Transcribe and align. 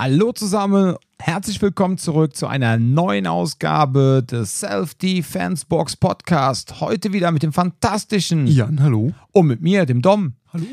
Hallo 0.00 0.30
zusammen, 0.30 0.94
herzlich 1.18 1.60
willkommen 1.60 1.98
zurück 1.98 2.36
zu 2.36 2.46
einer 2.46 2.78
neuen 2.78 3.26
Ausgabe 3.26 4.22
des 4.24 4.60
Self-Defense 4.60 5.66
Box 5.68 5.96
Podcast. 5.96 6.80
Heute 6.80 7.12
wieder 7.12 7.32
mit 7.32 7.42
dem 7.42 7.52
fantastischen 7.52 8.46
Jan, 8.46 8.80
hallo. 8.80 9.12
und 9.32 9.48
mit 9.48 9.60
mir, 9.60 9.86
dem 9.86 10.00
Dom. 10.00 10.34
Hallo. 10.52 10.66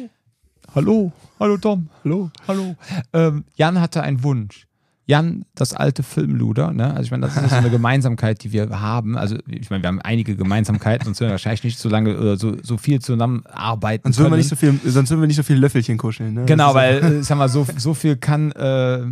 Hallo, 0.75 1.11
hallo 1.39 1.57
Dom. 1.57 1.89
Hallo. 2.03 2.29
Hallo. 2.47 2.75
Ähm, 3.13 3.45
Jan 3.55 3.81
hatte 3.81 4.03
einen 4.03 4.21
Wunsch. 4.21 4.67
Jan, 5.07 5.45
das 5.53 5.73
alte 5.73 6.01
Filmluder, 6.01 6.71
ne? 6.71 6.89
Also 6.91 7.03
ich 7.03 7.11
meine, 7.11 7.27
das 7.27 7.37
ist 7.37 7.49
so 7.51 7.55
eine 7.55 7.69
Gemeinsamkeit, 7.71 8.43
die 8.43 8.51
wir 8.51 8.69
haben. 8.81 9.17
Also 9.17 9.35
ich 9.47 9.69
meine, 9.69 9.83
wir 9.83 9.87
haben 9.87 10.01
einige 10.01 10.35
Gemeinsamkeiten, 10.35 11.05
sonst 11.05 11.19
würden 11.19 11.29
wir 11.29 11.33
wahrscheinlich 11.33 11.63
nicht 11.63 11.77
so 11.77 11.89
lange 11.89 12.17
oder 12.17 12.37
so, 12.37 12.55
so 12.63 12.77
viel 12.77 12.99
zusammenarbeiten. 12.99 14.03
Sonst 14.05 14.17
würden 14.17 14.31
wir 14.33 14.37
nicht 14.37 14.49
so 14.49 14.55
viel, 14.55 14.79
sonst 14.83 15.11
würden 15.11 15.21
wir 15.21 15.27
nicht 15.27 15.35
so 15.35 15.43
viele 15.43 15.59
Löffelchen 15.59 15.97
kuscheln. 15.97 16.33
Ne? 16.33 16.45
Genau, 16.45 16.73
weil, 16.73 16.97
ist- 16.97 17.03
äh, 17.03 17.23
sag 17.23 17.37
mal, 17.37 17.49
so, 17.49 17.67
so 17.77 17.93
viel 17.93 18.15
kann 18.15 18.51
äh, 18.53 18.95
äh, 18.95 19.05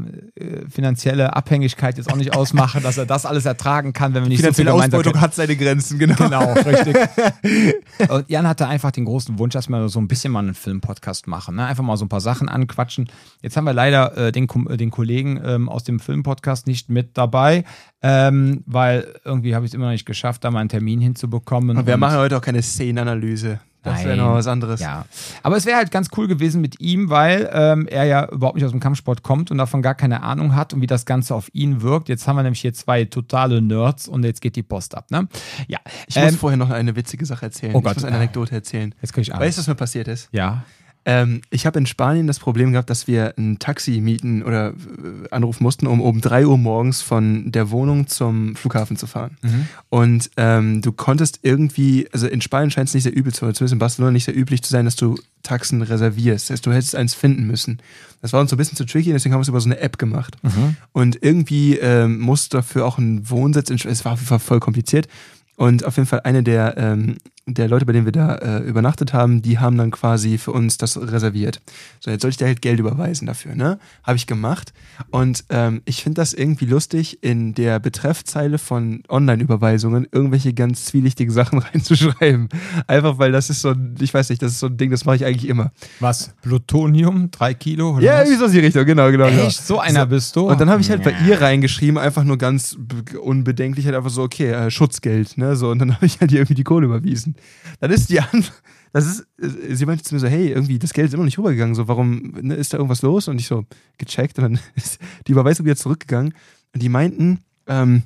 finanzielle 0.69 1.35
Abhängigkeit 1.35 1.97
jetzt 1.97 2.11
auch 2.11 2.15
nicht 2.17 2.35
ausmachen, 2.35 2.81
dass 2.81 2.97
er 2.97 3.05
das 3.05 3.25
alles 3.27 3.45
ertragen 3.45 3.93
kann, 3.93 4.13
wenn 4.15 4.23
wir 4.23 4.29
nicht 4.29 4.39
so 4.41 4.47
viel 4.47 4.65
finanzielle 4.65 4.97
Ausbeutung 4.97 5.21
hat 5.21 5.35
seine 5.35 5.55
Grenzen, 5.55 5.99
genau. 5.99 6.15
Genau, 6.15 6.53
richtig. 6.53 6.95
Und 8.09 8.29
Jan 8.29 8.47
hatte 8.47 8.67
einfach 8.67 8.91
den 8.91 9.05
großen 9.05 9.37
Wunsch, 9.39 9.53
dass 9.53 9.69
wir 9.69 9.89
so 9.89 9.99
ein 9.99 10.07
bisschen 10.07 10.31
mal 10.33 10.39
einen 10.39 10.53
Filmpodcast 10.55 11.27
machen. 11.27 11.55
Ne? 11.55 11.65
Einfach 11.65 11.83
mal 11.83 11.97
so 11.97 12.05
ein 12.05 12.09
paar 12.09 12.21
Sachen 12.21 12.49
anquatschen. 12.49 13.09
Jetzt 13.41 13.57
haben 13.57 13.65
wir 13.65 13.73
leider 13.73 14.17
äh, 14.17 14.31
den, 14.31 14.47
äh, 14.69 14.77
den 14.77 14.89
Kollegen 14.91 15.39
ähm, 15.43 15.69
aus 15.69 15.82
dem 15.83 15.99
Filmpodcast 15.99 16.67
nicht 16.67 16.89
mit 16.89 17.17
dabei, 17.17 17.63
ähm, 18.01 18.63
weil 18.65 19.07
irgendwie 19.25 19.55
habe 19.55 19.65
ich 19.65 19.71
es 19.71 19.75
immer 19.75 19.85
noch 19.85 19.91
nicht 19.91 20.05
geschafft, 20.05 20.43
da 20.43 20.51
mal 20.51 20.59
einen 20.59 20.69
Termin 20.69 20.99
hinzubekommen. 21.01 21.77
Und 21.77 21.85
wir 21.87 21.93
Und- 21.95 21.99
machen 21.99 22.17
heute 22.17 22.37
auch 22.37 22.41
keine 22.41 22.61
Szenenanalyse. 22.61 23.59
Das 23.85 24.05
wäre 24.05 24.15
noch 24.15 24.33
was 24.35 24.47
anderes. 24.47 24.79
Ja, 24.79 25.03
aber 25.41 25.57
es 25.57 25.65
wäre 25.65 25.75
halt 25.75 25.91
ganz 25.91 26.07
cool 26.15 26.29
gewesen 26.29 26.61
mit 26.61 26.79
ihm, 26.79 27.09
weil 27.09 27.49
ähm, 27.51 27.85
er 27.87 28.05
ja 28.05 28.29
überhaupt 28.31 28.55
nicht 28.55 28.63
aus 28.63 28.71
dem 28.71 28.79
Kampfsport 28.79 29.23
kommt 29.23 29.51
und 29.51 29.57
davon 29.57 29.81
gar 29.81 29.93
keine 29.93 30.23
Ahnung 30.23 30.55
hat 30.55 30.73
und 30.73 30.79
wie 30.79 30.87
das 30.87 31.05
Ganze 31.05 31.35
auf 31.35 31.49
ihn 31.51 31.81
wirkt. 31.81 32.07
Jetzt 32.07 32.25
haben 32.25 32.37
wir 32.37 32.43
nämlich 32.43 32.61
hier 32.61 32.73
zwei 32.73 33.03
totale 33.03 33.61
Nerds 33.61 34.07
und 34.07 34.23
jetzt 34.23 34.39
geht 34.39 34.55
die 34.55 34.63
Post 34.63 34.95
ab, 34.95 35.11
ne? 35.11 35.27
Ja. 35.67 35.79
Ich 36.07 36.15
muss 36.15 36.31
Ähm, 36.31 36.37
vorher 36.37 36.55
noch 36.55 36.69
eine 36.69 36.95
witzige 36.95 37.25
Sache 37.25 37.47
erzählen. 37.47 37.75
Oh 37.75 37.79
ich 37.79 37.83
Gott. 37.83 37.95
muss 37.95 38.05
eine 38.05 38.15
Anekdote 38.15 38.55
erzählen. 38.55 38.95
jetzt 39.01 39.11
krieg 39.11 39.23
ich 39.23 39.33
Angst. 39.33 39.45
Weißt 39.45 39.57
du, 39.57 39.59
was 39.63 39.67
mir 39.67 39.75
passiert 39.75 40.07
ist? 40.07 40.29
ja. 40.31 40.63
Ähm, 41.05 41.41
ich 41.49 41.65
habe 41.65 41.79
in 41.79 41.85
Spanien 41.85 42.27
das 42.27 42.39
Problem 42.39 42.71
gehabt, 42.71 42.89
dass 42.89 43.07
wir 43.07 43.33
ein 43.37 43.59
Taxi 43.59 43.99
mieten 43.99 44.43
oder 44.43 44.69
äh, 44.69 45.29
anrufen 45.31 45.63
mussten, 45.63 45.87
um 45.87 46.01
um 46.01 46.21
3 46.21 46.47
Uhr 46.47 46.57
morgens 46.57 47.01
von 47.01 47.51
der 47.51 47.71
Wohnung 47.71 48.07
zum 48.07 48.55
Flughafen 48.55 48.95
zu 48.95 49.07
fahren. 49.07 49.37
Mhm. 49.41 49.67
Und 49.89 50.31
ähm, 50.37 50.81
du 50.81 50.91
konntest 50.91 51.39
irgendwie, 51.41 52.07
also 52.11 52.27
in 52.27 52.41
Spanien 52.41 52.71
scheint 52.71 52.87
es 52.87 52.93
nicht 52.93 53.03
sehr 53.03 53.15
übel 53.15 53.33
zu 53.33 53.45
sein, 53.45 53.53
zumindest 53.53 53.73
in 53.73 53.79
Barcelona 53.79 54.11
nicht 54.11 54.25
sehr 54.25 54.37
üblich 54.37 54.63
zu 54.63 54.71
sein, 54.71 54.85
dass 54.85 54.95
du 54.95 55.17
Taxen 55.43 55.81
reservierst. 55.81 56.45
Das 56.45 56.55
heißt, 56.55 56.65
du 56.65 56.71
hättest 56.71 56.95
eins 56.95 57.13
finden 57.13 57.45
müssen. 57.45 57.79
Das 58.21 58.31
war 58.31 58.39
uns 58.39 58.49
so 58.49 58.55
ein 58.55 58.57
bisschen 58.57 58.77
zu 58.77 58.85
tricky, 58.85 59.11
deswegen 59.11 59.33
haben 59.33 59.39
wir 59.39 59.43
es 59.43 59.49
über 59.49 59.59
so 59.59 59.69
eine 59.69 59.79
App 59.79 59.97
gemacht. 59.97 60.37
Mhm. 60.41 60.77
Und 60.93 61.21
irgendwie 61.21 61.77
ähm, 61.77 62.19
musste 62.19 62.57
dafür 62.57 62.85
auch 62.85 62.97
ein 62.97 63.29
Wohnsitz, 63.29 63.69
in, 63.69 63.75
es 63.75 64.05
war 64.05 64.13
auf 64.13 64.19
jeden 64.19 64.29
Fall 64.29 64.39
voll 64.39 64.59
kompliziert. 64.61 65.07
Und 65.55 65.85
auf 65.85 65.97
jeden 65.97 66.07
Fall 66.07 66.21
eine 66.21 66.41
der, 66.41 66.77
ähm, 66.77 67.17
der 67.45 67.67
Leute, 67.67 67.85
bei 67.85 67.91
denen 67.91 68.05
wir 68.05 68.13
da 68.13 68.35
äh, 68.35 68.59
übernachtet 68.59 69.11
haben, 69.11 69.41
die 69.41 69.59
haben 69.59 69.77
dann 69.77 69.91
quasi 69.91 70.37
für 70.37 70.51
uns 70.51 70.77
das 70.77 70.97
reserviert. 70.97 71.59
So, 71.99 72.09
jetzt 72.09 72.21
soll 72.21 72.31
ich 72.31 72.37
dir 72.37 72.45
halt 72.45 72.61
Geld 72.61 72.79
überweisen 72.79 73.27
dafür, 73.27 73.53
ne? 73.53 73.79
Habe 74.03 74.15
ich 74.15 74.27
gemacht. 74.27 74.73
Und 75.11 75.43
ähm, 75.49 75.81
ich 75.83 76.03
finde 76.03 76.21
das 76.21 76.33
irgendwie 76.33 76.65
lustig, 76.65 77.21
in 77.21 77.53
der 77.53 77.79
Betreffzeile 77.79 78.57
von 78.57 79.03
Online-Überweisungen 79.09 80.07
irgendwelche 80.09 80.53
ganz 80.53 80.85
zwielichtigen 80.85 81.33
Sachen 81.33 81.59
reinzuschreiben. 81.73 82.47
Einfach 82.87 83.17
weil 83.19 83.33
das 83.33 83.49
ist 83.49 83.61
so 83.61 83.71
ein, 83.71 83.95
ich 83.99 84.13
weiß 84.13 84.29
nicht, 84.29 84.41
das 84.41 84.53
ist 84.53 84.59
so 84.59 84.67
ein 84.67 84.77
Ding, 84.77 84.89
das 84.91 85.03
mache 85.03 85.17
ich 85.17 85.25
eigentlich 85.25 85.49
immer. 85.49 85.71
Was? 85.99 86.33
Plutonium? 86.41 87.29
Drei 87.31 87.53
Kilo? 87.53 87.95
Oder 87.95 88.03
Ja, 88.03 88.19
irgendwie 88.19 88.37
so 88.37 88.45
in 88.45 88.51
die 88.53 88.59
Richtung, 88.59 88.85
genau, 88.85 89.11
genau. 89.11 89.27
genau. 89.27 89.43
Echt? 89.43 89.65
So 89.65 89.79
einer 89.79 90.05
bist 90.05 90.35
du? 90.37 90.49
Und 90.49 90.61
dann 90.61 90.69
habe 90.69 90.81
ich 90.81 90.89
halt 90.89 91.03
bei 91.03 91.13
ihr 91.27 91.41
reingeschrieben, 91.41 91.97
einfach 91.97 92.23
nur 92.23 92.37
ganz 92.37 92.77
unbedenklich, 93.21 93.85
halt 93.85 93.95
einfach 93.95 94.09
so, 94.09 94.23
okay, 94.23 94.51
äh, 94.51 94.71
Schutzgeld, 94.71 95.37
ne? 95.37 95.57
So, 95.57 95.69
und 95.71 95.79
dann 95.79 95.93
habe 95.95 96.05
ich 96.05 96.21
halt 96.21 96.31
ihr 96.31 96.39
irgendwie 96.39 96.53
die 96.55 96.63
Kohle 96.63 96.85
überwiesen. 96.85 97.32
Dann 97.79 97.91
ist 97.91 98.09
die 98.09 98.19
an. 98.19 98.45
Das 98.93 99.07
ist, 99.07 99.27
äh, 99.41 99.75
sie 99.75 99.85
meinte 99.85 100.03
zu 100.03 100.13
mir 100.13 100.19
so, 100.19 100.27
hey, 100.27 100.49
irgendwie, 100.49 100.79
das 100.79 100.93
Geld 100.93 101.07
ist 101.07 101.13
immer 101.13 101.23
noch 101.23 101.27
nicht 101.27 101.39
rübergegangen, 101.39 101.75
so, 101.75 101.87
warum, 101.87 102.33
ne, 102.41 102.55
ist 102.55 102.73
da 102.73 102.77
irgendwas 102.77 103.01
los? 103.01 103.27
Und 103.27 103.39
ich 103.39 103.47
so, 103.47 103.65
gecheckt, 103.97 104.37
und 104.37 104.43
dann 104.43 104.59
ist 104.75 104.99
die 105.27 105.31
Überweisung 105.31 105.65
wieder 105.65 105.75
zurückgegangen. 105.75 106.33
Und 106.73 106.81
die 106.81 106.89
meinten, 106.89 107.39
ähm, 107.67 108.03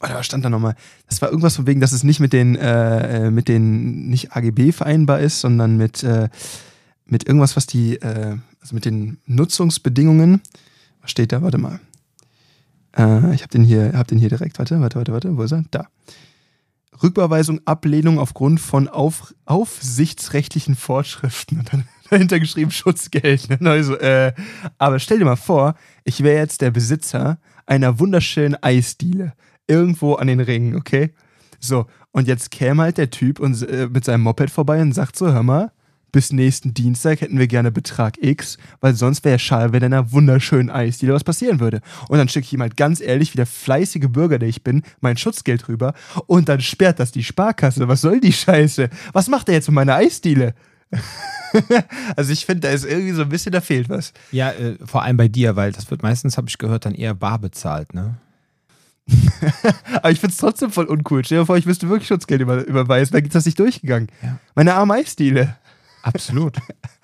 oder 0.00 0.14
was 0.14 0.26
stand 0.26 0.44
da 0.44 0.50
nochmal? 0.50 0.74
Das 1.08 1.22
war 1.22 1.28
irgendwas 1.28 1.56
von 1.56 1.66
wegen, 1.66 1.80
dass 1.80 1.92
es 1.92 2.02
nicht 2.02 2.20
mit 2.20 2.32
den, 2.32 2.56
äh, 2.56 3.26
äh, 3.26 3.30
mit 3.30 3.48
den, 3.48 4.08
nicht 4.08 4.32
AGB 4.32 4.72
vereinbar 4.72 5.20
ist, 5.20 5.40
sondern 5.40 5.76
mit, 5.76 6.02
äh, 6.02 6.28
mit 7.06 7.26
irgendwas, 7.26 7.56
was 7.56 7.66
die, 7.66 7.96
äh, 7.96 8.36
also 8.60 8.74
mit 8.74 8.84
den 8.84 9.18
Nutzungsbedingungen. 9.26 10.40
Was 11.00 11.10
steht 11.10 11.32
da? 11.32 11.42
Warte 11.42 11.58
mal. 11.58 11.80
Äh, 12.96 13.34
ich 13.34 13.42
habe 13.42 13.50
den 13.52 13.64
hier, 13.64 13.92
hab 13.94 14.08
den 14.08 14.18
hier 14.18 14.28
direkt. 14.28 14.58
Warte, 14.58 14.80
warte, 14.80 14.96
warte, 14.96 15.12
warte. 15.12 15.36
Wo 15.36 15.42
ist 15.42 15.52
er? 15.52 15.64
Da. 15.70 15.86
Rücküberweisung, 17.02 17.60
Ablehnung 17.64 18.18
aufgrund 18.18 18.60
von 18.60 18.88
auf, 18.88 19.34
aufsichtsrechtlichen 19.44 20.74
Vorschriften. 20.74 21.58
Und 21.60 21.72
dann 21.72 21.88
dahinter 22.10 22.40
geschrieben 22.40 22.70
Schutzgeld. 22.70 23.48
Also, 23.64 23.96
äh, 23.96 24.32
aber 24.78 24.98
stell 24.98 25.18
dir 25.18 25.24
mal 25.24 25.36
vor, 25.36 25.74
ich 26.04 26.22
wäre 26.22 26.38
jetzt 26.38 26.60
der 26.60 26.70
Besitzer 26.70 27.38
einer 27.66 27.98
wunderschönen 27.98 28.56
Eisdiele. 28.62 29.32
Irgendwo 29.66 30.14
an 30.14 30.26
den 30.26 30.40
Ringen, 30.40 30.76
okay? 30.76 31.14
So, 31.60 31.86
und 32.10 32.26
jetzt 32.26 32.50
käme 32.50 32.82
halt 32.82 32.98
der 32.98 33.10
Typ 33.10 33.38
und, 33.38 33.62
äh, 33.62 33.88
mit 33.90 34.04
seinem 34.04 34.22
Moped 34.22 34.50
vorbei 34.50 34.82
und 34.82 34.92
sagt 34.92 35.16
so, 35.16 35.32
hör 35.32 35.42
mal, 35.42 35.72
bis 36.12 36.32
nächsten 36.32 36.74
Dienstag 36.74 37.22
hätten 37.22 37.38
wir 37.38 37.46
gerne 37.46 37.72
Betrag 37.72 38.22
X, 38.22 38.58
weil 38.80 38.94
sonst 38.94 39.24
wäre 39.24 39.38
schade, 39.38 39.72
wenn 39.72 39.82
in 39.82 39.92
einer 39.92 40.12
wunderschönen 40.12 40.70
Eisdiele 40.70 41.14
was 41.14 41.24
passieren 41.24 41.58
würde. 41.58 41.80
Und 42.08 42.18
dann 42.18 42.28
schicke 42.28 42.44
ich 42.44 42.52
ihm 42.52 42.60
halt 42.60 42.76
ganz 42.76 43.00
ehrlich, 43.00 43.32
wie 43.32 43.38
der 43.38 43.46
fleißige 43.46 44.08
Bürger, 44.08 44.38
der 44.38 44.48
ich 44.48 44.62
bin, 44.62 44.82
mein 45.00 45.16
Schutzgeld 45.16 45.68
rüber 45.68 45.94
und 46.26 46.48
dann 46.48 46.60
sperrt 46.60 47.00
das 47.00 47.12
die 47.12 47.24
Sparkasse. 47.24 47.88
Was 47.88 48.02
soll 48.02 48.20
die 48.20 48.32
Scheiße? 48.32 48.90
Was 49.12 49.28
macht 49.28 49.48
er 49.48 49.54
jetzt 49.54 49.68
mit 49.68 49.74
meiner 49.74 49.96
Eisdiele? 49.96 50.54
also 52.16 52.32
ich 52.32 52.44
finde, 52.44 52.68
da 52.68 52.74
ist 52.74 52.84
irgendwie 52.84 53.12
so 53.12 53.22
ein 53.22 53.28
bisschen, 53.28 53.52
da 53.52 53.60
fehlt 53.60 53.88
was. 53.88 54.12
Ja, 54.30 54.50
äh, 54.50 54.76
vor 54.84 55.02
allem 55.02 55.16
bei 55.16 55.28
dir, 55.28 55.56
weil 55.56 55.72
das 55.72 55.90
wird 55.90 56.02
meistens, 56.02 56.36
habe 56.36 56.48
ich 56.48 56.58
gehört, 56.58 56.84
dann 56.84 56.94
eher 56.94 57.14
bar 57.14 57.38
bezahlt, 57.38 57.94
ne? 57.94 58.16
Aber 59.94 60.10
ich 60.10 60.20
finde 60.20 60.32
es 60.32 60.38
trotzdem 60.38 60.70
voll 60.70 60.84
uncool. 60.84 61.24
Stell 61.24 61.40
dir 61.40 61.46
vor, 61.46 61.56
ich 61.56 61.66
müsste 61.66 61.88
wirklich 61.88 62.06
Schutzgeld 62.06 62.40
über, 62.40 62.64
überweisen, 62.64 63.12
dann 63.12 63.22
geht 63.22 63.34
das 63.34 63.46
nicht 63.46 63.58
durchgegangen. 63.58 64.08
Ja. 64.22 64.38
Meine 64.54 64.74
arme 64.74 64.94
Eisdiele. 64.94 65.56
Absolut. 66.02 66.56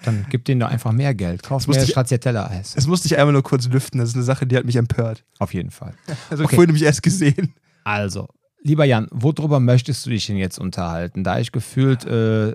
Dann 0.05 0.27
gib 0.31 0.45
denen 0.45 0.61
doch 0.61 0.69
einfach 0.69 0.93
mehr 0.93 1.15
Geld. 1.15 1.43
Kauf 1.43 1.67
mehr 1.69 1.85
Stracciatella-Eis. 1.87 2.75
Das 2.75 2.87
musste 2.87 3.07
ich 3.07 3.17
einmal 3.19 3.33
nur 3.33 3.43
kurz 3.43 3.69
lüften. 3.69 3.99
Das 3.99 4.11
ist 4.11 4.15
eine 4.15 4.25
Sache, 4.25 4.47
die 4.47 4.57
hat 4.57 4.65
mich 4.65 4.77
empört. 4.77 5.25
Auf 5.39 5.55
jeden 5.55 5.71
Fall. 5.71 5.95
Also 6.31 6.45
Okay. 6.45 6.57
vorhin 6.57 6.69
nämlich 6.69 6.85
erst 6.85 7.03
gesehen. 7.03 7.55
Also, 7.85 8.29
lieber 8.63 8.85
Jan, 8.85 9.09
worüber 9.11 9.61
möchtest 9.61 10.05
du 10.07 10.11
dich 10.11 10.27
denn 10.27 10.37
jetzt 10.37 10.59
unterhalten? 10.59 11.25
Da 11.25 11.39
ich 11.39 11.53
gefühlt, 11.53 12.05
äh, 12.05 12.55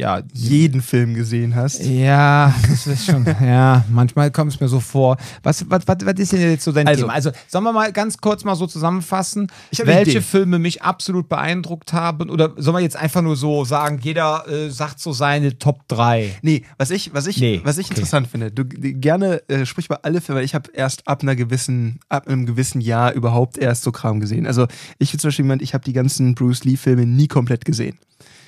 ja, 0.00 0.22
Jeden 0.32 0.82
Film 0.82 1.14
gesehen 1.14 1.54
hast. 1.54 1.84
ja, 1.84 2.54
das 2.68 2.86
ist 2.86 3.06
schon, 3.06 3.24
ja, 3.40 3.84
manchmal 3.90 4.30
kommt 4.30 4.52
es 4.52 4.60
mir 4.60 4.68
so 4.68 4.80
vor. 4.80 5.16
Was, 5.42 5.68
was, 5.70 5.86
was, 5.86 5.96
was 6.04 6.14
ist 6.18 6.32
denn 6.32 6.40
jetzt 6.40 6.64
so 6.64 6.72
dein 6.72 6.86
Also- 6.88 7.02
Thema? 7.02 7.12
Also, 7.14 7.30
sollen 7.48 7.64
wir 7.64 7.72
mal 7.72 7.92
ganz 7.92 8.18
kurz 8.18 8.44
mal 8.44 8.56
so 8.56 8.66
zusammenfassen, 8.66 9.46
welche. 9.84 10.20
Filme 10.22 10.58
mich 10.58 10.82
absolut 10.82 11.28
beeindruckt 11.28 11.92
haben? 11.92 12.30
Oder 12.30 12.52
sollen 12.56 12.76
wir 12.76 12.80
jetzt 12.82 12.96
einfach 12.96 13.22
nur 13.22 13.36
so 13.36 13.64
sagen, 13.64 13.98
jeder 14.02 14.46
äh, 14.48 14.70
sagt 14.70 15.00
so 15.00 15.12
seine 15.12 15.58
Top 15.58 15.86
3? 15.88 16.30
Nee, 16.42 16.64
was 16.78 16.90
ich, 16.90 17.12
was 17.14 17.26
ich, 17.26 17.38
Nee, 17.40 17.60
was 17.64 17.78
ich 17.78 17.86
okay. 17.86 17.94
interessant 17.94 18.26
finde, 18.28 18.50
du 18.50 18.64
gerne 18.64 19.42
äh, 19.48 19.66
sprich 19.66 19.86
über 19.86 20.04
alle 20.04 20.20
Filme, 20.20 20.38
weil 20.38 20.44
ich 20.44 20.54
habe 20.54 20.70
erst 20.72 21.06
ab 21.08 21.22
einer 21.22 21.36
gewissen, 21.36 22.00
ab 22.08 22.26
einem 22.28 22.46
gewissen 22.46 22.80
Jahr 22.80 23.12
überhaupt 23.12 23.58
erst 23.58 23.82
so 23.82 23.92
Kram 23.92 24.20
gesehen. 24.20 24.46
Also 24.46 24.66
ich 24.98 25.10
bin 25.10 25.20
zum 25.20 25.28
Beispiel 25.28 25.44
jemand, 25.44 25.62
ich 25.62 25.74
habe 25.74 25.84
die 25.84 25.92
ganzen 25.92 26.34
Bruce 26.34 26.64
Lee-Filme 26.64 27.06
nie 27.06 27.28
komplett 27.28 27.64
gesehen. 27.64 27.98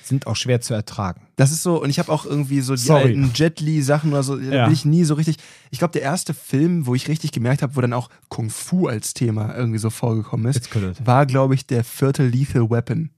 Sind 0.03 0.27
auch 0.27 0.35
schwer 0.35 0.59
zu 0.61 0.73
ertragen. 0.73 1.21
Das 1.37 1.51
ist 1.51 1.63
so, 1.63 1.81
und 1.81 1.89
ich 1.89 1.97
habe 1.97 2.11
auch 2.11 2.25
irgendwie 2.25 2.61
so 2.61 2.75
die 2.75 2.81
Sorry. 2.81 3.03
alten 3.03 3.31
Jet 3.33 3.59
Li-Sachen 3.61 4.11
oder 4.11 4.21
so, 4.23 4.37
Ja. 4.37 4.65
bin 4.65 4.73
ich 4.73 4.85
nie 4.85 5.03
so 5.05 5.13
richtig. 5.13 5.37
Ich 5.71 5.79
glaube, 5.79 5.93
der 5.93 6.01
erste 6.01 6.33
Film, 6.33 6.85
wo 6.85 6.93
ich 6.93 7.07
richtig 7.07 7.31
gemerkt 7.31 7.61
habe, 7.61 7.75
wo 7.75 7.81
dann 7.81 7.93
auch 7.93 8.09
Kung 8.27 8.49
Fu 8.49 8.87
als 8.87 9.13
Thema 9.13 9.55
irgendwie 9.55 9.79
so 9.79 9.89
vorgekommen 9.89 10.45
ist, 10.47 10.69
war, 11.05 11.25
glaube 11.25 11.55
ich, 11.55 11.65
der 11.65 11.83
vierte 11.83 12.27
Lethal 12.27 12.69
Weapon. 12.69 13.09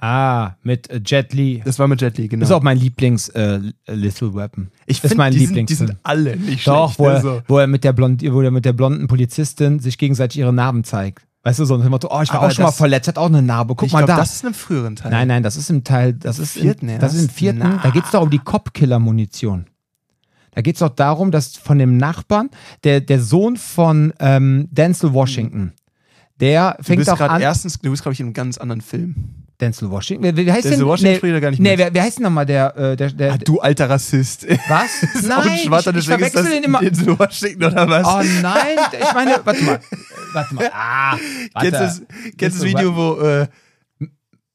Ah, 0.00 0.52
mit 0.62 0.88
äh, 0.90 1.00
Jet 1.04 1.32
Li. 1.32 1.60
Das 1.64 1.78
war 1.80 1.88
mit 1.88 2.00
Jet 2.00 2.18
Li, 2.18 2.28
genau. 2.28 2.44
Ist 2.44 2.52
auch 2.52 2.62
mein 2.62 2.78
Lieblings 2.78 3.30
äh, 3.30 3.58
Little 3.88 4.32
Weapon. 4.32 4.70
ich 4.86 5.00
finde, 5.00 5.16
mein 5.16 5.32
die, 5.32 5.44
sind, 5.46 5.68
die 5.68 5.74
sind 5.74 5.96
alle 6.04 6.36
nicht 6.36 6.64
Doch, 6.68 6.92
schlecht. 6.94 6.98
wo 7.00 7.06
er, 7.06 7.14
also. 7.16 7.42
wo, 7.48 7.58
er 7.58 7.66
mit 7.66 7.82
der 7.82 7.92
Blond, 7.92 8.22
wo 8.30 8.40
er 8.40 8.52
mit 8.52 8.64
der 8.64 8.74
blonden 8.74 9.08
Polizistin 9.08 9.80
sich 9.80 9.98
gegenseitig 9.98 10.38
ihre 10.38 10.52
Narben 10.52 10.84
zeigt. 10.84 11.24
Weißt 11.44 11.58
du, 11.60 11.64
so 11.64 11.76
ein 11.76 11.88
Motto, 11.88 12.08
oh, 12.10 12.20
ich 12.20 12.28
war 12.30 12.36
Aber 12.36 12.48
auch 12.48 12.50
schon 12.50 12.64
mal 12.64 12.72
verletzt, 12.72 13.08
hat 13.08 13.16
auch 13.16 13.26
eine 13.26 13.42
Narbe. 13.42 13.74
Guck 13.74 13.86
ich 13.86 13.92
mal 13.92 14.00
glaub, 14.00 14.08
da. 14.08 14.16
das 14.16 14.34
ist 14.34 14.44
einem 14.44 14.54
früheren 14.54 14.96
Teil. 14.96 15.10
nein, 15.10 15.28
nein, 15.28 15.42
das 15.42 15.56
ist 15.56 15.70
im 15.70 15.84
Teil, 15.84 16.12
das 16.12 16.38
ist, 16.38 16.52
vierten 16.52 16.88
im, 16.88 16.98
das 16.98 17.14
ist 17.14 17.22
im 17.22 17.28
vierten. 17.28 17.60
Na. 17.60 17.80
Da 17.82 17.90
geht 17.90 18.04
es 18.04 18.10
doch 18.10 18.22
um 18.22 18.30
die 18.30 18.40
Cop-Killer-Munition. 18.40 19.66
Da 20.52 20.62
geht 20.62 20.74
es 20.74 20.80
doch 20.80 20.88
darum, 20.88 21.30
dass 21.30 21.56
von 21.56 21.78
dem 21.78 21.96
Nachbarn, 21.96 22.50
der, 22.82 23.00
der 23.00 23.20
Sohn 23.22 23.56
von 23.56 24.12
ähm, 24.18 24.68
Denzel 24.72 25.12
Washington, 25.12 25.72
der 26.40 26.74
du 26.78 26.84
fängt 26.84 26.98
bist 26.98 27.10
auch 27.10 27.18
gerade 27.18 27.34
an. 27.34 27.40
erstens, 27.40 27.78
du 27.78 27.90
bist, 27.90 28.02
glaube 28.02 28.14
ich, 28.14 28.20
in 28.20 28.26
einem 28.26 28.34
ganz 28.34 28.58
anderen 28.58 28.80
Film. 28.80 29.46
Denzel 29.60 29.90
Washington. 29.90 30.22
Wer, 30.24 30.36
wer 30.46 30.52
heißt 30.52 30.64
Denzel 30.66 30.78
denn? 30.78 30.86
Washington 30.86 31.12
nee, 31.12 31.18
spielt 31.18 31.34
da 31.34 31.40
gar 31.40 31.50
nicht 31.50 31.60
nee, 31.60 31.70
mit. 31.70 31.78
wer, 31.78 31.94
wer 31.94 32.02
heißt 32.04 32.18
denn 32.18 32.22
nochmal 32.24 32.46
der, 32.46 32.76
äh, 32.76 32.96
der, 32.96 33.10
der, 33.10 33.32
Ah, 33.32 33.38
du 33.38 33.60
alter 33.60 33.90
Rassist. 33.90 34.46
was? 34.68 35.02
ist 35.02 35.30
auch 35.30 35.38
ein 35.38 35.46
Nein, 35.46 35.58
Schwarzer, 35.58 35.90
ich, 35.90 35.96
ich 35.96 36.06
deswegen 36.06 36.22
ist 36.24 36.32
verwechsel 36.32 36.54
den 36.54 36.64
immer. 36.64 36.80
Denzel 36.80 37.18
Washington 37.18 37.64
oder 37.64 37.88
was? 37.88 38.06
Oh 38.06 38.40
nein, 38.42 38.78
ich 38.92 39.14
meine, 39.14 39.40
warte 39.44 39.62
mal. 39.64 39.80
Warte 40.32 40.54
mal. 40.54 40.70
Ah, 40.74 41.16
warte. 41.54 41.70
kennst 41.70 41.80
du 41.80 41.84
das, 41.84 42.02
kennst 42.36 42.58
das 42.58 42.64
Video, 42.64 42.94
wo 42.94 43.20
äh, 43.20 43.46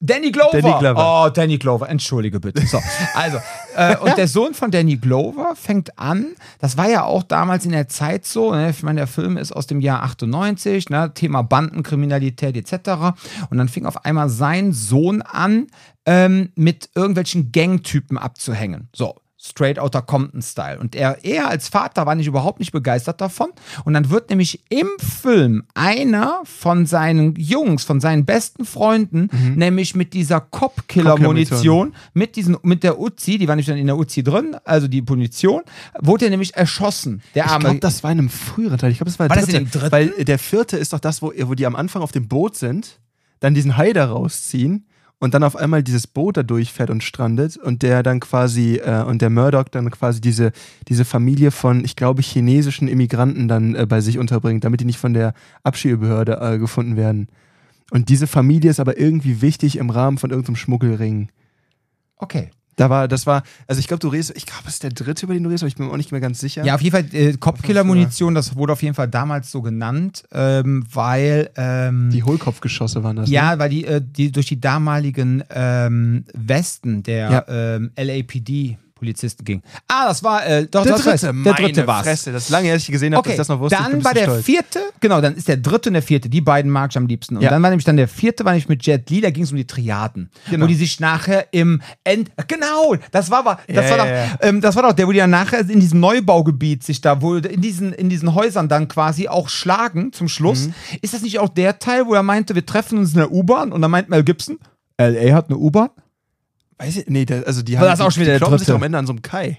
Danny 0.04 0.30
Glover. 0.30 0.60
Danny 0.60 0.78
Glover. 0.78 1.24
Oh, 1.26 1.30
Danny 1.30 1.56
Glover. 1.58 1.88
Entschuldige 1.88 2.38
bitte. 2.38 2.66
So, 2.66 2.78
also, 3.14 3.38
äh, 3.74 3.96
und 3.96 4.14
der 4.18 4.28
Sohn 4.28 4.52
von 4.52 4.70
Danny 4.70 4.96
Glover 4.96 5.54
fängt 5.56 5.98
an, 5.98 6.34
das 6.60 6.76
war 6.76 6.88
ja 6.90 7.04
auch 7.04 7.22
damals 7.22 7.64
in 7.64 7.72
der 7.72 7.88
Zeit 7.88 8.26
so, 8.26 8.52
ne? 8.52 8.70
ich 8.70 8.82
meine, 8.82 9.00
der 9.00 9.06
Film 9.06 9.38
ist 9.38 9.52
aus 9.52 9.66
dem 9.66 9.80
Jahr 9.80 10.02
98, 10.02 10.90
ne? 10.90 11.12
Thema 11.14 11.42
Bandenkriminalität 11.42 12.56
etc. 12.56 13.16
Und 13.48 13.56
dann 13.56 13.68
fing 13.68 13.86
auf 13.86 14.04
einmal 14.04 14.28
sein 14.28 14.72
Sohn 14.72 15.22
an, 15.22 15.68
ähm, 16.04 16.50
mit 16.54 16.90
irgendwelchen 16.94 17.50
Gangtypen 17.50 18.18
abzuhängen. 18.18 18.88
So. 18.94 19.16
Straight 19.46 19.78
Outta 19.78 20.00
Compton-Style. 20.00 20.78
Und 20.80 20.96
er, 20.96 21.22
er 21.22 21.48
als 21.48 21.68
Vater 21.68 22.06
war 22.06 22.14
nicht 22.14 22.26
überhaupt 22.26 22.60
nicht 22.60 22.72
begeistert 22.72 23.20
davon. 23.20 23.50
Und 23.84 23.92
dann 23.92 24.08
wird 24.08 24.30
nämlich 24.30 24.64
im 24.70 24.88
Film 24.98 25.64
einer 25.74 26.40
von 26.44 26.86
seinen 26.86 27.34
Jungs, 27.36 27.84
von 27.84 28.00
seinen 28.00 28.24
besten 28.24 28.64
Freunden, 28.64 29.28
nämlich 29.54 29.94
mit 29.94 30.14
dieser 30.14 30.40
Cop-Killer-Munition, 30.40 31.94
mit, 32.14 32.36
diesen, 32.36 32.56
mit 32.62 32.82
der 32.82 32.98
Uzi, 32.98 33.36
die 33.38 33.46
war 33.46 33.56
nicht 33.56 33.68
dann 33.68 33.76
in 33.76 33.86
der 33.86 33.98
Uzi 33.98 34.22
drin, 34.22 34.56
also 34.64 34.88
die 34.88 35.02
Munition, 35.02 35.62
wurde 36.00 36.24
er 36.26 36.30
nämlich 36.30 36.54
erschossen. 36.56 37.22
Der 37.34 37.44
Ich 37.44 37.50
arme. 37.50 37.64
glaube, 37.64 37.80
das 37.80 38.02
war 38.02 38.12
in 38.12 38.18
einem 38.20 38.30
früheren 38.30 38.78
Teil. 38.78 38.92
Ich 38.92 38.98
glaube, 38.98 39.10
das 39.10 39.18
war, 39.18 39.28
der 39.28 39.36
War 39.36 39.42
das 39.44 39.52
in 39.54 39.64
dritte. 39.64 39.70
dem 39.70 39.80
dritten? 39.90 39.92
Weil 40.16 40.24
der 40.24 40.38
vierte 40.38 40.76
ist 40.78 40.92
doch 40.94 41.00
das, 41.00 41.20
wo, 41.20 41.32
wo 41.42 41.54
die 41.54 41.66
am 41.66 41.76
Anfang 41.76 42.02
auf 42.02 42.12
dem 42.12 42.28
Boot 42.28 42.56
sind, 42.56 42.98
dann 43.40 43.52
diesen 43.54 43.76
Hai 43.76 43.92
da 43.92 44.06
rausziehen 44.06 44.86
und 45.20 45.34
dann 45.34 45.42
auf 45.42 45.56
einmal 45.56 45.82
dieses 45.82 46.06
Boot 46.06 46.36
da 46.36 46.42
durchfährt 46.42 46.90
und 46.90 47.02
strandet 47.02 47.56
und 47.56 47.82
der 47.82 48.02
dann 48.02 48.20
quasi, 48.20 48.76
äh, 48.76 49.02
und 49.04 49.22
der 49.22 49.30
Murdoch 49.30 49.68
dann 49.68 49.90
quasi 49.90 50.20
diese, 50.20 50.52
diese 50.88 51.04
Familie 51.04 51.50
von, 51.50 51.84
ich 51.84 51.96
glaube, 51.96 52.22
chinesischen 52.22 52.88
Immigranten 52.88 53.48
dann 53.48 53.74
äh, 53.74 53.86
bei 53.86 54.00
sich 54.00 54.18
unterbringt, 54.18 54.64
damit 54.64 54.80
die 54.80 54.84
nicht 54.84 54.98
von 54.98 55.14
der 55.14 55.34
Abschiebebehörde 55.62 56.40
äh, 56.40 56.58
gefunden 56.58 56.96
werden. 56.96 57.28
Und 57.90 58.08
diese 58.08 58.26
Familie 58.26 58.70
ist 58.70 58.80
aber 58.80 58.98
irgendwie 58.98 59.40
wichtig 59.40 59.76
im 59.76 59.90
Rahmen 59.90 60.18
von 60.18 60.30
irgendeinem 60.30 60.56
Schmuggelring. 60.56 61.28
okay. 62.16 62.50
Da 62.76 62.90
war, 62.90 63.06
das 63.08 63.26
war, 63.26 63.42
also 63.66 63.78
ich 63.78 63.86
glaube, 63.88 64.00
du 64.00 64.08
redest, 64.08 64.32
ich 64.36 64.46
glaube, 64.46 64.62
es 64.66 64.74
ist 64.74 64.82
der 64.82 64.90
dritte, 64.90 65.26
über 65.26 65.34
den 65.34 65.42
du 65.44 65.48
redest, 65.48 65.62
aber 65.62 65.68
ich 65.68 65.76
bin 65.76 65.86
mir 65.86 65.92
auch 65.92 65.96
nicht 65.96 66.10
mehr 66.12 66.20
ganz 66.20 66.40
sicher. 66.40 66.64
Ja, 66.64 66.74
auf 66.74 66.80
jeden 66.80 66.94
Fall, 66.96 67.14
äh, 67.14 67.32
Kopfkiller-Munition, 67.34 68.34
das 68.34 68.56
wurde 68.56 68.72
auf 68.72 68.82
jeden 68.82 68.94
Fall 68.94 69.08
damals 69.08 69.50
so 69.50 69.62
genannt, 69.62 70.24
ähm, 70.32 70.84
weil. 70.92 71.50
Ähm, 71.56 72.10
Die 72.12 72.22
Hohlkopfgeschosse 72.22 73.02
waren 73.04 73.16
das. 73.16 73.28
Ne? 73.28 73.34
Ja, 73.34 73.58
weil 73.58 73.70
die, 73.70 73.84
äh, 73.84 74.00
die 74.04 74.32
durch 74.32 74.46
die 74.46 74.60
damaligen 74.60 75.42
ähm, 75.50 76.24
Westen 76.34 77.02
der 77.02 77.30
Ja. 77.30 77.44
ähm, 77.76 77.90
LAPD 77.96 78.78
Polizisten 78.94 79.44
ging. 79.44 79.62
Ah, 79.88 80.06
das 80.08 80.22
war 80.22 80.46
äh, 80.46 80.66
doch 80.66 80.82
Der 80.84 80.92
das 80.92 81.02
dritte, 81.02 81.26
weiß, 81.34 81.42
der 81.44 81.52
dritte 81.54 81.86
war's. 81.86 82.06
Fresse. 82.06 82.32
Das 82.32 82.44
ist 82.44 82.50
lange 82.50 82.66
her, 82.66 82.74
dass 82.74 82.84
ich 82.84 82.90
gesehen 82.92 83.14
habe, 83.14 83.22
dass 83.22 83.26
Okay, 83.26 83.32
ich 83.32 83.36
das 83.38 83.48
noch 83.48 83.58
wusste. 83.60 83.76
dann 83.76 84.04
war 84.04 84.14
der 84.14 84.22
stolz. 84.24 84.44
vierte, 84.44 84.78
genau, 85.00 85.20
dann 85.20 85.34
ist 85.34 85.48
der 85.48 85.56
dritte 85.56 85.88
und 85.90 85.94
der 85.94 86.02
vierte, 86.02 86.28
die 86.28 86.40
beiden 86.40 86.70
mag 86.70 86.90
ich 86.92 86.96
am 86.96 87.06
liebsten. 87.06 87.36
Und 87.36 87.42
Ja. 87.42 87.50
dann 87.50 87.62
war 87.62 87.70
nämlich 87.70 87.84
dann 87.84 87.96
der 87.96 88.08
vierte, 88.08 88.44
war 88.44 88.52
nämlich 88.52 88.68
mit 88.68 88.86
Jet 88.86 89.10
Li, 89.10 89.20
da 89.20 89.30
ging 89.30 89.42
es 89.44 89.50
um 89.50 89.56
die 89.56 89.66
Triaden. 89.66 90.30
Genau. 90.48 90.64
Wo 90.64 90.68
die 90.68 90.74
sich 90.76 91.00
nachher 91.00 91.46
im 91.52 91.82
End, 92.04 92.30
genau, 92.46 92.94
das 93.10 93.30
war, 93.30 93.40
aber- 93.40 93.58
das, 93.66 93.84
Ja, 93.84 93.90
war 93.90 93.98
doch, 93.98 94.06
ja. 94.06 94.38
Ähm, 94.42 94.60
das 94.60 94.76
war 94.76 94.84
doch 94.84 94.92
der, 94.92 95.06
wo 95.08 95.12
die 95.12 95.18
dann 95.18 95.30
nachher 95.30 95.60
in 95.68 95.80
diesem 95.80 96.00
Neubaugebiet 96.00 96.84
sich 96.84 97.00
da, 97.00 97.20
wo 97.20 97.34
in 97.36 97.60
diesen, 97.60 97.92
in 97.92 98.08
diesen 98.08 98.34
Häusern 98.34 98.68
dann 98.68 98.88
quasi 98.88 99.28
auch 99.28 99.48
schlagen 99.48 100.12
zum 100.12 100.28
Schluss. 100.28 100.68
Mhm. 100.68 100.74
Ist 101.02 101.14
das 101.14 101.22
nicht 101.22 101.38
auch 101.40 101.48
der 101.48 101.78
Teil, 101.78 102.06
wo 102.06 102.14
er 102.14 102.22
meinte, 102.22 102.54
wir 102.54 102.64
treffen 102.64 102.98
uns 102.98 103.10
in 103.12 103.18
der 103.18 103.32
U-Bahn 103.32 103.72
und 103.72 103.82
dann 103.82 103.90
meint 103.90 104.08
Mel 104.08 104.22
Gibson, 104.24 104.58
LA 104.98 105.34
hat 105.34 105.48
eine 105.48 105.58
U-Bahn? 105.58 105.90
Weiß 106.78 106.96
ich, 106.96 107.06
nee, 107.08 107.24
der, 107.24 107.46
also 107.46 107.62
die 107.62 107.78
haben 107.78 107.84
das 107.86 107.98
ist 107.98 108.04
auch 108.04 108.08
die, 108.08 108.14
schon 108.14 108.22
wieder 108.22 108.32
die 108.34 108.38
der 108.38 108.46
kloppen 108.46 108.58
sich 108.58 108.66
doch 108.68 108.74
am 108.74 108.82
Ende 108.82 108.98
an 108.98 109.06
so 109.06 109.12
einem 109.12 109.22
Kai. 109.22 109.58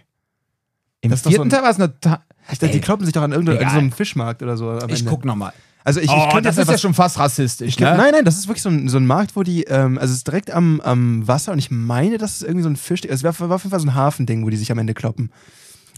Im 1.01 1.11
Das 1.11 1.23
so 1.23 1.29
vierten 1.29 1.47
ein- 1.47 1.49
Teil 1.49 1.63
war 1.63 1.69
es 1.69 1.77
eine. 1.77 1.99
Ta 1.99 2.23
Ich 2.51 2.59
dachte, 2.59 2.73
die 2.73 2.81
kloppen 2.81 3.05
sich 3.05 3.13
doch 3.13 3.21
an 3.21 3.31
irgendeinem 3.31 3.69
so 3.69 3.77
einem 3.77 3.91
Fischmarkt 3.91 4.41
oder 4.43 4.57
so. 4.57 4.75
ich 4.87 4.99
Ende. 4.99 5.05
guck 5.05 5.23
nochmal. 5.25 5.53
Also 5.83 5.99
ich, 5.99 6.07
ich 6.07 6.11
Oh, 6.11 6.29
könnte 6.31 6.49
das 6.49 6.57
ist 6.57 6.67
ja 6.69 6.77
schon 6.79 6.95
fast 6.95 7.19
rassistisch, 7.19 7.67
Ich 7.69 7.77
glaub, 7.77 7.91
ne? 7.91 7.97
Nein, 7.97 8.11
nein, 8.13 8.25
das 8.25 8.37
ist 8.37 8.47
wirklich 8.47 8.63
so 8.63 8.69
ein, 8.69 8.89
so 8.89 8.97
ein 8.97 9.05
Markt, 9.05 9.35
wo 9.35 9.43
die, 9.43 9.65
ähm, 9.65 9.99
also 9.99 10.11
es 10.11 10.17
ist 10.17 10.27
direkt 10.27 10.49
am, 10.49 10.81
am 10.81 11.27
Wasser 11.27 11.51
und 11.51 11.59
ich 11.59 11.69
meine, 11.69 12.17
das 12.17 12.37
ist 12.37 12.41
irgendwie 12.41 12.63
so 12.63 12.69
ein 12.69 12.75
Fisch, 12.75 13.01
es 13.07 13.23
war, 13.23 13.39
war 13.39 13.51
auf 13.55 13.61
jeden 13.63 13.69
Fall 13.69 13.79
so 13.79 13.85
ein 13.87 13.93
Hafending, 13.93 14.43
wo 14.43 14.49
die 14.49 14.57
sich 14.57 14.71
am 14.71 14.79
Ende 14.79 14.95
kloppen. 14.95 15.31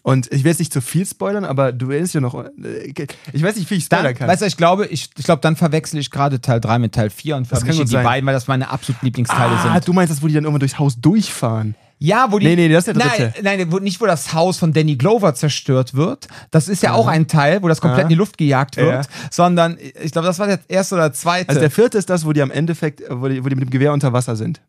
Und 0.08 0.32
ich 0.32 0.46
will 0.46 0.52
jetzt 0.52 0.60
nicht 0.60 0.72
zu 0.72 0.80
viel 0.80 1.06
spoilern, 1.06 1.44
aber 1.44 1.74
du 1.74 1.88
dich 1.88 2.14
ja 2.14 2.22
noch, 2.22 2.34
äh, 2.34 2.94
ich 3.34 3.44
weiß 3.44 3.58
nicht, 3.58 3.70
wie 3.70 3.76
ich 3.76 3.90
Dann, 3.90 4.00
spoilern 4.00 4.16
kann. 4.16 4.30
weißt 4.30 4.42
du, 4.42 4.46
ich 4.46 4.56
glaube, 4.56 4.86
ich, 4.86 5.10
ich 5.18 5.26
glaube, 5.26 5.42
dann 5.42 5.58
verwechsel 5.58 6.00
ich 6.00 6.12
gerade 6.12 6.40
Teil 6.40 6.62
3 6.62 6.80
mit 6.80 6.96
Teil 6.96 7.10
4 7.10 7.36
und 7.36 7.46
vermische 7.46 7.84
die 7.84 7.92
sein. 7.92 8.06
beiden, 8.06 8.26
weil 8.26 8.34
das 8.34 8.48
meine 8.48 8.70
absolut 8.70 9.02
Lieblingsteile 9.02 9.58
ah, 9.58 9.74
sind. 9.74 9.86
du 9.86 9.92
meinst 9.92 10.14
das, 10.14 10.24
wo 10.24 10.28
die 10.28 10.34
dann 10.34 10.46
immer 10.46 10.60
durchs 10.60 10.80
Haus 10.80 10.96
durchfahren. 11.02 11.76
Ja, 12.00 12.32
wo 12.32 12.40
die. 12.40 12.46
Nee, 12.46 12.56
nee, 12.56 12.70
das 12.70 12.88
ist 12.88 12.96
der 12.96 13.06
Nein, 13.06 13.34
dritte. 13.34 13.44
nein, 13.44 13.70
wo, 13.70 13.80
nicht 13.80 14.00
wo 14.00 14.06
das 14.06 14.34
Haus 14.34 14.58
von 14.58 14.72
Danny 14.72 14.96
Glover 14.96 15.36
zerstört 15.36 15.94
wird. 15.94 16.30
Das 16.52 16.70
ist 16.70 16.84
ja 16.84 16.94
auch 16.94 17.08
ein 17.08 17.28
Teil, 17.28 17.62
wo 17.62 17.68
das 17.68 17.82
komplett 17.82 18.00
Aha. 18.00 18.04
in 18.04 18.10
die 18.10 18.16
Luft 18.16 18.38
gejagt 18.38 18.78
wird. 18.78 19.06
Ja. 19.06 19.12
Sondern, 19.30 19.78
ich 20.02 20.14
glaube, 20.14 20.26
das 20.26 20.40
war 20.40 20.48
der 20.48 20.62
erste 20.70 20.96
oder 20.96 21.12
zweite. 21.12 21.50
Also 21.50 21.60
der 21.60 21.72
vierte 21.72 21.98
ist 21.98 22.10
das, 22.10 22.26
wo 22.26 22.32
die 22.32 22.42
am 22.42 22.52
Endeffekt, 22.52 23.02
wo 23.10 23.28
die, 23.28 23.44
wo 23.44 23.50
die 23.50 23.56
mit 23.56 23.66
dem 23.66 23.72
Gewehr 23.72 23.92
unter 23.92 24.14
Wasser 24.14 24.38
sind. 24.38 24.62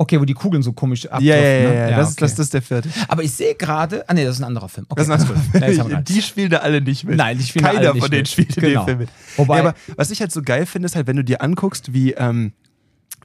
Okay, 0.00 0.18
wo 0.18 0.24
die 0.24 0.32
Kugeln 0.34 0.62
so 0.62 0.72
komisch 0.72 1.04
abdriften. 1.06 1.26
Ja, 1.26 1.36
ja, 1.36 1.42
ja, 1.42 1.72
ja, 1.72 1.90
ne? 1.90 1.96
das, 1.96 2.08
ist, 2.10 2.12
okay. 2.14 2.20
das, 2.24 2.34
das 2.36 2.46
ist 2.46 2.54
der 2.54 2.62
vierte. 2.62 2.88
Aber 3.06 3.22
ich 3.22 3.32
sehe 3.32 3.54
gerade. 3.54 4.08
Ah, 4.08 4.14
nee, 4.14 4.24
das 4.24 4.36
ist 4.36 4.40
ein 4.40 4.46
anderer 4.46 4.68
Film. 4.68 4.86
Okay, 4.88 5.04
Das 5.06 5.20
ist 5.22 5.30
ein-. 5.30 5.62
Ja, 5.72 5.78
haben 5.82 5.90
wir 5.90 5.96
rein. 5.96 6.04
die 6.04 6.22
spielen 6.22 6.50
da 6.50 6.58
alle 6.58 6.80
nicht 6.80 7.04
mit. 7.04 7.16
Nein, 7.16 7.36
die 7.36 7.44
spielen 7.44 7.66
Keiner 7.66 7.78
alle 7.80 7.92
nicht 7.92 8.02
von 8.02 8.10
denen 8.10 8.22
mit. 8.22 8.28
spielt 8.28 8.56
in 8.56 8.62
Genau. 8.62 8.80
dem 8.80 8.86
Film 8.86 8.98
mit. 9.00 9.08
Wobei- 9.36 9.56
ja, 9.56 9.60
aber 9.60 9.74
was 9.96 10.10
ich 10.10 10.20
halt 10.22 10.32
so 10.32 10.40
geil 10.42 10.64
finde, 10.64 10.86
ist 10.86 10.96
halt, 10.96 11.06
wenn 11.06 11.16
du 11.16 11.24
dir 11.24 11.42
anguckst, 11.42 11.92
wie, 11.92 12.12
ähm, 12.12 12.52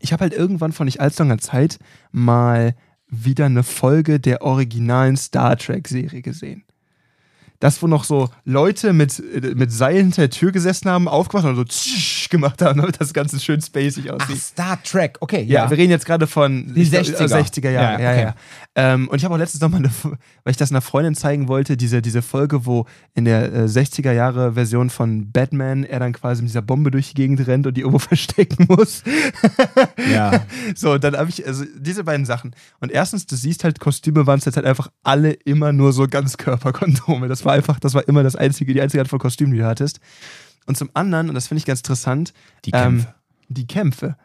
ich 0.02 0.12
habe 0.12 0.22
halt 0.24 0.34
irgendwann 0.34 0.74
vor 0.74 0.86
nicht 0.86 1.00
allzu 1.00 1.24
langer 1.24 1.38
Zeit 1.38 1.80
mal 2.12 2.76
wieder 3.08 3.46
eine 3.46 3.64
Folge 3.64 4.20
der 4.20 4.42
originalen 4.42 5.16
Star 5.16 5.56
Trek-Serie 5.58 6.22
gesehen. 6.22 6.65
Das, 7.60 7.82
wo 7.82 7.88
noch 7.88 8.04
so 8.04 8.30
Leute 8.44 8.94
mit, 8.94 9.20
äh, 9.20 9.56
mit 9.56 9.72
Seilen 9.72 10.04
hinter 10.04 10.24
der 10.24 10.30
Tür 10.30 10.52
gesessen 10.52 10.90
haben, 10.90 11.08
aufgemacht 11.08 11.48
und 11.48 11.56
so 11.56 11.64
tsch 11.64 12.30
gemacht 12.30 12.62
haben, 12.62 12.80
damit 12.80 13.00
das 13.00 13.14
Ganze 13.14 13.40
schön 13.40 13.62
spacig 13.62 14.12
Ach, 14.12 14.16
aussieht. 14.16 14.42
Star 14.42 14.82
Trek. 14.84 15.18
Okay, 15.22 15.44
Ja, 15.44 15.64
ja. 15.64 15.70
wir 15.70 15.78
reden 15.78 15.92
jetzt 15.92 16.06
gerade 16.06 16.28
von 16.28 16.74
Die 16.74 16.82
ich 16.82 16.92
glaub, 16.92 17.04
60er. 17.04 17.28
60er 17.28 17.70
Jahre. 17.70 18.02
Ja, 18.02 18.14
Ja, 18.14 18.22
ja. 18.22 18.30
okay. 18.30 18.38
Ähm, 18.78 19.08
und 19.08 19.18
ich 19.18 19.24
habe 19.24 19.34
auch 19.34 19.40
letztens 19.40 19.62
nochmal, 19.62 19.80
eine, 19.80 19.92
weil 20.04 20.52
ich 20.52 20.58
das 20.58 20.72
einer 20.72 20.82
Freundin 20.82 21.16
zeigen 21.16 21.48
wollte, 21.48 21.78
diese, 21.78 22.02
diese 22.02 22.22
Folge, 22.22 22.66
wo 22.66 22.86
in 23.14 23.24
der 23.24 23.54
äh, 23.54 23.66
60er 23.66 24.12
Jahre 24.12 24.54
Version 24.54 24.90
von 24.90 25.32
Batman 25.32 25.86
er 25.86 26.00
dann 26.00 26.12
quasi 26.12 26.42
mit 26.42 26.50
dieser 26.50 26.62
Bombe 26.62 26.92
durch 26.92 27.10
die 27.10 27.14
Gegend 27.14 27.48
rennt 27.48 27.68
und 27.68 27.78
die 27.78 27.82
irgendwo 27.82 28.00
verstecken 28.06 28.66
muss. 28.68 29.04
ja. 30.12 30.46
So, 30.76 30.98
dann 30.98 31.16
habe 31.16 31.30
ich, 31.30 31.46
also 31.46 31.64
diese 31.78 32.04
beiden 32.04 32.26
Sachen. 32.26 32.54
Und 32.80 32.92
erstens, 32.92 33.26
du 33.26 33.36
siehst 33.36 33.64
halt, 33.64 33.80
Kostüme 33.80 34.28
waren 34.28 34.40
es 34.40 34.46
jetzt 34.46 34.58
halt 34.58 34.66
einfach 34.66 34.90
alle 35.04 35.32
immer 35.32 35.72
nur 35.72 35.94
so 35.94 36.08
Ganzkörperkondome. 36.08 37.28
Das 37.28 37.45
war 37.46 37.54
einfach, 37.54 37.80
das 37.80 37.94
war 37.94 38.08
immer 38.08 38.24
das 38.24 38.36
einzige, 38.36 38.74
die 38.74 38.82
einzige 38.82 39.02
Art 39.02 39.10
von 39.10 39.20
Kostüm, 39.20 39.52
die 39.52 39.60
du 39.60 39.66
hattest. 39.66 40.00
Und 40.66 40.78
zum 40.78 40.90
anderen, 40.94 41.30
und 41.30 41.36
das 41.36 41.48
finde 41.48 41.60
ich 41.60 41.66
ganz 41.66 41.80
interessant, 41.80 42.34
Die 42.66 42.72
Kämpfe. 42.72 43.08
Ähm, 43.08 43.14
die 43.48 43.68
Kämpfe. 43.68 44.18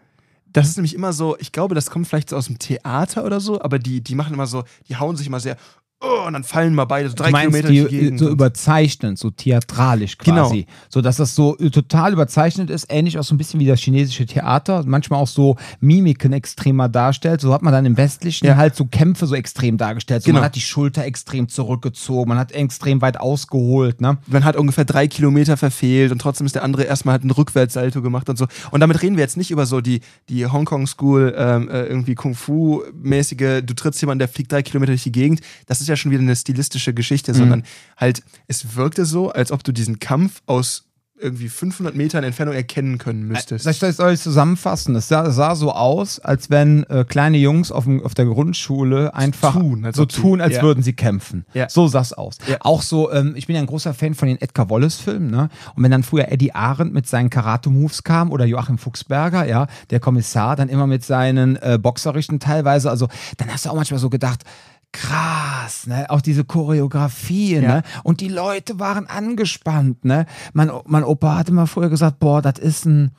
Das 0.53 0.69
ist 0.69 0.77
nämlich 0.77 0.95
immer 0.95 1.12
so, 1.12 1.37
ich 1.39 1.53
glaube, 1.53 1.75
das 1.75 1.91
kommt 1.91 2.09
vielleicht 2.09 2.31
so 2.31 2.37
aus 2.37 2.47
dem 2.47 2.59
Theater 2.59 3.25
oder 3.25 3.39
so, 3.39 3.61
aber 3.61 3.79
die, 3.79 4.00
die 4.00 4.15
machen 4.15 4.35
immer 4.35 4.47
so, 4.47 4.65
die 4.89 4.97
hauen 4.97 5.17
sich 5.17 5.27
immer 5.27 5.39
sehr, 5.39 5.57
oh, 6.00 6.26
und 6.26 6.33
dann 6.33 6.45
fallen 6.45 6.75
mal 6.75 6.85
beide 6.87 7.09
so 7.09 7.14
drei 7.14 7.26
du 7.26 7.33
meinst 7.33 7.57
Kilometer 7.66 7.88
die, 7.88 8.16
so 8.19 8.28
überzeichnend, 8.28 9.19
so 9.19 9.30
theatralisch 9.30 10.16
Genau. 10.19 10.49
quasi. 10.49 10.66
So 10.88 11.00
dass 11.00 11.16
das 11.16 11.35
so 11.35 11.57
äh, 11.59 11.71
total 11.71 12.12
überzeichnet 12.12 12.71
ist, 12.71 12.87
ähnlich 12.90 13.19
auch 13.19 13.25
so 13.25 13.35
ein 13.35 13.38
bisschen 13.38 13.61
wie 13.61 13.66
das 13.66 13.80
chinesische 13.80 14.26
Theater, 14.26 14.83
manchmal 14.87 15.21
auch 15.21 15.26
so 15.28 15.57
Mimiken 15.80 16.33
extremer 16.33 16.88
darstellt. 16.88 17.40
So 17.40 17.52
hat 17.52 17.62
man 17.62 17.73
dann 17.73 17.87
im 17.87 17.97
Westlichen 17.97 18.47
Ja. 18.47 18.57
halt 18.57 18.76
so 18.76 18.85
Kämpfe 18.87 19.26
so 19.26 19.35
extrem 19.35 19.76
dargestellt. 19.78 20.23
So 20.23 20.26
Genau. 20.26 20.38
Man 20.40 20.45
hat 20.47 20.54
die 20.57 20.61
Schulter 20.61 21.04
extrem 21.04 21.49
zurückgezogen, 21.49 22.28
man 22.28 22.38
hat 22.38 22.52
extrem 22.52 23.00
weit 23.02 23.19
ausgeholt, 23.21 24.00
ne? 24.00 24.19
man 24.26 24.45
hat 24.45 24.57
ungefähr 24.57 24.85
drei 24.85 25.07
Kilometer 25.09 25.57
verfehlt 25.57 26.12
und 26.12 26.19
trotzdem 26.21 26.47
ist 26.47 26.54
der 26.54 26.62
andere 26.64 26.85
erstmal 26.85 27.12
halt 27.14 27.23
einen 27.23 27.30
Rückwärtssalto 27.33 28.02
gemacht 28.02 28.28
und 28.28 28.37
so. 28.38 28.47
Und 28.71 28.80
damit 28.80 29.02
reden 29.02 29.16
wir 29.16 29.23
jetzt 29.25 29.37
nicht 29.37 29.50
über 29.50 29.66
so 29.66 29.80
die, 29.80 30.00
die 30.28 30.47
Hongkong 30.47 30.87
School, 30.87 31.35
ähm, 31.37 31.69
äh, 31.69 31.85
irgendwie 31.85 32.14
Kung-Fu-mäßige, 32.14 33.62
du 33.64 33.75
trittst 33.75 34.00
jemanden, 34.00 34.21
der 34.21 34.28
fliegt 34.28 34.52
drei 34.52 34.62
Kilometer 34.62 34.92
durch 34.92 35.02
die 35.02 35.12
Gegend. 35.12 35.40
Das 35.66 35.80
ist 35.80 35.88
ja 35.90 35.97
schon 35.97 36.11
wieder 36.11 36.23
eine 36.23 36.37
stilistische 36.37 36.94
Geschichte, 36.94 37.35
sondern 37.35 37.64
halt, 37.97 38.23
es 38.47 38.76
wirkte 38.76 39.04
so, 39.04 39.30
als 39.30 39.52
ob 39.52 39.64
du 39.64 39.73
diesen 39.73 39.99
Kampf 39.99 40.42
aus 40.47 40.85
irgendwie 41.20 41.49
500 41.49 41.94
Metern 41.94 42.25
Entfernung 42.25 42.54
erkennen 42.54 42.99
können 42.99 43.26
müsstest. 43.26 43.64
Soll 43.64 44.12
ich 44.12 44.14
ich 44.14 44.20
zusammenfassen? 44.20 44.97
Es 44.97 45.09
sah, 45.09 45.30
sah 45.30 45.54
so 45.54 45.73
aus, 45.73 46.18
als 46.18 46.50
wenn 46.50 46.85
äh, 46.85 47.04
kleine 47.04 47.38
Jungs 47.38 47.70
auf, 47.70 47.85
dem, 47.85 48.02
auf 48.02 48.14
der 48.14 48.25
Grundschule 48.25 49.14
einfach 49.14 49.52
tun, 49.52 49.85
als 49.85 49.97
so 49.97 50.06
tun, 50.06 50.40
als 50.40 50.56
ja. 50.56 50.62
würden 50.62 50.82
sie 50.82 50.92
kämpfen. 50.92 51.44
Ja. 51.52 51.68
So 51.68 51.88
sah 51.88 52.00
es 52.00 52.12
aus. 52.12 52.38
Ja. 52.49 52.56
Auch 52.61 52.82
so, 52.82 53.12
ähm, 53.12 53.35
ich 53.37 53.47
bin 53.47 53.56
ja 53.56 53.62
ein 53.62 53.66
großer 53.66 53.94
Fan 53.94 54.14
von 54.14 54.28
den 54.28 54.40
Edgar 54.40 54.70
Wallace-Filmen, 54.70 55.30
ne? 55.30 55.49
Und 55.75 55.82
wenn 55.82 55.90
dann 55.90 56.02
früher 56.02 56.30
Eddie 56.30 56.54
Arendt 56.54 56.92
mit 56.92 57.06
seinen 57.06 57.30
Karate-Moves 57.30 58.02
kam 58.02 58.32
oder 58.32 58.44
Joachim 58.44 58.78
Fuchsberger, 58.78 59.47
ja, 59.47 59.66
der 59.90 60.00
Kommissar, 60.00 60.56
dann 60.56 60.68
immer 60.68 60.87
mit 60.87 61.04
seinen 61.04 61.56
äh, 61.56 61.78
Boxerrichten 61.80 62.40
teilweise, 62.40 62.90
also 62.90 63.09
dann 63.37 63.52
hast 63.52 63.66
du 63.66 63.70
auch 63.70 63.76
manchmal 63.76 64.00
so 64.00 64.11
gedacht, 64.11 64.44
krass, 64.92 65.87
ne? 65.87 66.09
Auch 66.11 66.20
diese 66.20 66.44
Choreografie, 66.44 67.54
Ja. 67.56 67.61
ne? 67.61 67.82
Und 68.02 68.20
die 68.20 68.28
Leute 68.28 68.78
waren 68.78 69.06
angespannt, 69.06 70.04
ne? 70.04 70.26
Mein, 70.52 70.70
mein 70.87 71.04
Opa 71.04 71.37
hatte 71.37 71.52
mal 71.52 71.66
früher 71.66 71.88
gesagt, 71.90 72.18
boah, 72.18 72.42
das 72.42 72.59
ist 72.59 72.85
ein 72.87 73.12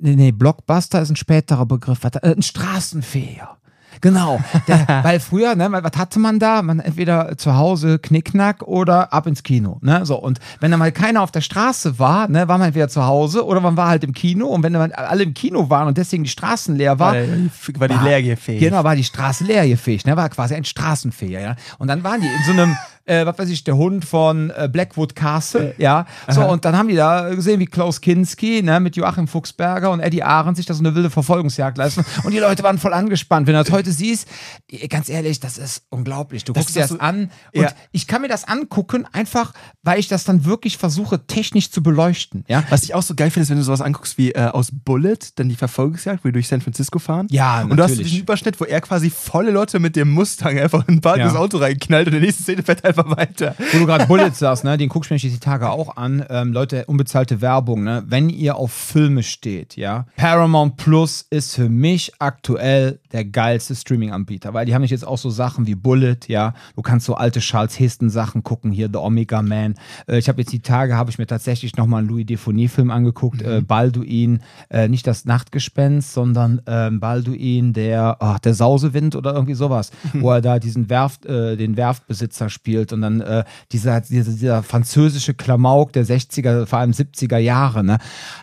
Nee, 0.00 0.16
nee, 0.16 0.32
Blockbuster 0.32 1.02
ist 1.02 1.10
ein 1.10 1.16
späterer 1.16 1.66
Begriff. 1.66 2.02
Äh, 2.04 2.18
Ein 2.22 2.40
Straßenfeger. 2.40 3.58
Genau. 4.00 4.40
Der, 4.68 4.86
weil 5.02 5.20
früher, 5.20 5.54
ne, 5.54 5.68
was 5.70 5.96
hatte 5.96 6.18
man 6.18 6.38
da? 6.38 6.62
Man 6.62 6.80
entweder 6.80 7.36
zu 7.36 7.56
Hause 7.56 7.98
Knickknack 7.98 8.62
oder 8.62 9.12
ab 9.12 9.26
ins 9.26 9.42
Kino. 9.42 9.78
Ne? 9.82 10.04
So, 10.06 10.16
und 10.16 10.38
wenn 10.60 10.70
da 10.70 10.76
mal 10.76 10.92
keiner 10.92 11.22
auf 11.22 11.30
der 11.30 11.40
Straße 11.40 11.98
war, 11.98 12.28
ne, 12.28 12.48
war 12.48 12.58
man 12.58 12.68
entweder 12.68 12.88
zu 12.88 13.04
Hause 13.04 13.44
oder 13.44 13.60
man 13.60 13.76
war 13.76 13.88
halt 13.88 14.04
im 14.04 14.12
Kino. 14.12 14.46
Und 14.46 14.62
wenn 14.62 14.72
dann 14.72 14.92
alle 14.92 15.22
im 15.24 15.34
Kino 15.34 15.70
waren 15.70 15.88
und 15.88 15.98
deswegen 15.98 16.24
die 16.24 16.30
Straßen 16.30 16.76
leer 16.76 16.98
war, 16.98 17.14
War 17.14 17.22
die, 17.22 17.80
war 17.80 17.88
die 17.88 17.94
leergefähig. 17.94 18.60
Genau, 18.60 18.84
war 18.84 18.96
die 18.96 19.04
Straße 19.04 19.44
leergefegt, 19.44 20.06
ne? 20.06 20.16
War 20.16 20.28
quasi 20.28 20.54
ein 20.54 20.64
Straßenfeger, 20.64 21.40
ja. 21.40 21.56
Und 21.78 21.88
dann 21.88 22.04
waren 22.04 22.20
die 22.20 22.26
in 22.26 22.42
so 22.46 22.52
einem, 22.52 22.76
äh, 23.06 23.26
was 23.26 23.38
weiß 23.38 23.48
ich, 23.50 23.64
der 23.64 23.76
Hund 23.76 24.04
von 24.04 24.50
äh, 24.50 24.68
Blackwood 24.72 25.14
Castle, 25.14 25.74
ja. 25.78 26.06
So, 26.28 26.42
und 26.46 26.64
dann 26.64 26.76
haben 26.76 26.88
die 26.88 26.94
da 26.96 27.34
gesehen, 27.34 27.60
wie 27.60 27.66
Klaus 27.66 28.00
Kinski, 28.00 28.62
ne, 28.62 28.80
mit 28.80 28.96
Joachim 28.96 29.28
Fuchsberger 29.28 29.90
und 29.90 30.00
Eddie 30.00 30.22
Arendt 30.22 30.56
sich 30.56 30.66
da 30.66 30.74
so 30.74 30.80
eine 30.80 30.94
wilde 30.94 31.10
Verfolgungsjagd 31.10 31.76
leisten. 31.78 32.04
Und 32.24 32.32
die 32.32 32.38
Leute 32.38 32.62
waren 32.62 32.78
voll 32.78 32.92
angespannt. 32.94 33.46
Wenn 33.46 33.54
du 33.54 33.62
das 33.62 33.70
heute 33.72 33.92
siehst, 33.92 34.28
eh, 34.70 34.86
ganz 34.88 35.08
ehrlich, 35.08 35.40
das 35.40 35.58
ist 35.58 35.82
unglaublich. 35.90 36.44
Du 36.44 36.52
Das 36.52 36.62
guckst 36.64 36.76
dir 36.76 36.80
das 36.80 36.90
so- 36.90 36.98
an 36.98 37.30
und 37.54 37.62
Ja. 37.62 37.70
ich 37.92 38.06
kann 38.06 38.22
mir 38.22 38.28
das 38.28 38.44
angucken, 38.48 39.06
einfach, 39.12 39.52
weil 39.82 39.98
ich 39.98 40.08
das 40.08 40.24
dann 40.24 40.44
wirklich 40.44 40.78
versuche, 40.78 41.26
technisch 41.26 41.70
zu 41.70 41.82
beleuchten, 41.82 42.44
ja. 42.48 42.64
Was 42.70 42.82
ich 42.84 42.94
auch 42.94 43.02
so 43.02 43.14
geil 43.14 43.30
finde, 43.30 43.44
ist, 43.44 43.50
wenn 43.50 43.58
du 43.58 43.64
sowas 43.64 43.80
anguckst 43.80 44.16
wie 44.18 44.32
äh, 44.32 44.46
aus 44.46 44.68
Bullet, 44.72 45.18
dann 45.36 45.48
die 45.48 45.56
Verfolgungsjagd, 45.56 46.24
wo 46.24 46.28
die 46.28 46.32
durch 46.32 46.48
San 46.48 46.60
Francisco 46.60 46.98
fahren. 46.98 47.26
Ja, 47.30 47.62
Und 47.62 47.76
du 47.76 47.82
hast 47.82 47.90
natürlich. 47.90 48.10
diesen 48.12 48.22
Überschnitt, 48.22 48.60
wo 48.60 48.64
er 48.64 48.80
quasi 48.80 49.10
volle 49.10 49.50
Leute 49.50 49.78
mit 49.78 49.96
dem 49.96 50.10
Mustang 50.10 50.58
einfach 50.58 50.86
in 50.88 50.94
ein 50.96 51.00
parkendes 51.00 51.34
Ja. 51.34 51.38
Auto 51.40 51.58
reinknallt 51.58 52.06
und 52.06 52.14
in 52.14 52.20
der 52.20 52.26
nächsten 52.26 52.42
Szene 52.44 52.62
fährt 52.62 52.82
er 52.84 52.93
einfach 52.98 53.16
weiter. 53.16 53.54
Wo 53.72 53.78
du 53.78 53.86
gerade 53.86 54.06
Bullets 54.06 54.38
sagst, 54.38 54.64
ne, 54.64 54.76
den 54.76 54.88
guckst 54.88 55.10
du 55.10 55.14
mir 55.14 55.20
die 55.20 55.38
Tage 55.38 55.70
auch 55.70 55.96
an. 55.96 56.24
Ähm, 56.28 56.52
Leute, 56.52 56.84
unbezahlte 56.86 57.40
Werbung, 57.40 57.84
ne? 57.84 58.02
Wenn 58.06 58.28
ihr 58.28 58.56
auf 58.56 58.72
Filme 58.72 59.22
steht, 59.22 59.76
ja. 59.76 60.06
Paramount 60.16 60.76
Plus 60.76 61.26
ist 61.30 61.54
für 61.54 61.68
mich 61.68 62.12
aktuell 62.18 63.00
der 63.14 63.24
geilste 63.24 63.76
Streaming-Anbieter, 63.76 64.54
weil 64.54 64.66
die 64.66 64.74
haben 64.74 64.82
nicht 64.82 64.90
jetzt 64.90 65.06
auch 65.06 65.18
so 65.18 65.30
Sachen 65.30 65.68
wie 65.68 65.76
Bullet, 65.76 66.18
ja. 66.26 66.52
Du 66.74 66.82
kannst 66.82 67.06
so 67.06 67.14
alte 67.14 67.38
Charles 67.38 67.78
Heston 67.78 68.10
Sachen 68.10 68.42
gucken, 68.42 68.72
hier 68.72 68.88
The 68.92 68.98
Omega 68.98 69.40
Man. 69.40 69.76
Äh, 70.08 70.18
ich 70.18 70.28
habe 70.28 70.40
jetzt 70.40 70.52
die 70.52 70.60
Tage, 70.60 70.96
habe 70.96 71.10
ich 71.10 71.18
mir 71.18 71.26
tatsächlich 71.26 71.76
nochmal 71.76 72.00
einen 72.00 72.08
Louis 72.08 72.26
Defonie-Film 72.26 72.90
angeguckt, 72.90 73.40
äh, 73.40 73.62
Balduin, 73.62 74.40
äh, 74.68 74.88
nicht 74.88 75.06
das 75.06 75.24
Nachtgespenst, 75.24 76.12
sondern 76.12 76.60
ähm, 76.66 76.98
Balduin, 76.98 77.72
der, 77.72 78.16
ach, 78.18 78.40
der 78.40 78.54
Sausewind 78.54 79.14
oder 79.14 79.32
irgendwie 79.32 79.54
sowas, 79.54 79.92
wo 80.12 80.32
er 80.32 80.40
da 80.40 80.58
diesen 80.58 80.90
Werft, 80.90 81.24
äh, 81.24 81.56
den 81.56 81.76
Werftbesitzer 81.76 82.50
spielt 82.50 82.92
und 82.92 83.00
dann 83.02 83.20
äh, 83.20 83.44
dieser, 83.70 84.00
dieser, 84.00 84.32
dieser 84.32 84.62
französische 84.64 85.34
Klamauk 85.34 85.92
der 85.92 86.04
60er, 86.04 86.66
vor 86.66 86.80
allem 86.80 86.90
70er 86.90 87.38
Jahre, 87.38 87.84
ne? 87.84 87.98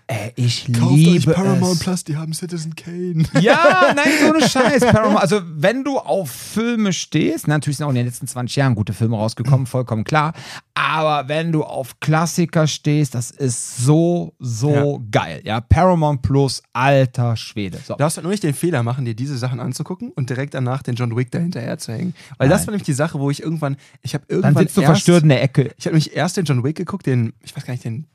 Äh, 0.08 0.32
ich 0.38 0.70
liebe 0.70 1.36
es. 1.36 1.80
Plus, 1.80 2.04
die 2.06 2.16
haben 2.16 2.34
Citizen 2.34 2.74
Kane. 2.76 3.26
Ja, 3.42 3.94
nein, 3.96 4.08
so 4.22 4.34
eine 4.34 4.48
Scheiß. 4.70 4.86
Paramount. 4.86 5.22
Also, 5.22 5.42
wenn 5.46 5.84
du 5.84 5.98
auf 5.98 6.30
Filme 6.30 6.94
stehst, 6.94 7.48
natürlich 7.48 7.78
sind 7.78 7.86
auch 7.86 7.90
in 7.90 7.96
den 7.96 8.06
letzten 8.06 8.28
20 8.28 8.56
Jahren 8.56 8.76
gute 8.76 8.94
Filme 8.94 9.18
rausgekommen, 9.18 9.66
vollkommen 9.66 10.04
klar. 10.04 10.34
Aber 10.74 11.28
wenn 11.28 11.52
du 11.52 11.64
auf 11.64 12.00
Klassiker 12.00 12.68
stehst, 12.68 13.14
das 13.16 13.32
ist 13.32 13.78
so, 13.78 14.34
so 14.40 15.04
geil. 15.12 15.42
Ja, 15.44 15.62
Paramount 15.62 16.22
Plus, 16.22 16.62
alter 16.74 17.36
Schwede. 17.38 17.80
So. 17.86 17.94
Du 17.94 18.00
darfst 18.00 18.18
halt 18.18 18.24
nur 18.24 18.32
nicht 18.32 18.44
den 18.44 18.54
Fehler 18.54 18.84
machen, 18.84 19.06
dir 19.06 19.14
diese 19.14 19.38
Sachen 19.38 19.60
anzugucken 19.60 20.12
und 20.12 20.30
direkt 20.30 20.54
danach 20.54 20.82
den 20.82 20.96
John 20.96 21.16
Wick 21.16 21.32
dahinterher 21.32 21.78
zu 21.78 21.94
hängen. 21.94 22.14
Weil 22.38 22.50
das 22.50 22.62
Nein. 22.62 22.68
war 22.68 22.72
nämlich 22.72 22.86
die 22.86 22.94
Sache, 22.94 23.20
wo 23.20 23.30
ich 23.30 23.44
irgendwann, 23.44 23.78
ich 24.02 24.14
habe 24.14 24.26
irgendwann 24.28 24.56
Dann 24.56 24.64
sitzt 24.64 24.78
du 24.78 24.82
erst, 24.82 24.92
verstört 24.92 25.24
in 25.24 25.30
der 25.30 25.44
Ecke. 25.44 25.72
ich 25.78 25.86
habe 25.86 25.96
nämlich 25.96 26.16
erst 26.16 26.38
den 26.38 26.46
John 26.46 26.64
Wick 26.64 26.78
geguckt, 26.78 27.06
den, 27.06 27.34
ich 27.44 27.56
weiß 27.56 27.66
gar 27.66 27.74
nicht, 27.74 27.86
den, 27.86 28.08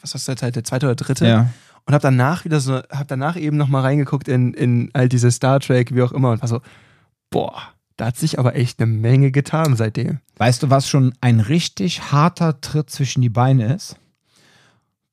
was 0.00 0.14
war 0.14 0.34
das 0.34 0.52
der 0.52 0.64
zweite 0.64 0.86
oder 0.86 0.94
dritte? 0.94 1.26
Ja. 1.26 1.50
Und 1.86 1.94
habe 1.94 2.02
danach 2.02 2.44
wieder 2.44 2.60
so, 2.60 2.74
habe 2.74 3.06
danach 3.06 3.36
eben 3.36 3.56
nochmal 3.56 3.82
reingeguckt 3.82 4.28
in, 4.28 4.54
in 4.54 4.90
all 4.94 5.08
diese 5.08 5.30
Star 5.30 5.60
Trek, 5.60 5.94
wie 5.94 6.02
auch 6.02 6.12
immer 6.12 6.30
und 6.30 6.40
war 6.40 6.48
so, 6.48 6.60
boah, 7.30 7.62
da 7.96 8.06
hat 8.06 8.16
sich 8.16 8.38
aber 8.38 8.56
echt 8.56 8.80
eine 8.80 8.90
Menge 8.90 9.30
getan 9.30 9.76
seitdem. 9.76 10.20
Weißt 10.36 10.62
du, 10.62 10.70
was 10.70 10.88
schon 10.88 11.14
ein 11.20 11.40
richtig 11.40 12.10
harter 12.10 12.60
Tritt 12.60 12.90
zwischen 12.90 13.22
die 13.22 13.28
Beine 13.28 13.74
ist? 13.74 13.96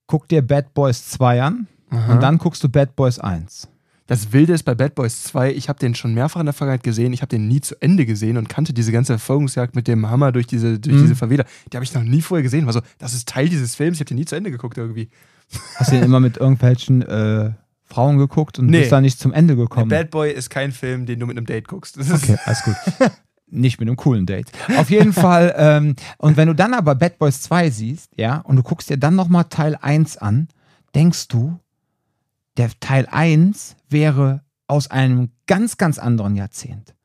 Guck 0.08 0.28
dir 0.28 0.42
Bad 0.42 0.74
Boys 0.74 1.10
2 1.10 1.42
an 1.42 1.68
und 1.90 2.24
dann 2.24 2.38
guckst 2.38 2.64
du 2.64 2.70
Bad 2.70 2.96
Boys 2.96 3.20
1. 3.20 3.68
Das 4.12 4.34
Wilde 4.34 4.52
ist 4.52 4.64
bei 4.64 4.76
Bad 4.76 4.94
Boys 4.96 5.24
2, 5.24 5.54
ich 5.54 5.70
habe 5.70 5.80
den 5.80 5.96
schon 5.96 6.14
mehrfach 6.14 6.42
in 6.42 6.46
der 6.46 6.52
Vergangenheit 6.52 6.84
gesehen, 6.84 7.14
ich 7.14 7.22
habe 7.22 7.30
den 7.30 7.48
nie 7.48 7.62
zu 7.62 7.76
Ende 7.82 8.06
gesehen 8.06 8.36
und 8.36 8.50
kannte 8.50 8.74
diese 8.74 8.92
ganze 8.92 9.14
Verfolgungsjagd 9.14 9.74
mit 9.74 9.88
dem 9.88 10.10
Hammer 10.10 10.34
durch 10.34 10.48
diese, 10.48 10.80
durch 10.80 10.98
Mhm. 10.98 11.02
diese 11.04 11.16
Favela. 11.16 11.46
Die 11.72 11.78
habe 11.78 11.86
ich 11.86 11.94
noch 11.94 12.04
nie 12.04 12.22
vorher 12.22 12.44
gesehen. 12.44 12.66
War 12.66 12.74
so, 12.74 12.82
das 12.98 13.14
ist 13.14 13.30
Teil 13.30 13.48
dieses 13.48 13.76
Films, 13.76 13.96
ich 13.96 14.02
habe 14.02 14.10
den 14.10 14.18
nie 14.18 14.26
zu 14.26 14.36
Ende 14.36 14.52
geguckt 14.52 14.78
irgendwie. 14.78 15.08
Hast 15.78 15.92
du 15.92 15.96
den 15.96 16.04
immer 16.04 16.20
mit 16.20 16.36
irgendwelchen 16.36 17.04
äh, 17.04 17.52
Frauen 17.86 18.18
geguckt 18.18 18.60
und 18.60 18.66
Nee. 18.66 18.80
bist 18.82 18.92
da 18.92 19.00
nicht 19.00 19.18
zum 19.18 19.32
Ende 19.32 19.56
gekommen? 19.56 19.88
Bad 19.88 20.12
Boy 20.12 20.30
ist 20.34 20.50
kein 20.50 20.74
Film, 20.74 21.06
den 21.06 21.18
du 21.22 21.26
mit 21.26 21.38
einem 21.38 21.46
Date 21.46 21.70
guckst. 21.70 21.96
Das 21.98 22.10
ist, 22.10 22.24
Okay, 22.24 22.38
alles 22.44 22.64
gut. 22.64 22.76
Nicht 23.50 23.80
mit 23.80 23.88
einem 23.88 23.96
coolen 23.96 24.26
Date. 24.26 24.52
Auf 24.78 24.90
jeden 24.90 25.14
Fall, 25.14 25.54
ähm, 25.58 25.96
und 26.18 26.36
wenn 26.36 26.50
du 26.50 26.54
dann 26.56 26.74
aber 26.74 26.96
Bad 26.96 27.18
Boys 27.18 27.42
2 27.44 27.70
siehst, 27.70 28.10
ja, 28.18 28.40
und 28.40 28.58
du 28.58 28.64
guckst 28.64 28.90
dir 28.90 28.98
dann 28.98 29.16
nochmal 29.16 29.46
Teil 29.46 29.78
1 29.82 30.18
an, 30.18 30.50
denkst 30.96 31.30
du, 31.30 31.58
der 32.58 32.70
Teil 32.80 33.08
1 33.10 33.76
wäre 33.90 34.42
aus 34.68 34.90
einem 34.90 35.32
ganz, 35.48 35.78
ganz 35.78 36.00
anderen 36.00 36.36
Jahrzehnt. 36.36 36.96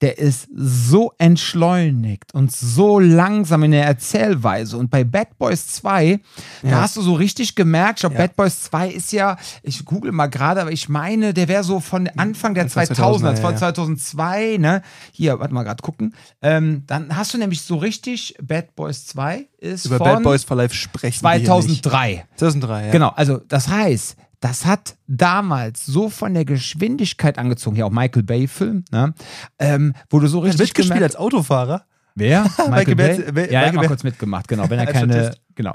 Der 0.00 0.18
ist 0.18 0.48
so 0.54 1.12
entschleunigt 1.18 2.34
und 2.34 2.50
so 2.52 2.98
langsam 2.98 3.62
in 3.62 3.70
der 3.70 3.86
Erzählweise. 3.86 4.76
Und 4.76 4.90
bei 4.90 5.04
Bad 5.04 5.38
Boys 5.38 5.68
2, 5.68 6.20
da 6.62 6.68
Ja. 6.68 6.80
hast 6.82 6.96
du 6.96 7.00
so 7.00 7.14
richtig 7.14 7.54
gemerkt, 7.54 7.98
ich 7.98 8.00
glaube, 8.00 8.16
Ja. 8.16 8.22
Bad 8.22 8.36
Boys 8.36 8.62
2 8.64 8.88
ist 8.90 9.12
ja, 9.12 9.36
ich 9.62 9.84
google 9.84 10.10
mal 10.12 10.26
gerade, 10.26 10.60
aber 10.60 10.72
ich 10.72 10.88
meine, 10.88 11.32
der 11.32 11.46
wäre 11.48 11.62
so 11.64 11.78
von 11.80 12.08
Anfang 12.16 12.54
der 12.54 12.64
Anfang 12.64 12.84
2000er, 12.84 13.34
2000er, 13.34 13.42
ja, 13.44 13.50
ja. 13.52 13.56
2002, 13.56 14.56
ne? 14.58 14.82
Hier, 15.12 15.38
warte 15.38 15.54
mal 15.54 15.62
gerade 15.62 15.80
gucken. 15.82 16.14
Ähm, 16.42 16.82
dann 16.86 17.16
hast 17.16 17.32
du 17.32 17.38
nämlich 17.38 17.62
so 17.62 17.76
richtig 17.76 18.34
Bad 18.42 18.74
Boys 18.74 19.06
2 19.06 19.46
ist 19.58 19.86
über 19.86 19.98
von 19.98 20.06
Bad 20.06 20.22
Boys 20.24 20.44
for 20.44 20.56
Life 20.56 20.74
sprechen 20.74 21.22
wir 21.22 21.30
hier 21.30 21.38
nicht. 21.38 21.46
2003. 21.84 22.26
2003, 22.36 22.86
ja. 22.86 22.92
Genau, 22.92 23.08
also 23.10 23.38
das 23.38 23.68
heißt, 23.68 24.16
das 24.44 24.66
hat 24.66 24.96
damals 25.06 25.86
so 25.86 26.10
von 26.10 26.34
der 26.34 26.44
Geschwindigkeit 26.44 27.38
angezogen, 27.38 27.76
hier 27.76 27.86
auch 27.86 27.90
Michael 27.90 28.24
Bay-Film, 28.24 28.84
ne? 28.92 29.14
ähm, 29.58 29.94
wo 30.10 30.20
du 30.20 30.26
so 30.26 30.40
Hat 30.40 30.48
richtig 30.48 30.60
mitgespielt 30.68 30.98
gemerkt- 30.98 31.14
als 31.14 31.16
Autofahrer. 31.16 31.86
Wer? 32.14 32.42
Michael 32.70 32.94
Bay? 32.94 33.16
Bay- 33.22 33.32
Bay- 33.32 33.52
ja, 33.52 33.62
er 33.62 33.68
hat 33.68 33.74
mal 33.74 33.86
kurz 33.88 34.04
mitgemacht, 34.04 34.46
genau. 34.46 34.68
Wenn 34.68 34.78
er 34.78 34.86
keine, 34.92 35.34
genau. 35.54 35.74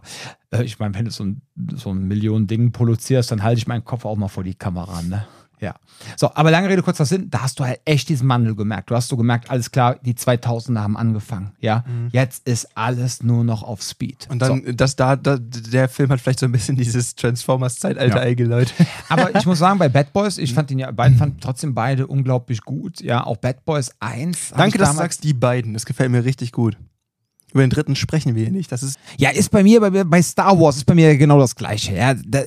Äh, 0.52 0.64
Ich 0.64 0.78
meine, 0.78 0.94
wenn 0.94 1.06
du 1.06 1.12
so 1.12 1.24
ein, 1.26 1.42
so 1.76 1.90
ein 1.92 2.08
Millionen 2.08 2.46
Ding 2.46 2.72
produzierst, 2.72 3.32
dann 3.32 3.42
halte 3.42 3.58
ich 3.58 3.66
meinen 3.68 3.84
Kopf 3.84 4.06
auch 4.06 4.16
mal 4.16 4.28
vor 4.28 4.44
die 4.44 4.54
Kamera, 4.56 5.02
ne? 5.02 5.26
Ja. 5.62 5.76
So, 6.16 6.34
aber 6.34 6.52
lange 6.52 6.70
Rede, 6.70 6.82
kurzer 6.82 7.06
Sinn, 7.06 7.30
da 7.30 7.42
hast 7.42 7.60
du 7.60 7.66
halt 7.66 7.82
echt 7.84 8.08
diesen 8.08 8.30
Wandel 8.30 8.56
gemerkt. 8.56 8.90
Du 8.90 8.96
hast 8.96 9.10
so 9.10 9.18
gemerkt, 9.18 9.50
alles 9.50 9.72
klar, 9.72 9.98
die 10.02 10.14
2000er 10.14 10.80
haben 10.80 10.96
angefangen, 10.96 11.52
ja? 11.60 11.84
Jetzt 12.12 12.48
ist 12.48 12.70
alles 12.78 13.24
nur 13.24 13.44
noch 13.44 13.64
auf 13.64 13.82
Speed. 13.82 14.26
Mhm. 14.28 14.32
Und 14.32 14.40
dann, 14.42 14.78
das 14.78 14.96
da, 14.96 15.16
da, 15.18 15.38
der 15.38 15.90
Film 15.90 16.10
hat 16.12 16.22
vielleicht 16.22 16.40
so 16.40 16.46
ein 16.46 16.52
bisschen 16.54 16.78
dieses 16.78 17.16
Transformers-Zeitalter 17.16 18.18
Ja. 18.18 18.22
eingeläutet. 18.22 18.74
Aber 19.10 19.36
ich 19.36 19.46
muss 19.46 19.60
sagen, 19.60 19.80
bei 19.80 19.90
Bad 19.90 20.14
Boys, 20.14 20.38
ich 20.38 20.54
fand 20.54 20.72
ihn 20.72 20.80
ja, 20.80 20.92
beiden 20.92 21.18
fand 21.18 21.42
trotzdem 21.42 21.74
beide 21.76 22.08
unglaublich 22.08 22.62
gut. 22.62 23.02
Ja, 23.02 23.26
auch 23.26 23.38
Bad 23.38 23.66
Boys 23.66 23.92
1. 24.00 24.52
hab 24.52 24.58
Danke, 24.58 24.78
dass 24.78 24.92
du 24.92 24.98
sagst, 24.98 25.24
die 25.24 25.34
beiden. 25.34 25.74
Das 25.74 25.86
gefällt 25.86 26.12
mir 26.12 26.24
richtig 26.24 26.52
gut. 26.54 26.78
Über 27.52 27.62
den 27.62 27.72
dritten 27.72 27.96
sprechen 27.96 28.36
wir 28.36 28.44
hier 28.44 28.52
nicht. 28.52 28.72
Das 28.72 28.84
ist 28.84 29.00
Ja, 29.18 29.32
ist 29.32 29.50
bei 29.50 29.64
mir, 29.64 29.82
bei, 29.82 30.04
bei 30.04 30.22
Star 30.22 30.60
Wars 30.60 30.78
ist 30.78 30.86
bei 30.86 30.94
mir 30.94 31.18
genau 31.18 31.40
das 31.40 31.56
Gleiche. 31.56 31.96
Ja, 31.96 32.14
da, 32.14 32.44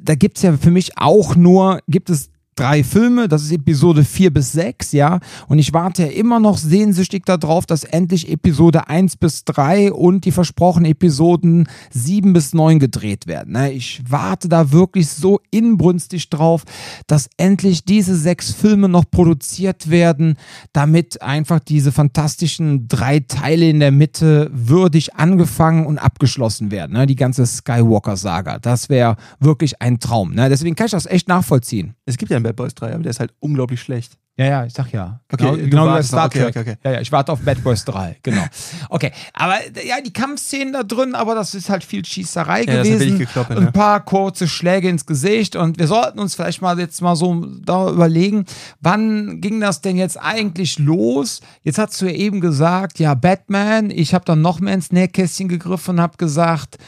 da 0.00 0.14
gibt 0.14 0.36
es 0.36 0.44
ja 0.44 0.56
für 0.56 0.70
mich 0.70 0.96
auch 0.96 1.34
nur, 1.34 1.80
gibt 1.88 2.08
es 2.08 2.30
drei 2.58 2.82
Filme, 2.82 3.28
das 3.28 3.42
ist 3.42 3.52
Episode 3.52 4.04
4 4.04 4.32
bis 4.32 4.52
6, 4.52 4.92
ja. 4.92 5.20
Und 5.46 5.58
ich 5.58 5.72
warte 5.72 6.04
immer 6.04 6.40
noch 6.40 6.58
sehnsüchtig 6.58 7.24
darauf, 7.24 7.66
dass 7.66 7.84
endlich 7.84 8.30
Episode 8.30 8.88
1 8.88 9.16
bis 9.16 9.44
3 9.44 9.92
und 9.92 10.24
die 10.24 10.32
versprochenen 10.32 10.90
Episoden 10.90 11.68
7 11.90 12.32
bis 12.32 12.54
9 12.54 12.80
gedreht 12.80 13.26
werden. 13.26 13.52
Ne? 13.52 13.72
Ich 13.72 14.02
warte 14.08 14.48
da 14.48 14.72
wirklich 14.72 15.08
so 15.08 15.40
inbrünstig 15.50 16.30
drauf, 16.30 16.64
dass 17.06 17.28
endlich 17.36 17.84
diese 17.84 18.16
sechs 18.16 18.52
Filme 18.52 18.88
noch 18.88 19.04
produziert 19.08 19.88
werden, 19.88 20.36
damit 20.72 21.22
einfach 21.22 21.60
diese 21.60 21.92
fantastischen 21.92 22.88
drei 22.88 23.20
Teile 23.20 23.68
in 23.68 23.78
der 23.78 23.92
Mitte 23.92 24.50
würdig 24.52 25.14
angefangen 25.14 25.86
und 25.86 25.98
abgeschlossen 25.98 26.70
werden. 26.72 26.94
Ne? 26.94 27.06
Die 27.06 27.16
ganze 27.16 27.46
Skywalker-Saga. 27.46 28.58
Das 28.58 28.88
wäre 28.88 29.16
wirklich 29.38 29.80
ein 29.80 30.00
Traum. 30.00 30.34
Ne? 30.34 30.48
Deswegen 30.48 30.74
kann 30.74 30.86
ich 30.86 30.92
das 30.92 31.06
echt 31.06 31.28
nachvollziehen. 31.28 31.94
Es 32.04 32.16
gibt 32.16 32.30
ja 32.30 32.36
einen 32.36 32.47
Bad 32.48 32.56
Boys 32.56 32.74
3, 32.74 32.94
aber 32.94 33.02
der 33.02 33.10
ist 33.10 33.20
halt 33.20 33.32
unglaublich 33.40 33.80
schlecht. 33.80 34.18
Ja, 34.38 34.44
ja, 34.46 34.64
ich 34.66 34.72
sag 34.72 34.92
ja. 34.92 35.18
Okay, 35.32 35.42
genau, 35.42 35.56
genau 35.84 35.98
wie 35.98 36.02
Star 36.04 36.20
noch. 36.20 36.26
Okay, 36.26 36.38
Trek. 36.38 36.48
okay, 36.56 36.60
okay. 36.60 36.76
Ja, 36.84 36.92
ja, 36.92 37.00
ich 37.00 37.10
warte 37.10 37.32
auf 37.32 37.40
Bad 37.40 37.60
Boys 37.64 37.84
3, 37.84 38.18
genau. 38.22 38.44
Okay, 38.88 39.10
aber 39.32 39.56
ja, 39.84 40.00
die 40.00 40.12
Kampfszenen 40.12 40.72
da 40.74 40.84
drin, 40.84 41.16
aber 41.16 41.34
das 41.34 41.56
ist 41.56 41.68
halt 41.68 41.82
viel 41.82 42.04
Schießerei 42.04 42.62
Ja, 42.62 42.76
gewesen. 42.76 42.98
billig 43.00 43.18
gekloppe, 43.18 43.56
Ein 43.56 43.64
ne? 43.64 43.72
paar 43.72 44.04
kurze 44.04 44.46
Schläge 44.46 44.88
ins 44.88 45.06
Gesicht 45.06 45.56
und 45.56 45.80
wir 45.80 45.88
sollten 45.88 46.20
uns 46.20 46.36
vielleicht 46.36 46.62
mal 46.62 46.78
jetzt 46.78 47.02
mal 47.02 47.16
so 47.16 47.44
da 47.64 47.90
überlegen, 47.90 48.44
wann 48.80 49.40
ging 49.40 49.58
das 49.58 49.80
denn 49.80 49.96
jetzt 49.96 50.16
eigentlich 50.16 50.78
los? 50.78 51.40
Jetzt 51.64 51.78
hast 51.78 52.00
du 52.00 52.06
ja 52.06 52.12
eben 52.12 52.40
gesagt, 52.40 53.00
ja, 53.00 53.14
Batman, 53.14 53.90
ich 53.90 54.14
habe 54.14 54.24
dann 54.24 54.40
noch 54.40 54.60
mehr 54.60 54.74
ins 54.74 54.92
Nähkästchen 54.92 55.48
gegriffen 55.48 55.96
und 55.96 56.00
habe 56.00 56.16
gesagt, 56.16 56.78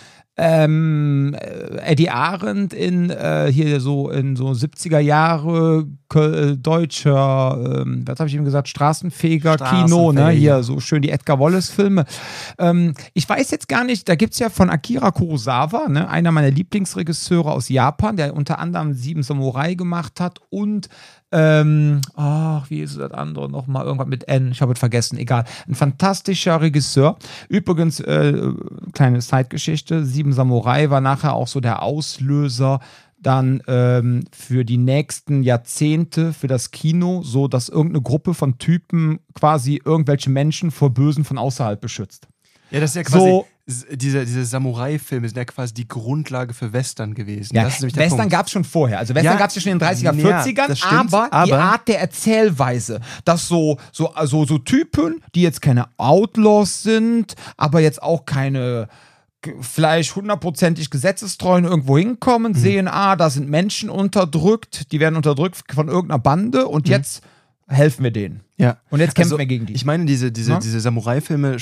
ähm, 0.41 1.37
Eddie 1.85 2.09
Arendt 2.09 2.73
in 2.73 3.11
äh, 3.11 3.53
hier 3.53 3.79
so 3.81 4.09
in 4.11 4.37
so 4.37 4.49
70er 4.49 4.99
Jahre 4.99 5.81
äh, 5.81 6.00
deutscher, 6.15 7.83
ähm, 7.83 8.05
was 8.07 8.19
habe 8.19 8.29
ich 8.29 8.35
ihm 8.35 8.45
gesagt, 8.45 8.69
Straßenfeger, 8.69 9.57
Kino, 9.57 10.13
ne? 10.13 10.31
Hier 10.31 10.63
so 10.63 10.81
schön 10.81 11.03
die 11.03 11.11
Edgar 11.11 11.39
Wallace-Filme. 11.39 12.05
Ähm, 12.59 12.95
ich 13.15 13.29
weiß 13.29 13.51
jetzt 13.51 13.69
gar 13.69 13.85
nicht, 13.85 14.09
da 14.09 14.15
gibt 14.15 14.35
es 14.35 14.39
ja 14.39 14.51
von 14.51 14.71
Akira 14.71 15.11
Kurosawa, 15.11 15.89
ne? 15.89 16.09
einer 16.09 16.33
meiner 16.33 16.51
Lieblingsregisseure 16.51 17.51
aus 17.51 17.69
Japan, 17.69 18.17
der 18.17 18.35
unter 18.35 18.59
anderem 18.59 18.93
Sieben 18.93 19.23
Samurai 19.23 19.75
gemacht 19.75 20.21
hat 20.21 20.41
und 20.51 20.89
ähm, 21.33 22.01
ach, 22.17 22.69
wie 22.71 22.81
ist 22.81 22.99
das 22.99 23.13
andere 23.13 23.49
nochmal? 23.49 23.85
Irgendwas 23.87 24.09
mit 24.09 24.27
N, 24.27 24.51
ich 24.51 24.61
habe 24.63 24.73
es 24.73 24.79
vergessen, 24.79 25.17
egal. 25.17 25.45
Ein 25.69 25.77
fantastischer 25.77 26.61
Regisseur. 26.61 27.17
Übrigens, 27.49 28.01
äh, 28.01 28.53
kleine 28.93 29.21
Zeitgeschichte: 29.21 30.05
Sieben 30.05 30.33
Samurai 30.33 30.91
war 30.91 31.01
nachher 31.01 31.35
auch 31.35 31.47
so 31.47 31.61
der 31.61 31.83
Auslöser 31.83 32.81
dann 33.21 33.63
ähm, 33.67 34.25
für 34.33 34.65
die 34.65 34.79
nächsten 34.79 35.43
Jahrzehnte 35.43 36.33
für 36.33 36.47
das 36.47 36.71
Kino, 36.71 37.23
so 37.23 37.49
dass 37.49 37.69
irgendeine 37.69 38.03
Gruppe 38.03 38.35
von 38.35 38.59
Typen 38.59 39.21
quasi 39.35 39.81
irgendwelche 39.85 40.31
Menschen 40.31 40.71
vor 40.71 40.91
Bösen 40.91 41.25
von 41.25 41.39
außerhalb 41.39 41.81
beschützt. 41.81 42.29
Ja, 42.71 42.81
das 42.81 42.91
ist 42.91 42.97
ja 42.97 43.03
quasi, 43.03 43.19
so, 43.19 43.47
diese, 43.67 44.25
diese 44.25 44.45
Samurai-Filme 44.45 45.29
sind 45.29 45.37
ja 45.37 45.45
quasi 45.45 45.75
die 45.75 45.89
Grundlage 45.89 46.55
für 46.55 46.73
Western 46.73 47.15
gewesen. 47.15 47.55
Ja, 47.57 47.65
Western 47.67 48.29
gab 48.29 48.47
es 48.47 48.53
schon 48.53 48.65
vorher. 48.65 48.99
Also 48.99 49.15
Western 49.15 49.35
ja, 49.35 49.39
gab 49.39 49.49
es 49.49 49.57
ja 49.57 49.63
schon 49.63 49.73
in 49.73 49.79
den 49.79 49.89
30er, 49.89 50.13
40ern, 50.13 50.69
ja, 50.69 50.77
stimmt, 50.77 51.15
aber, 51.15 51.33
aber, 51.33 51.47
die 51.47 51.53
Art 51.53 51.89
der 51.89 52.01
Erzählweise, 52.01 53.01
dass 53.25 53.49
so, 53.49 53.79
so, 53.93 54.13
also, 54.15 54.45
so 54.45 54.59
Typen, 54.59 55.23
die 55.35 55.43
jetzt 55.43 55.63
keine 55.63 55.87
Outlaws 55.97 56.83
sind, 56.83 57.35
aber 57.57 57.81
jetzt 57.81 58.03
auch 58.03 58.25
keine 58.25 58.89
vielleicht 59.61 60.15
hundertprozentig 60.17 60.91
gesetzestreuen 60.91 61.65
irgendwo 61.65 61.99
hinkommen, 61.99 62.53
mhm. 62.53 62.57
sehen, 62.57 62.89
ah, 62.89 63.17
da 63.17 63.31
sind 63.31 63.49
Menschen 63.49 63.91
unterdrückt, 63.91 64.93
die 64.93 65.01
werden 65.01 65.17
unterdrückt 65.17 65.63
von 65.73 65.89
irgendeiner 65.89 66.19
Bande 66.19 66.67
und 66.67 66.87
mhm. 66.87 66.93
jetzt 66.93 67.23
helfen 67.71 68.03
wir 68.03 68.11
denen. 68.11 68.41
Ja. 68.57 68.79
Und 68.91 69.01
jetzt 69.01 69.15
kämpfen 69.15 69.33
also, 69.33 69.39
wir 69.39 69.47
gegen 69.47 69.67
die. 69.67 69.73
Ich 69.75 69.85
meine, 69.85 70.05
diese, 70.05 70.33
diese, 70.33 70.53
ja? 70.53 70.59
diese 70.59 70.81
Samurai-Filme 70.81 71.57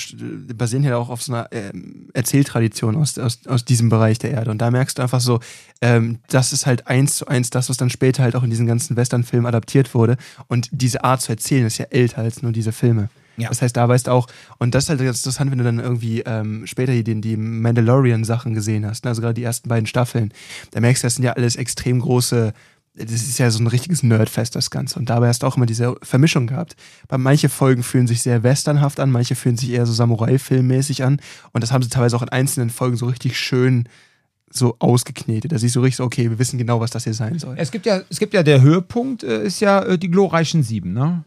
basieren 0.54 0.82
ja 0.82 0.96
auch 0.96 1.10
auf 1.10 1.22
so 1.22 1.32
einer 1.32 1.52
äh, 1.52 1.70
Erzähltradition 2.14 2.96
aus, 2.96 3.18
aus, 3.18 3.46
aus 3.46 3.64
diesem 3.64 3.90
Bereich 3.90 4.18
der 4.18 4.32
Erde. 4.32 4.50
Und 4.50 4.58
da 4.58 4.70
merkst 4.70 4.98
du 4.98 5.02
einfach 5.02 5.20
so, 5.20 5.38
ähm, 5.82 6.18
das 6.28 6.52
ist 6.52 6.66
halt 6.66 6.86
eins 6.86 7.16
zu 7.16 7.28
eins 7.28 7.50
das, 7.50 7.68
was 7.68 7.76
dann 7.76 7.90
später 7.90 8.22
halt 8.22 8.34
auch 8.36 8.42
in 8.42 8.50
diesen 8.50 8.66
ganzen 8.66 8.96
Western-Filmen 8.96 9.46
adaptiert 9.46 9.94
wurde. 9.94 10.16
Und 10.48 10.68
diese 10.72 11.04
Art 11.04 11.20
zu 11.20 11.30
erzählen 11.30 11.66
ist 11.66 11.78
ja 11.78 11.86
älter 11.90 12.22
als 12.22 12.42
nur 12.42 12.52
diese 12.52 12.72
Filme. 12.72 13.10
Ja. 13.38 13.48
Das 13.48 13.62
heißt, 13.62 13.76
da 13.76 13.88
weißt 13.88 14.08
du 14.08 14.10
auch, 14.10 14.26
und 14.58 14.74
das 14.74 14.84
ist 14.84 14.90
halt 14.90 15.00
ganz 15.00 15.18
interessant, 15.18 15.50
wenn 15.50 15.58
du 15.58 15.64
dann 15.64 15.78
irgendwie 15.78 16.20
ähm, 16.20 16.66
später 16.66 16.92
hier 16.92 17.04
die, 17.04 17.20
die 17.20 17.36
Mandalorian-Sachen 17.36 18.54
gesehen 18.54 18.84
hast, 18.84 19.04
ne? 19.04 19.10
also 19.10 19.22
gerade 19.22 19.34
die 19.34 19.44
ersten 19.44 19.68
beiden 19.68 19.86
Staffeln, 19.86 20.32
da 20.72 20.80
merkst 20.80 21.02
du, 21.02 21.06
das 21.06 21.14
sind 21.14 21.24
ja 21.24 21.32
alles 21.32 21.56
extrem 21.56 22.00
große 22.00 22.52
das 22.94 23.12
ist 23.12 23.38
ja 23.38 23.50
so 23.50 23.62
ein 23.62 23.66
richtiges 23.66 24.02
Nerdfest, 24.02 24.56
das 24.56 24.70
Ganze. 24.70 24.98
Und 24.98 25.08
dabei 25.08 25.28
hast 25.28 25.42
du 25.42 25.46
auch 25.46 25.56
immer 25.56 25.66
diese 25.66 25.94
Vermischung 26.02 26.46
gehabt. 26.48 26.74
Bei 27.06 27.18
manche 27.18 27.48
Folgen 27.48 27.82
fühlen 27.82 28.06
sich 28.06 28.22
sehr 28.22 28.42
westernhaft 28.42 28.98
an, 29.00 29.10
manche 29.10 29.36
fühlen 29.36 29.56
sich 29.56 29.70
eher 29.70 29.86
so 29.86 29.92
Samurai-Filmmäßig 29.92 31.04
an. 31.04 31.20
Und 31.52 31.62
das 31.62 31.70
haben 31.70 31.82
sie 31.82 31.90
teilweise 31.90 32.16
auch 32.16 32.22
in 32.22 32.28
einzelnen 32.28 32.70
Folgen 32.70 32.96
so 32.96 33.06
richtig 33.06 33.38
schön 33.38 33.88
so 34.50 34.76
ausgeknetet. 34.78 35.52
Da 35.52 35.58
siehst 35.58 35.76
du 35.76 35.80
richtig 35.80 35.96
so, 35.96 36.04
okay, 36.04 36.30
wir 36.30 36.38
wissen 36.38 36.58
genau, 36.58 36.80
was 36.80 36.90
das 36.90 37.04
hier 37.04 37.14
sein 37.14 37.38
soll. 37.38 37.54
Es 37.58 37.70
gibt 37.70 37.86
ja, 37.86 38.00
es 38.08 38.18
gibt 38.18 38.34
ja 38.34 38.42
der 38.42 38.62
Höhepunkt, 38.62 39.22
äh, 39.22 39.44
ist 39.44 39.60
ja 39.60 39.82
äh, 39.82 39.98
die 39.98 40.10
glorreichen 40.10 40.62
Sieben, 40.62 40.92
ne? 40.92 41.24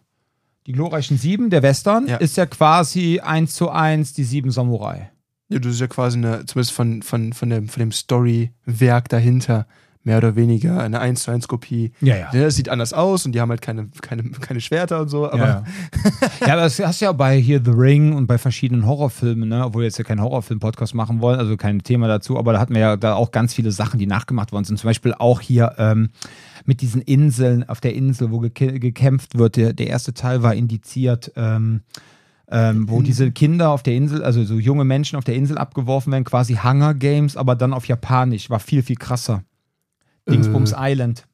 Die 0.67 0.73
glorreichen 0.73 1.17
Sieben, 1.17 1.49
der 1.49 1.63
Western, 1.63 2.07
ja. 2.07 2.17
ist 2.17 2.37
ja 2.37 2.45
quasi 2.45 3.19
eins 3.19 3.55
zu 3.55 3.69
eins 3.69 4.13
die 4.13 4.23
sieben 4.23 4.51
Samurai. 4.51 5.11
Ja, 5.49 5.59
das 5.59 5.73
ist 5.73 5.81
ja 5.81 5.87
quasi 5.87 6.17
eine, 6.17 6.45
zumindest 6.45 6.73
von, 6.73 7.01
von, 7.01 7.33
von 7.33 7.49
dem, 7.49 7.67
von 7.67 7.79
dem 7.79 7.91
Story-Werk 7.91 9.09
dahinter, 9.09 9.67
mehr 10.03 10.17
oder 10.17 10.35
weniger 10.35 10.81
eine 10.81 10.99
1 10.99 11.23
zu 11.23 11.31
1 11.31 11.47
Kopie. 11.47 11.91
Ja, 12.01 12.15
ja. 12.17 12.29
Das 12.31 12.55
sieht 12.55 12.69
anders 12.69 12.93
aus 12.93 13.25
und 13.25 13.33
die 13.33 13.41
haben 13.41 13.49
halt 13.49 13.61
keine, 13.61 13.87
keine, 14.01 14.23
keine 14.23 14.61
Schwerter 14.61 15.01
und 15.01 15.09
so. 15.09 15.31
Aber 15.31 15.37
ja, 15.37 15.47
ja. 15.47 15.63
ja, 16.47 16.53
aber 16.53 16.63
das 16.63 16.79
hast 16.79 17.01
du 17.01 17.05
ja 17.05 17.11
bei 17.11 17.37
hier 17.37 17.61
The 17.63 17.71
Ring 17.71 18.13
und 18.13 18.27
bei 18.27 18.37
verschiedenen 18.37 18.85
Horrorfilmen, 18.85 19.49
ne? 19.49 19.65
obwohl 19.65 19.81
wir 19.81 19.87
jetzt 19.87 19.99
ja 19.99 20.03
keinen 20.03 20.21
Horrorfilm-Podcast 20.21 20.95
machen 20.95 21.21
wollen, 21.21 21.39
also 21.39 21.55
kein 21.55 21.79
Thema 21.83 22.07
dazu, 22.07 22.37
aber 22.37 22.53
da 22.53 22.59
hatten 22.59 22.73
wir 22.73 22.81
ja 22.81 22.97
da 22.97 23.13
auch 23.13 23.31
ganz 23.31 23.53
viele 23.53 23.71
Sachen, 23.71 23.99
die 23.99 24.07
nachgemacht 24.07 24.51
worden 24.51 24.65
sind. 24.65 24.77
Zum 24.77 24.87
Beispiel 24.87 25.13
auch 25.13 25.39
hier 25.39 25.75
ähm, 25.77 26.09
mit 26.65 26.81
diesen 26.81 27.01
Inseln, 27.01 27.67
auf 27.67 27.79
der 27.79 27.93
Insel, 27.93 28.31
wo 28.31 28.39
ge 28.39 28.79
gekämpft 28.79 29.37
wird. 29.37 29.55
Der, 29.55 29.73
der 29.73 29.87
erste 29.87 30.13
Teil 30.13 30.43
war 30.43 30.55
indiziert. 30.55 31.31
Ähm, 31.35 31.81
ähm, 32.53 32.89
wo 32.89 33.01
diese 33.01 33.31
Kinder 33.31 33.69
auf 33.69 33.81
der 33.81 33.93
Insel, 33.93 34.23
also 34.25 34.43
so 34.43 34.59
junge 34.59 34.83
Menschen 34.83 35.15
auf 35.15 35.23
der 35.23 35.35
Insel 35.35 35.57
abgeworfen 35.57 36.11
werden, 36.11 36.25
quasi 36.25 36.55
Hunger 36.55 36.93
Games, 36.93 37.37
aber 37.37 37.55
dann 37.55 37.71
auf 37.71 37.85
Japanisch, 37.85 38.49
war 38.49 38.59
viel, 38.59 38.83
viel 38.83 38.97
krasser. 38.97 39.43
Dingsbums 40.29 40.73
äh. 40.73 40.91
Island. 40.91 41.27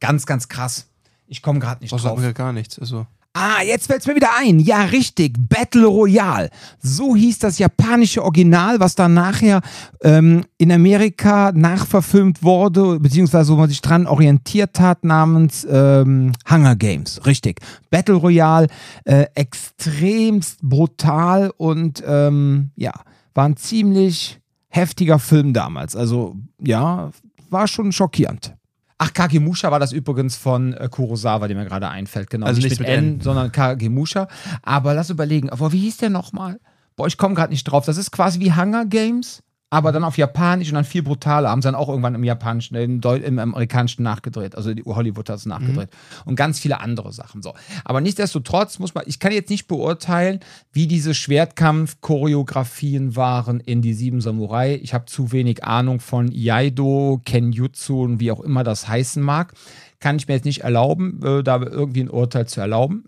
Ganz, 0.00 0.26
ganz 0.26 0.48
krass. 0.48 0.88
Ich 1.26 1.42
komme 1.42 1.58
gerade 1.58 1.82
nicht 1.82 1.92
Was 1.92 2.02
drauf. 2.02 2.18
mir 2.18 2.32
gar 2.32 2.52
nichts. 2.52 2.78
Also. 2.78 3.06
Ah, 3.38 3.62
jetzt 3.62 3.88
fällt 3.88 4.00
es 4.00 4.06
mir 4.06 4.14
wieder 4.14 4.30
ein. 4.38 4.60
Ja, 4.60 4.84
richtig. 4.84 5.36
Battle 5.38 5.84
Royale. 5.86 6.48
So 6.80 7.14
hieß 7.14 7.38
das 7.40 7.58
japanische 7.58 8.22
Original, 8.24 8.80
was 8.80 8.94
dann 8.94 9.12
nachher 9.12 9.60
ähm, 10.02 10.46
in 10.56 10.72
Amerika 10.72 11.52
nachverfilmt 11.52 12.42
wurde, 12.42 12.98
beziehungsweise 12.98 13.52
wo 13.52 13.56
man 13.56 13.68
sich 13.68 13.82
dran 13.82 14.06
orientiert 14.06 14.80
hat, 14.80 15.04
namens 15.04 15.66
ähm, 15.70 16.32
Hunger 16.48 16.76
Games. 16.76 17.26
Richtig. 17.26 17.60
Battle 17.90 18.14
Royale, 18.14 18.68
äh, 19.04 19.26
extremst 19.34 20.60
brutal 20.62 21.52
und 21.58 22.02
ähm, 22.06 22.70
ja, 22.74 22.94
war 23.34 23.44
ein 23.44 23.58
ziemlich 23.58 24.40
heftiger 24.68 25.18
Film 25.18 25.52
damals. 25.52 25.94
Also 25.94 26.36
ja, 26.58 27.10
war 27.50 27.68
schon 27.68 27.92
schockierend. 27.92 28.54
Ach, 28.98 29.12
Kagemusha 29.12 29.70
war 29.70 29.78
das 29.78 29.92
übrigens 29.92 30.36
von 30.36 30.72
äh, 30.72 30.88
Kurosawa, 30.90 31.48
der 31.48 31.56
mir 31.56 31.66
gerade 31.66 31.88
einfällt. 31.88 32.30
Genau, 32.30 32.46
also 32.46 32.62
nicht, 32.62 32.80
mit 32.80 32.88
N, 32.88 33.16
N, 33.16 33.20
sondern 33.20 33.52
Kagemusha. 33.52 34.26
Aber 34.62 34.94
lass 34.94 35.10
überlegen, 35.10 35.50
aber 35.50 35.72
wie 35.72 35.80
hieß 35.80 35.98
der 35.98 36.10
nochmal? 36.10 36.58
Boah, 36.96 37.06
ich 37.06 37.18
komme 37.18 37.34
gerade 37.34 37.52
nicht 37.52 37.64
drauf. 37.64 37.84
Das 37.84 37.98
ist 37.98 38.10
quasi 38.10 38.40
wie 38.40 38.54
Hunger 38.54 38.86
Games, 38.86 39.42
aber 39.68 39.90
dann 39.90 40.04
auf 40.04 40.16
Japanisch 40.16 40.68
und 40.68 40.76
dann 40.76 40.84
viel 40.84 41.02
brutaler. 41.02 41.50
Haben 41.50 41.60
sie 41.60 41.66
dann 41.66 41.74
auch 41.74 41.88
irgendwann 41.88 42.14
im 42.14 42.22
Japanischen, 42.22 42.76
im, 42.76 43.00
Deu 43.00 43.16
im 43.16 43.40
Amerikanischen 43.40 44.04
nachgedreht. 44.04 44.54
Also 44.54 44.72
die 44.72 44.84
Hollywood 44.84 45.28
hat 45.28 45.38
es 45.38 45.46
nachgedreht. 45.46 45.90
Mhm. 45.90 46.22
Und 46.24 46.36
ganz 46.36 46.60
viele 46.60 46.80
andere 46.80 47.12
Sachen. 47.12 47.42
So. 47.42 47.52
Aber 47.84 48.00
nichtsdestotrotz 48.00 48.78
muss 48.78 48.94
man, 48.94 49.02
ich 49.06 49.18
kann 49.18 49.32
jetzt 49.32 49.50
nicht 49.50 49.66
beurteilen, 49.66 50.38
wie 50.72 50.86
diese 50.86 51.14
Schwertkampf-Choreografien 51.14 53.16
waren 53.16 53.58
in 53.58 53.82
die 53.82 53.94
Sieben 53.94 54.20
Samurai. 54.20 54.76
Ich 54.76 54.94
habe 54.94 55.06
zu 55.06 55.32
wenig 55.32 55.64
Ahnung 55.64 55.98
von 55.98 56.30
Iaido, 56.30 57.20
Kenjutsu 57.24 58.02
und 58.02 58.20
wie 58.20 58.30
auch 58.30 58.40
immer 58.40 58.62
das 58.62 58.86
heißen 58.86 59.22
mag. 59.22 59.52
Kann 59.98 60.16
ich 60.16 60.28
mir 60.28 60.34
jetzt 60.34 60.44
nicht 60.44 60.62
erlauben, 60.62 61.20
äh, 61.24 61.42
da 61.42 61.60
irgendwie 61.60 62.02
ein 62.02 62.10
Urteil 62.10 62.46
zu 62.46 62.60
erlauben. 62.60 63.06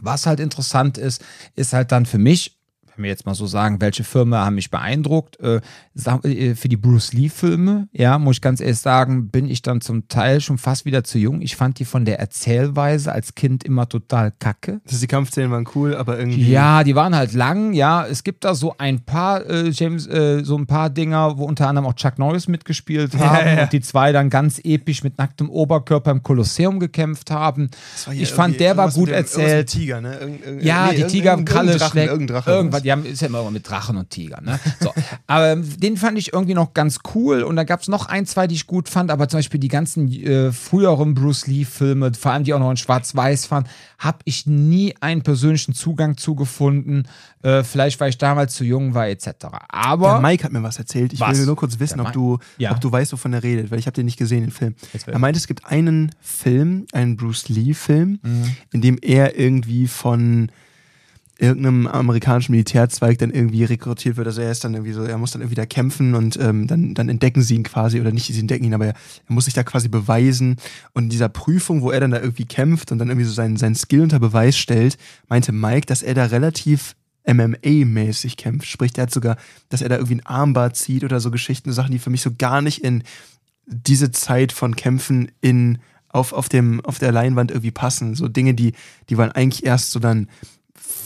Was 0.00 0.26
halt 0.26 0.38
interessant 0.38 0.98
ist, 0.98 1.24
ist 1.56 1.72
halt 1.72 1.90
dann 1.90 2.06
für 2.06 2.18
mich, 2.18 2.60
wenn 2.96 3.04
wir 3.04 3.10
jetzt 3.10 3.26
mal 3.26 3.34
so 3.34 3.46
sagen, 3.46 3.80
welche 3.80 4.04
Filme 4.04 4.38
haben 4.38 4.54
mich 4.54 4.70
beeindruckt. 4.70 5.38
Äh, 5.40 5.60
äh, 6.22 6.54
für 6.54 6.68
die 6.68 6.76
Bruce 6.76 7.12
Lee-Filme, 7.12 7.88
ja, 7.92 8.18
muss 8.18 8.36
ich 8.36 8.40
ganz 8.40 8.60
ehrlich 8.60 8.78
sagen, 8.78 9.28
bin 9.28 9.48
ich 9.48 9.62
dann 9.62 9.80
zum 9.80 10.08
Teil 10.08 10.40
schon 10.40 10.58
fast 10.58 10.84
wieder 10.84 11.04
zu 11.04 11.18
jung. 11.18 11.40
Ich 11.40 11.56
fand 11.56 11.78
die 11.78 11.84
von 11.84 12.04
der 12.04 12.18
Erzählweise 12.20 13.12
als 13.12 13.34
Kind 13.34 13.64
immer 13.64 13.88
total 13.88 14.32
kacke. 14.38 14.80
Das 14.86 15.00
die 15.00 15.06
Kampfszenen 15.06 15.50
waren 15.50 15.66
cool, 15.74 15.94
aber 15.94 16.18
irgendwie. 16.18 16.50
Ja, 16.50 16.84
die 16.84 16.94
waren 16.94 17.14
halt 17.14 17.32
lang, 17.32 17.72
ja. 17.72 18.06
Es 18.06 18.24
gibt 18.24 18.44
da 18.44 18.54
so 18.54 18.74
ein 18.78 19.00
paar, 19.00 19.44
äh, 19.48 19.70
James, 19.70 20.06
äh, 20.06 20.44
so 20.44 20.56
ein 20.56 20.66
paar 20.66 20.90
Dinger, 20.90 21.38
wo 21.38 21.44
unter 21.44 21.68
anderem 21.68 21.86
auch 21.86 21.94
Chuck 21.94 22.18
Norris 22.18 22.48
mitgespielt 22.48 23.14
haben 23.18 23.46
ja, 23.46 23.54
ja. 23.56 23.62
und 23.64 23.72
die 23.72 23.80
zwei 23.80 24.12
dann 24.12 24.30
ganz 24.30 24.60
episch 24.62 25.02
mit 25.02 25.18
nacktem 25.18 25.50
Oberkörper 25.50 26.10
im 26.10 26.22
Kolosseum 26.22 26.78
gekämpft 26.78 27.30
haben. 27.30 27.70
Ich 28.12 28.32
fand, 28.32 28.60
der 28.60 28.76
war 28.76 28.90
gut 28.90 29.08
dem, 29.08 29.14
erzählt. 29.14 29.68
Tiger, 29.68 30.00
ne? 30.00 30.16
Irgend, 30.18 30.44
irgend, 30.44 30.62
ja, 30.62 30.88
nee, 30.90 30.96
die 30.96 31.04
Tigerkralle 31.04 31.78
schlägt. 31.78 32.10
Irgendein 32.10 32.36
Drache. 32.36 32.50
Irgendwas, 32.50 32.83
die 32.84 32.92
haben, 32.92 33.04
ist 33.04 33.22
ja 33.22 33.28
immer 33.28 33.50
mit 33.50 33.68
Drachen 33.68 33.96
und 33.96 34.10
Tigern, 34.10 34.44
ne? 34.44 34.60
So. 34.80 34.92
aber 35.26 35.52
ähm, 35.52 35.80
den 35.80 35.96
fand 35.96 36.18
ich 36.18 36.32
irgendwie 36.32 36.54
noch 36.54 36.74
ganz 36.74 36.98
cool 37.14 37.42
und 37.42 37.56
da 37.56 37.64
gab 37.64 37.80
es 37.80 37.88
noch 37.88 38.06
ein, 38.06 38.26
zwei, 38.26 38.46
die 38.46 38.54
ich 38.54 38.66
gut 38.66 38.88
fand, 38.88 39.10
aber 39.10 39.28
zum 39.28 39.38
Beispiel 39.38 39.58
die 39.58 39.68
ganzen 39.68 40.12
äh, 40.12 40.52
früheren 40.52 41.14
Bruce 41.14 41.46
Lee-Filme, 41.46 42.12
vor 42.14 42.32
allem 42.32 42.44
die 42.44 42.52
auch 42.54 42.58
noch 42.58 42.70
in 42.70 42.76
Schwarz-Weiß 42.76 43.50
waren, 43.50 43.64
habe 43.98 44.18
ich 44.24 44.46
nie 44.46 44.94
einen 45.00 45.22
persönlichen 45.22 45.74
Zugang 45.74 46.16
zugefunden. 46.16 47.08
Äh, 47.42 47.64
vielleicht, 47.64 48.00
weil 48.00 48.10
ich 48.10 48.18
damals 48.18 48.54
zu 48.54 48.64
jung 48.64 48.94
war, 48.94 49.08
etc. 49.08 49.28
Aber. 49.68 50.12
Der 50.12 50.20
Mike 50.20 50.44
hat 50.44 50.52
mir 50.52 50.62
was 50.62 50.78
erzählt. 50.78 51.12
Ich 51.12 51.20
was? 51.20 51.38
will 51.38 51.46
nur 51.46 51.56
kurz 51.56 51.78
wissen, 51.78 52.00
ob 52.00 52.12
du, 52.12 52.38
ja. 52.58 52.72
ob 52.72 52.80
du 52.80 52.92
weißt, 52.92 53.12
wovon 53.12 53.32
er 53.32 53.42
redet, 53.42 53.70
weil 53.70 53.78
ich 53.78 53.86
habe 53.86 53.94
den 53.94 54.06
nicht 54.06 54.18
gesehen, 54.18 54.42
den 54.42 54.50
Film. 54.50 54.74
Er 55.06 55.18
meint, 55.18 55.36
es 55.36 55.46
gibt 55.46 55.64
einen 55.66 56.10
Film, 56.20 56.86
einen 56.92 57.16
Bruce 57.16 57.48
Lee-Film, 57.48 58.18
mhm. 58.22 58.56
in 58.72 58.80
dem 58.80 58.98
er 59.00 59.38
irgendwie 59.38 59.86
von 59.86 60.50
irgendeinem 61.44 61.86
amerikanischen 61.86 62.52
Militärzweig 62.52 63.18
dann 63.18 63.30
irgendwie 63.30 63.64
rekrutiert 63.64 64.16
wird. 64.16 64.26
Also 64.26 64.40
er 64.40 64.50
ist 64.50 64.64
dann 64.64 64.74
irgendwie 64.74 64.92
so, 64.92 65.02
er 65.02 65.18
muss 65.18 65.32
dann 65.32 65.42
irgendwie 65.42 65.56
da 65.56 65.66
kämpfen 65.66 66.14
und 66.14 66.38
ähm, 66.40 66.66
dann, 66.66 66.94
dann 66.94 67.08
entdecken 67.08 67.42
sie 67.42 67.54
ihn 67.54 67.62
quasi, 67.62 68.00
oder 68.00 68.12
nicht, 68.12 68.26
sie 68.26 68.38
entdecken 68.38 68.64
ihn, 68.64 68.74
aber 68.74 68.86
er, 68.86 68.94
er, 68.94 69.34
muss 69.34 69.46
sich 69.46 69.54
da 69.54 69.62
quasi 69.62 69.88
beweisen. 69.88 70.56
Und 70.92 71.04
in 71.04 71.10
dieser 71.10 71.28
Prüfung, 71.28 71.82
wo 71.82 71.90
er 71.90 72.00
dann 72.00 72.10
da 72.10 72.20
irgendwie 72.20 72.44
kämpft 72.44 72.92
und 72.92 72.98
dann 72.98 73.08
irgendwie 73.08 73.26
so 73.26 73.32
seinen, 73.32 73.56
seinen 73.56 73.74
Skill 73.74 74.02
unter 74.02 74.18
Beweis 74.18 74.56
stellt, 74.56 74.98
meinte 75.28 75.52
Mike, 75.52 75.86
dass 75.86 76.02
er 76.02 76.14
da 76.14 76.26
relativ 76.26 76.94
MMA-mäßig 77.26 78.36
kämpft. 78.36 78.68
Sprich, 78.68 78.92
der 78.92 79.02
hat 79.02 79.10
sogar, 79.10 79.36
dass 79.68 79.82
er 79.82 79.88
da 79.88 79.96
irgendwie 79.96 80.16
ein 80.16 80.26
Armbar 80.26 80.74
zieht 80.74 81.04
oder 81.04 81.20
so 81.20 81.30
Geschichten, 81.30 81.72
Sachen, 81.72 81.92
die 81.92 81.98
für 81.98 82.10
mich 82.10 82.22
so 82.22 82.30
gar 82.36 82.60
nicht 82.60 82.84
in 82.84 83.02
diese 83.66 84.10
Zeit 84.10 84.52
von 84.52 84.76
Kämpfen 84.76 85.30
in, 85.40 85.78
auf, 86.08 86.32
auf, 86.32 86.48
dem, 86.48 86.84
auf 86.84 86.98
der 86.98 87.12
Leinwand 87.12 87.50
irgendwie 87.50 87.70
passen. 87.70 88.14
So 88.14 88.28
Dinge, 88.28 88.54
die, 88.54 88.74
die 89.08 89.16
man 89.16 89.32
eigentlich 89.32 89.64
erst 89.64 89.90
so 89.90 89.98
dann 89.98 90.28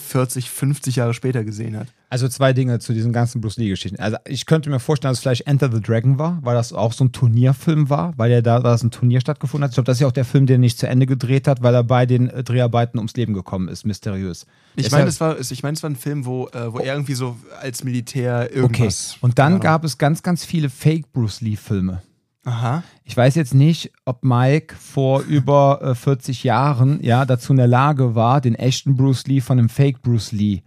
40, 0.09 0.51
50 0.51 0.97
Jahre 0.97 1.15
später 1.15 1.45
gesehen 1.45 1.77
hat. 1.77 1.89
Also 2.11 2.29
zwei 2.29 2.53
Dinge 2.53 2.79
zu 2.79 2.93
diesen 2.93 3.13
ganzen 3.13 3.41
Bruce 3.41 3.59
Lee-Geschichten. 3.59 4.01
Also 4.01 4.17
ich 4.27 4.47
könnte 4.47 4.71
mir 4.71 4.81
vorstellen, 4.81 5.11
dass 5.11 5.19
es 5.19 5.23
vielleicht 5.23 5.47
Enter 5.47 5.71
the 5.71 5.81
Dragon 5.81 6.19
war, 6.19 6.39
weil 6.43 6.55
das 6.55 6.73
auch 6.73 6.93
so 6.93 7.05
ein 7.05 7.13
Turnierfilm 7.13 7.91
war, 7.91 8.15
weil 8.17 8.33
er 8.33 8.43
da, 8.43 8.61
da 8.61 8.71
das 8.71 8.83
ein 8.83 8.91
Turnier 8.91 9.21
stattgefunden 9.21 9.65
hat. 9.65 9.73
Ich 9.73 9.75
glaube, 9.75 9.87
das 9.87 9.99
ist 9.99 10.01
ja 10.01 10.07
auch 10.07 10.13
der 10.13 10.25
Film, 10.25 10.47
der 10.47 10.59
nicht 10.59 10.79
zu 10.79 10.89
Ende 10.89 11.07
gedreht 11.07 11.47
hat, 11.47 11.63
weil 11.63 11.75
er 11.75 11.85
bei 11.85 12.07
den 12.07 12.31
äh, 12.31 12.43
Dreharbeiten 12.43 12.99
ums 12.99 13.15
Leben 13.15 13.35
gekommen 13.35 13.69
ist, 13.69 13.85
mysteriös. 13.85 14.47
Ich 14.77 14.91
meine, 14.91 15.09
es 15.09 15.21
war, 15.21 15.39
ich 15.39 15.63
mein, 15.63 15.75
es 15.75 15.83
war 15.83 15.91
ein 15.91 15.97
Film, 15.97 16.25
wo, 16.25 16.49
äh, 16.49 16.73
wo 16.73 16.79
er 16.79 16.95
irgendwie 16.95 17.15
so 17.15 17.37
als 17.61 17.85
Militär 17.85 18.51
irgendwas. 18.55 19.11
Okay. 19.11 19.19
Und 19.21 19.39
dann 19.39 19.61
gab 19.61 19.85
es 19.85 19.99
ganz, 19.99 20.23
ganz 20.23 20.45
viele 20.45 20.71
Fake 20.71 21.13
Bruce 21.13 21.41
Lee-Filme. 21.41 22.03
Aha. 22.45 22.83
Ich 23.05 23.17
weiß 23.17 23.35
jetzt 23.35 23.55
nicht, 23.55 23.93
ob 24.05 24.25
Mike 24.25 24.75
vor 24.77 25.23
über 25.29 25.81
äh, 25.83 25.95
40 25.95 26.45
Jahren 26.45 27.03
ja 27.03 27.25
dazu 27.25 27.53
in 27.53 27.59
der 27.59 27.67
Lage 27.67 28.15
war, 28.15 28.41
den 28.41 28.55
echten 28.55 28.97
Bruce 28.97 29.27
Lee 29.27 29.41
von 29.41 29.57
dem 29.57 29.69
Fake 29.69 30.03
Bruce 30.03 30.33
Lee. 30.33 30.63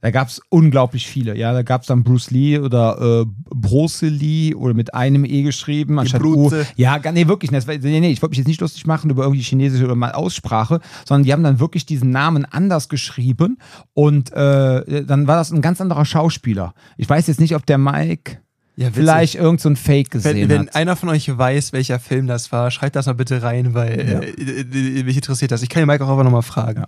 Da 0.00 0.10
gab 0.10 0.28
es 0.28 0.40
unglaublich 0.48 1.06
viele. 1.06 1.36
Ja, 1.36 1.52
da 1.52 1.62
gab 1.62 1.82
es 1.82 1.88
dann 1.88 2.02
Bruce 2.02 2.30
Lee 2.30 2.58
oder 2.58 3.22
äh, 3.22 3.26
Bruce 3.54 4.02
Lee 4.02 4.54
oder 4.54 4.72
mit 4.72 4.94
einem 4.94 5.24
E 5.26 5.42
geschrieben. 5.42 5.98
Anstatt 5.98 6.22
U. 6.22 6.50
Ja, 6.76 6.96
gar, 6.98 7.12
nee, 7.12 7.28
wirklich. 7.28 7.50
Das, 7.50 7.66
nee, 7.66 7.78
nee, 7.78 8.10
ich 8.10 8.22
wollte 8.22 8.30
mich 8.30 8.38
jetzt 8.38 8.46
nicht 8.46 8.62
lustig 8.62 8.86
machen 8.86 9.10
über 9.10 9.24
irgendwie 9.24 9.42
chinesische 9.42 9.84
oder 9.84 9.96
mal 9.96 10.12
Aussprache, 10.12 10.80
sondern 11.06 11.24
die 11.24 11.32
haben 11.32 11.42
dann 11.42 11.60
wirklich 11.60 11.84
diesen 11.84 12.10
Namen 12.10 12.46
anders 12.46 12.88
geschrieben 12.88 13.58
und 13.92 14.32
äh, 14.32 15.04
dann 15.04 15.26
war 15.26 15.36
das 15.36 15.50
ein 15.50 15.60
ganz 15.60 15.80
anderer 15.82 16.06
Schauspieler. 16.06 16.72
Ich 16.96 17.08
weiß 17.08 17.26
jetzt 17.26 17.40
nicht, 17.40 17.54
ob 17.54 17.66
der 17.66 17.78
Mike 17.78 18.38
ja, 18.80 18.88
vielleicht 18.90 19.34
irgend 19.34 19.60
so 19.60 19.68
ein 19.68 19.76
Fake 19.76 20.10
gesehen 20.10 20.36
wenn, 20.36 20.48
wenn 20.48 20.66
hat. 20.68 20.74
einer 20.74 20.96
von 20.96 21.10
euch 21.10 21.36
weiß, 21.36 21.74
welcher 21.74 21.98
Film 21.98 22.26
das 22.26 22.50
war, 22.50 22.70
schreibt 22.70 22.96
das 22.96 23.04
mal 23.04 23.12
bitte 23.12 23.42
rein, 23.42 23.74
weil 23.74 24.08
ja. 24.08 24.20
äh, 24.20 25.02
mich 25.02 25.16
interessiert 25.16 25.50
das. 25.50 25.60
Ich 25.60 25.68
kann 25.68 25.82
den 25.82 25.86
Mike 25.86 26.02
auch 26.02 26.08
einfach 26.08 26.24
nochmal 26.24 26.40
fragen. 26.40 26.80
Ja. 26.80 26.86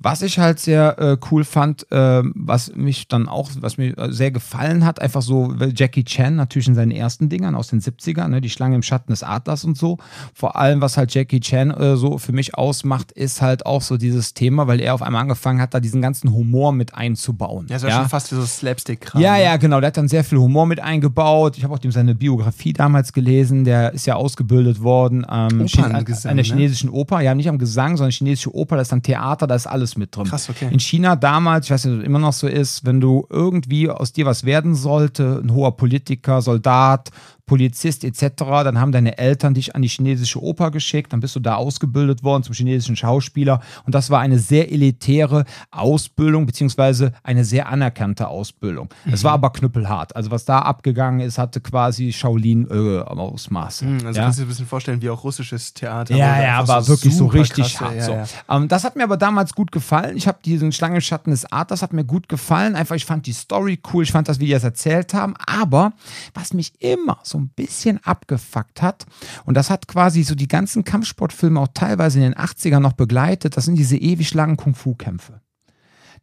Was 0.00 0.22
ich 0.22 0.38
halt 0.38 0.60
sehr 0.60 0.98
äh, 0.98 1.18
cool 1.30 1.44
fand, 1.44 1.92
äh, 1.92 2.22
was 2.34 2.74
mich 2.74 3.08
dann 3.08 3.28
auch, 3.28 3.50
was 3.60 3.76
mir 3.76 3.94
sehr 4.08 4.30
gefallen 4.30 4.86
hat, 4.86 5.02
einfach 5.02 5.20
so 5.20 5.54
Jackie 5.74 6.04
Chan 6.04 6.36
natürlich 6.36 6.68
in 6.68 6.74
seinen 6.74 6.90
ersten 6.90 7.28
Dingern 7.28 7.54
aus 7.54 7.68
den 7.68 7.82
70ern, 7.82 8.28
ne, 8.28 8.40
die 8.40 8.48
Schlange 8.48 8.74
im 8.74 8.82
Schatten 8.82 9.12
des 9.12 9.22
Adlers 9.22 9.64
und 9.64 9.76
so. 9.76 9.98
Vor 10.32 10.56
allem, 10.56 10.80
was 10.80 10.96
halt 10.96 11.12
Jackie 11.12 11.40
Chan 11.40 11.70
äh, 11.70 11.96
so 11.96 12.16
für 12.16 12.32
mich 12.32 12.54
ausmacht, 12.54 13.12
ist 13.12 13.42
halt 13.42 13.66
auch 13.66 13.82
so 13.82 13.98
dieses 13.98 14.32
Thema, 14.32 14.68
weil 14.68 14.80
er 14.80 14.94
auf 14.94 15.02
einmal 15.02 15.20
angefangen 15.20 15.60
hat, 15.60 15.74
da 15.74 15.80
diesen 15.80 16.00
ganzen 16.00 16.32
Humor 16.32 16.72
mit 16.72 16.94
einzubauen. 16.94 17.66
Ja, 17.68 17.74
das 17.74 17.82
war 17.82 17.90
ja? 17.90 17.96
schon 17.98 18.08
fast 18.08 18.32
wie 18.32 18.36
so 18.36 18.46
Slapstick-Kram. 18.46 19.20
Ja, 19.20 19.34
ne? 19.34 19.44
ja, 19.44 19.56
genau. 19.58 19.80
Der 19.80 19.88
hat 19.88 19.98
dann 19.98 20.08
sehr 20.08 20.24
viel 20.24 20.38
Humor 20.38 20.64
mit 20.64 20.80
eingebaut 20.80 21.25
aufgebaut. 21.26 21.58
Ich 21.58 21.64
habe 21.64 21.74
auch 21.74 21.78
dem 21.78 21.92
seine 21.92 22.14
Biografie 22.14 22.72
damals 22.72 23.12
gelesen. 23.12 23.64
Der 23.64 23.92
ist 23.92 24.06
ja 24.06 24.14
ausgebildet 24.14 24.82
worden 24.82 25.26
ähm, 25.30 25.66
an, 25.78 25.94
an 25.94 26.04
der 26.04 26.34
ne? 26.34 26.42
chinesischen 26.42 26.90
Oper. 26.90 27.20
Ja, 27.20 27.34
nicht 27.34 27.48
am 27.48 27.58
Gesang, 27.58 27.96
sondern 27.96 28.12
chinesische 28.12 28.54
Oper. 28.54 28.76
Das 28.76 28.86
ist 28.86 28.92
dann 28.92 29.02
Theater, 29.02 29.46
da 29.46 29.54
ist 29.54 29.66
alles 29.66 29.96
mit 29.96 30.14
drin. 30.14 30.24
Krass, 30.24 30.48
okay. 30.48 30.68
In 30.70 30.80
China 30.80 31.16
damals, 31.16 31.66
ich 31.66 31.72
weiß 31.72 31.84
nicht, 31.86 31.94
ob 31.94 32.00
es 32.00 32.06
immer 32.06 32.18
noch 32.18 32.32
so 32.32 32.46
ist, 32.46 32.84
wenn 32.84 33.00
du 33.00 33.26
irgendwie 33.30 33.90
aus 33.90 34.12
dir 34.12 34.26
was 34.26 34.44
werden 34.44 34.74
sollte, 34.74 35.40
ein 35.42 35.52
hoher 35.52 35.76
Politiker, 35.76 36.42
Soldat, 36.42 37.10
Polizist 37.46 38.04
etc., 38.04 38.34
dann 38.38 38.80
haben 38.80 38.92
deine 38.92 39.18
Eltern 39.18 39.54
dich 39.54 39.74
an 39.74 39.82
die 39.82 39.88
chinesische 39.88 40.42
Oper 40.42 40.70
geschickt, 40.72 41.12
dann 41.12 41.20
bist 41.20 41.36
du 41.36 41.40
da 41.40 41.54
ausgebildet 41.54 42.24
worden 42.24 42.42
zum 42.42 42.54
chinesischen 42.54 42.96
Schauspieler 42.96 43.60
und 43.84 43.94
das 43.94 44.10
war 44.10 44.20
eine 44.20 44.38
sehr 44.38 44.72
elitäre 44.72 45.44
Ausbildung, 45.70 46.46
beziehungsweise 46.46 47.12
eine 47.22 47.44
sehr 47.44 47.68
anerkannte 47.68 48.28
Ausbildung. 48.28 48.88
Es 49.10 49.22
mhm. 49.22 49.26
war 49.26 49.32
aber 49.34 49.50
knüppelhart. 49.50 50.16
Also 50.16 50.30
was 50.32 50.44
da 50.44 50.58
abgegangen 50.58 51.20
ist, 51.20 51.38
hatte 51.38 51.60
quasi 51.60 52.12
Shaolin-Ausmaße. 52.12 53.84
Äh, 53.84 53.88
mhm, 53.88 54.06
also 54.06 54.18
ja? 54.18 54.24
kannst 54.24 54.38
du 54.38 54.42
dir 54.42 54.46
ein 54.46 54.48
bisschen 54.48 54.66
vorstellen, 54.66 55.00
wie 55.00 55.10
auch 55.10 55.22
russisches 55.22 55.72
Theater. 55.72 56.16
Ja, 56.16 56.42
ja, 56.42 56.58
aber 56.58 56.82
so 56.82 56.94
wirklich 56.94 57.16
so 57.16 57.26
richtig 57.26 57.76
krasse, 57.76 57.84
hart. 57.84 57.96
Ja, 57.96 58.02
so. 58.02 58.12
Ja. 58.12 58.56
Ähm, 58.56 58.68
das 58.68 58.82
hat 58.82 58.96
mir 58.96 59.04
aber 59.04 59.16
damals 59.16 59.54
gut 59.54 59.70
gefallen. 59.70 60.16
Ich 60.16 60.26
habe 60.26 60.38
diesen 60.44 60.72
Schlangenschatten 60.72 61.30
des 61.30 61.50
Art, 61.52 61.70
das 61.70 61.82
hat 61.82 61.92
mir 61.92 62.04
gut 62.04 62.28
gefallen. 62.28 62.74
Einfach, 62.74 62.96
ich 62.96 63.04
fand 63.04 63.26
die 63.26 63.32
Story 63.32 63.78
cool, 63.92 64.02
ich 64.02 64.10
fand 64.10 64.28
das, 64.28 64.40
wie 64.40 64.46
die 64.46 64.52
das 64.52 64.64
erzählt 64.64 65.14
haben. 65.14 65.34
Aber 65.46 65.92
was 66.34 66.52
mich 66.52 66.72
immer 66.80 67.18
so 67.22 67.35
so 67.36 67.42
ein 67.42 67.48
bisschen 67.48 68.02
abgefuckt 68.02 68.80
hat. 68.82 69.06
Und 69.44 69.54
das 69.54 69.70
hat 69.70 69.86
quasi 69.88 70.22
so 70.22 70.34
die 70.34 70.48
ganzen 70.48 70.84
Kampfsportfilme 70.84 71.60
auch 71.60 71.68
teilweise 71.74 72.18
in 72.18 72.24
den 72.24 72.34
80ern 72.34 72.80
noch 72.80 72.94
begleitet. 72.94 73.56
Das 73.56 73.66
sind 73.66 73.76
diese 73.76 73.96
ewig 73.96 74.32
langen 74.34 74.56
Kung-Fu-Kämpfe. 74.56 75.40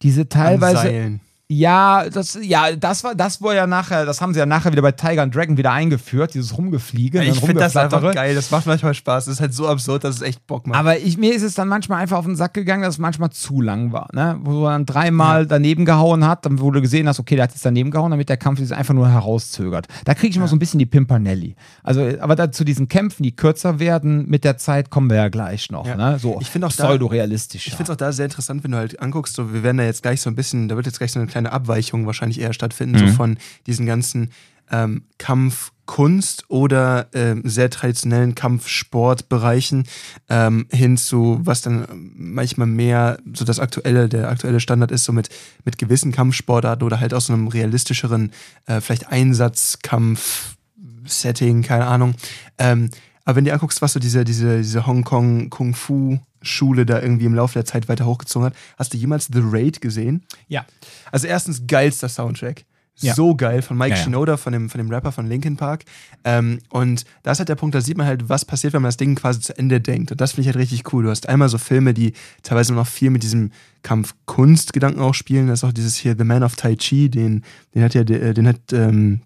Diese 0.02 0.28
teilweise. 0.28 1.19
Ja, 1.58 2.10
das, 2.10 2.38
ja, 2.42 2.76
das 2.76 3.04
war, 3.04 3.16
das 3.16 3.42
war 3.42 3.54
ja 3.54 3.68
nachher, 3.68 4.06
das 4.06 4.22
haben 4.22 4.34
sie 4.34 4.39
ja 4.39 4.46
nachher 4.46 4.72
wieder 4.72 4.82
bei 4.82 4.92
Tiger 4.92 5.24
and 5.24 5.36
Dragon 5.36 5.58
wieder 5.58 5.72
eingeführt, 5.72 6.34
dieses 6.34 6.58
Rumgefliege. 6.58 7.24
Ja, 7.24 7.32
ich 7.32 7.39
finde 7.39 7.62
das 7.62 7.76
einfach 7.76 8.13
geil, 8.13 8.36
das 8.36 8.52
macht 8.52 8.66
manchmal 8.66 8.94
Spaß, 8.94 9.26
das 9.26 9.36
ist 9.36 9.42
halt 9.42 9.54
so 9.54 9.68
absurd, 9.68 10.04
dass 10.04 10.16
es 10.16 10.22
echt 10.22 10.46
Bock 10.48 10.68
macht. 10.68 10.80
Aber 10.80 10.98
ich, 10.98 11.18
mir 11.18 11.34
ist 11.34 11.44
es 11.44 11.56
dann 11.56 11.68
manchmal 11.68 12.02
einfach 12.02 12.18
auf 12.18 12.26
den 12.26 12.36
Sack 12.36 12.54
gegangen, 12.54 12.84
dass 12.84 12.96
es 12.96 13.00
manchmal 13.00 13.32
zu 13.32 13.62
lang 13.62 13.92
war, 13.92 14.10
ne? 14.13 14.38
Wo 14.42 14.62
man 14.62 14.74
dann 14.74 14.86
dreimal 14.86 15.42
ja. 15.42 15.46
daneben 15.46 15.86
gehauen 15.86 16.26
hat, 16.28 16.46
dann 16.46 16.58
du 16.58 16.82
gesehen 16.82 17.08
hast, 17.08 17.20
okay, 17.20 17.36
der 17.36 17.44
hat 17.44 17.52
jetzt 17.52 17.66
daneben 17.66 17.92
gehauen, 17.92 18.12
damit 18.12 18.30
der 18.30 18.38
Kampf 18.38 18.60
sich 18.60 18.74
einfach 18.74 18.94
nur 18.94 19.10
herauszögert. 19.10 19.88
Da 20.06 20.13
kriege 20.13 20.32
ich 20.32 20.36
immer 20.36 20.46
ja. 20.46 20.50
so 20.50 20.56
ein 20.56 20.60
bisschen 20.60 20.80
die 20.80 20.86
Pimpanelli. 20.86 21.56
Also, 21.84 22.10
aber 22.20 22.36
da, 22.36 22.52
zu 22.52 22.63
diesen 22.63 22.88
Kämpfen, 22.88 23.24
die 23.24 23.36
kürzer 23.36 23.80
werden, 23.80 24.28
mit 24.28 24.44
der 24.44 24.58
Zeit 24.58 24.89
kommen 24.89 25.10
wir 25.10 25.18
ja 25.18 25.30
gleich 25.30 25.70
noch, 25.72 25.86
ne? 25.86 26.18
So 26.20 26.39
ich 26.42 26.63
auch 26.63 26.70
pseudo-realistisch. 26.70 27.68
Ich 27.68 27.74
finde 27.74 27.84
es 27.84 27.89
auch 27.92 27.98
da 27.98 28.12
sehr 28.12 28.26
interessant, 28.26 28.63
wenn 28.63 28.72
du 28.72 28.78
halt 28.78 29.00
anguckst, 29.02 29.36
so, 29.36 29.54
wir 29.54 29.63
werden 29.63 29.78
da 29.78 29.84
jetzt 29.84 30.02
gleich 30.02 30.22
so 30.22 30.30
ein 30.30 30.36
bisschen, 30.36 30.68
da 30.68 30.76
wird 30.76 30.86
jetzt 30.86 30.98
gleich 30.98 31.12
so 31.12 31.20
eine 31.20 31.28
kleine 31.28 31.43
Abweichung 31.52 32.06
wahrscheinlich 32.06 32.40
eher 32.40 32.54
stattfinden, 32.54 32.96
mhm. 32.96 33.08
so 33.08 33.14
von 33.14 33.38
diesen 33.68 33.86
ganzen 33.86 34.32
ähm, 34.72 35.04
Kampfkunst 35.18 36.46
oder 36.50 37.08
ähm, 37.14 37.42
sehr 37.46 37.70
traditionellen 37.70 38.36
Kampfsportbereichen 38.36 39.84
ähm, 40.30 40.68
hin 40.72 40.96
zu, 40.98 41.40
was 41.44 41.62
dann 41.62 41.86
manchmal 42.16 42.68
mehr 42.68 43.18
so 43.34 43.46
das 43.46 43.60
aktuelle, 43.60 44.10
der 44.10 44.28
aktuelle 44.30 44.60
Standard 44.60 44.92
ist, 44.92 45.06
so 45.06 45.14
mit, 45.14 45.30
mit 45.66 45.78
gewissen 45.78 46.12
Kampfsportarten 46.12 46.86
oder 46.86 47.00
halt 47.00 47.14
aus 47.14 47.28
so 47.28 47.34
einem 47.34 47.48
realistischeren, 47.48 48.34
äh, 48.66 48.82
vielleicht 48.82 49.08
Einsatzkampf-Setting, 49.08 51.62
keine 51.62 51.86
Ahnung. 51.86 52.16
Ähm, 52.58 52.90
aber 53.26 53.38
wenn 53.38 53.46
du 53.46 53.54
anguckst, 53.54 53.82
was 53.82 53.94
so 53.94 54.00
diese, 54.00 54.24
diese, 54.24 54.58
diese 54.58 54.86
Hongkong 54.86 55.50
Kung 55.50 55.74
Fu 55.74 56.20
Schule 56.44 56.86
da 56.86 57.02
irgendwie 57.02 57.26
im 57.26 57.34
Laufe 57.34 57.54
der 57.54 57.66
Zeit 57.66 57.88
weiter 57.90 58.06
hochgezogen 58.06 58.48
hat. 58.48 58.56
Hast 58.78 58.94
du 58.94 58.98
jemals 58.98 59.30
The 59.32 59.42
Raid 59.42 59.82
gesehen? 59.82 60.24
Ja. 60.48 60.66
Also 61.12 61.28
erstens 61.28 61.66
geilster 61.68 62.10
Soundtrack. 62.10 62.66
Ja. 63.00 63.16
So 63.16 63.36
geil 63.36 63.64
von 63.64 63.76
Mike 63.76 63.92
ja, 63.92 63.98
ja. 63.98 64.04
Shinoda, 64.04 64.38
von 64.38 64.54
dem, 64.54 64.70
von 64.70 64.78
dem 64.78 64.90
Rapper 64.92 65.12
von 65.12 65.26
Linkin 65.26 65.58
Park. 65.58 65.84
Ähm, 66.24 66.60
und 66.70 67.06
da 67.24 67.32
ist 67.32 67.40
halt 67.40 67.50
der 67.50 67.56
Punkt, 67.56 67.74
da 67.74 67.82
sieht 67.82 67.98
man 67.98 68.06
halt, 68.06 68.30
was 68.30 68.46
passiert, 68.46 68.74
wenn 68.74 68.84
man 68.84 68.90
das 68.90 68.98
Ding 68.98 69.16
quasi 69.16 69.40
zu 69.40 69.58
Ende 69.58 69.82
denkt. 69.82 70.12
Und 70.12 70.22
das 70.22 70.34
finde 70.34 70.42
ich 70.42 70.48
halt 70.48 70.62
richtig 70.62 70.94
cool. 70.94 71.04
Du 71.04 71.10
hast 71.10 71.28
einmal 71.28 71.50
so 71.50 71.58
Filme, 71.58 71.96
die 71.96 72.14
teilweise 72.44 72.74
noch 72.74 72.86
viel 72.86 73.10
mit 73.10 73.24
diesem 73.24 73.52
Kampfkunst-Gedanken 73.82 75.00
auch 75.00 75.16
spielen. 75.16 75.48
Das 75.48 75.62
ist 75.62 75.64
auch 75.64 75.74
dieses 75.74 75.96
hier 75.96 76.16
The 76.16 76.24
Man 76.24 76.44
of 76.44 76.56
Tai 76.56 76.76
Chi, 76.76 77.10
den, 77.10 77.44
den 77.74 77.84
hat 77.84 77.96
ja, 77.96 78.04
den 78.04 78.48
hat, 78.48 78.62
ähm, 78.74 79.22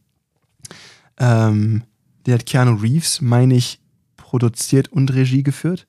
ähm, 1.20 1.84
den 2.26 2.34
hat 2.36 2.46
Keanu 2.46 2.76
Reeves, 2.76 3.20
meine 3.20 3.56
ich, 3.56 3.82
produziert 4.28 4.92
und 4.92 5.14
Regie 5.14 5.42
geführt. 5.42 5.88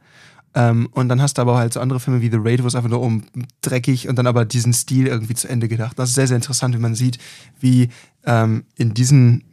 Ähm, 0.54 0.88
und 0.92 1.08
dann 1.08 1.20
hast 1.20 1.38
du 1.38 1.42
aber 1.42 1.58
halt 1.58 1.72
so 1.72 1.80
andere 1.80 1.98
Filme 1.98 2.20
wie 2.20 2.30
The 2.30 2.38
Raid, 2.40 2.62
wo 2.62 2.68
es 2.68 2.76
einfach 2.76 2.88
nur 2.88 3.00
um 3.00 3.24
dreckig 3.60 4.08
und 4.08 4.16
dann 4.16 4.28
aber 4.28 4.44
diesen 4.44 4.72
Stil 4.72 5.08
irgendwie 5.08 5.34
zu 5.34 5.48
Ende 5.48 5.66
gedacht. 5.66 5.98
Das 5.98 6.10
ist 6.10 6.14
sehr, 6.14 6.28
sehr 6.28 6.36
interessant, 6.36 6.74
wie 6.74 6.80
man 6.80 6.94
sieht, 6.94 7.18
wie 7.58 7.88
ähm, 8.24 8.64
in 8.76 8.94
diesen 8.94 9.44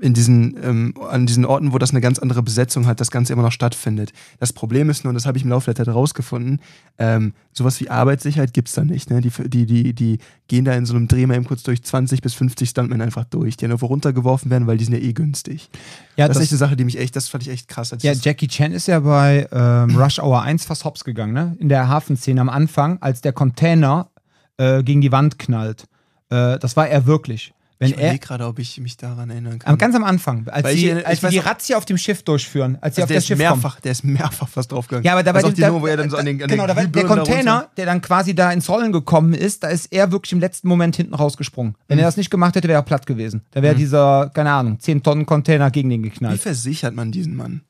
in 0.00 0.14
diesen, 0.14 0.56
ähm, 0.62 0.94
an 1.08 1.26
diesen 1.26 1.44
Orten, 1.44 1.72
wo 1.72 1.78
das 1.78 1.90
eine 1.90 2.00
ganz 2.00 2.18
andere 2.18 2.42
Besetzung 2.42 2.86
hat, 2.86 3.00
das 3.00 3.10
Ganze 3.10 3.32
immer 3.32 3.42
noch 3.42 3.52
stattfindet. 3.52 4.12
Das 4.38 4.52
Problem 4.52 4.88
ist 4.88 5.04
nur, 5.04 5.10
und 5.10 5.14
das 5.14 5.26
habe 5.26 5.36
ich 5.36 5.44
im 5.44 5.50
Laufe 5.50 5.66
der 5.66 5.74
Zeit 5.74 5.86
herausgefunden, 5.86 6.60
ähm, 6.98 7.34
sowas 7.52 7.78
wie 7.80 7.90
Arbeitssicherheit 7.90 8.54
gibt 8.54 8.68
es 8.68 8.74
da 8.74 8.84
nicht. 8.84 9.10
Ne? 9.10 9.20
Die, 9.20 9.30
die, 9.30 9.66
die, 9.66 9.94
die 9.94 10.18
gehen 10.48 10.64
da 10.64 10.72
in 10.72 10.86
so 10.86 10.94
einem 10.94 11.06
Dreh 11.06 11.26
mal 11.26 11.34
eben 11.34 11.44
kurz 11.44 11.62
durch 11.62 11.82
20 11.82 12.22
bis 12.22 12.34
50 12.34 12.70
Stuntmen 12.70 13.00
einfach 13.02 13.24
durch, 13.24 13.56
die 13.56 13.64
dann 13.64 13.72
irgendwo 13.72 13.86
runtergeworfen 13.86 14.50
werden, 14.50 14.66
weil 14.66 14.78
die 14.78 14.84
sind 14.84 14.94
ja 14.94 15.00
eh 15.00 15.12
günstig. 15.12 15.68
Ja, 16.16 16.28
das, 16.28 16.36
das, 16.36 16.36
ist 16.36 16.42
echt 16.44 16.52
eine 16.52 16.58
Sache, 16.58 16.76
die 16.76 16.84
mich 16.84 16.98
echt, 16.98 17.14
das 17.14 17.28
fand 17.28 17.42
ich 17.46 17.50
echt 17.50 17.68
krass. 17.68 17.94
Ja, 18.00 18.12
Jackie 18.12 18.48
Chan 18.48 18.72
ist 18.72 18.88
ja 18.88 19.00
bei 19.00 19.46
ähm, 19.52 19.96
Rush 19.96 20.18
Hour 20.18 20.42
1 20.42 20.64
fast 20.64 20.84
hops 20.84 21.04
gegangen, 21.04 21.34
ne? 21.34 21.56
In 21.58 21.68
der 21.68 21.88
Hafenszene 21.88 22.40
am 22.40 22.48
Anfang, 22.48 22.98
als 23.00 23.20
der 23.20 23.32
Container 23.32 24.08
äh, 24.56 24.82
gegen 24.82 25.00
die 25.00 25.12
Wand 25.12 25.38
knallt. 25.38 25.84
Äh, 26.30 26.58
das 26.58 26.76
war 26.76 26.88
er 26.88 27.06
wirklich. 27.06 27.52
Wenn 27.80 27.88
ich 27.88 27.94
überlege 27.94 28.18
gerade, 28.18 28.46
ob 28.46 28.58
ich 28.58 28.78
mich 28.78 28.98
daran 28.98 29.30
erinnern 29.30 29.58
kann. 29.58 29.78
Ganz 29.78 29.96
am 29.96 30.04
Anfang, 30.04 30.46
als 30.48 30.64
Weil 30.64 30.76
sie, 30.76 30.90
ich, 30.90 31.06
als 31.06 31.22
sie 31.22 31.28
die 31.30 31.38
Razzia 31.38 31.78
auf 31.78 31.86
dem 31.86 31.96
Schiff 31.96 32.22
durchführen, 32.22 32.76
als 32.82 32.96
sie 32.96 33.02
also 33.02 33.14
auf 33.14 33.16
das 33.16 33.26
Schiff 33.26 33.38
mehrfach, 33.38 33.76
kommen. 33.76 33.82
Der 33.84 33.92
ist 33.92 34.04
mehrfach 34.04 34.48
fast 34.48 34.70
draufgegangen. 34.70 35.02
Ja, 35.02 35.12
aber 35.12 35.22
dabei 35.22 35.42
also 35.42 35.50
da, 35.50 35.70
dann 35.96 36.10
so 36.10 36.18
genau, 36.18 36.66
der, 36.66 36.86
der 36.86 37.04
Container, 37.04 37.70
der 37.78 37.86
dann 37.86 38.02
quasi 38.02 38.34
da 38.34 38.52
ins 38.52 38.68
Rollen 38.68 38.92
gekommen 38.92 39.32
ist, 39.32 39.62
da 39.62 39.68
ist 39.68 39.86
er 39.86 40.12
wirklich 40.12 40.32
im 40.32 40.40
letzten 40.40 40.68
Moment 40.68 40.94
hinten 40.94 41.14
rausgesprungen. 41.14 41.74
Wenn 41.88 41.96
mhm. 41.96 42.02
er 42.02 42.08
das 42.08 42.18
nicht 42.18 42.30
gemacht 42.30 42.54
hätte, 42.54 42.68
wäre 42.68 42.80
er 42.80 42.82
platt 42.82 43.06
gewesen. 43.06 43.46
Da 43.52 43.62
wäre 43.62 43.72
mhm. 43.72 43.78
dieser, 43.78 44.30
keine 44.34 44.52
Ahnung, 44.52 44.78
10 44.78 45.02
Tonnen 45.02 45.24
Container 45.24 45.70
gegen 45.70 45.88
den 45.88 46.02
geknallt. 46.02 46.34
Wie 46.34 46.38
versichert 46.38 46.94
man 46.94 47.12
diesen 47.12 47.34
Mann? 47.34 47.62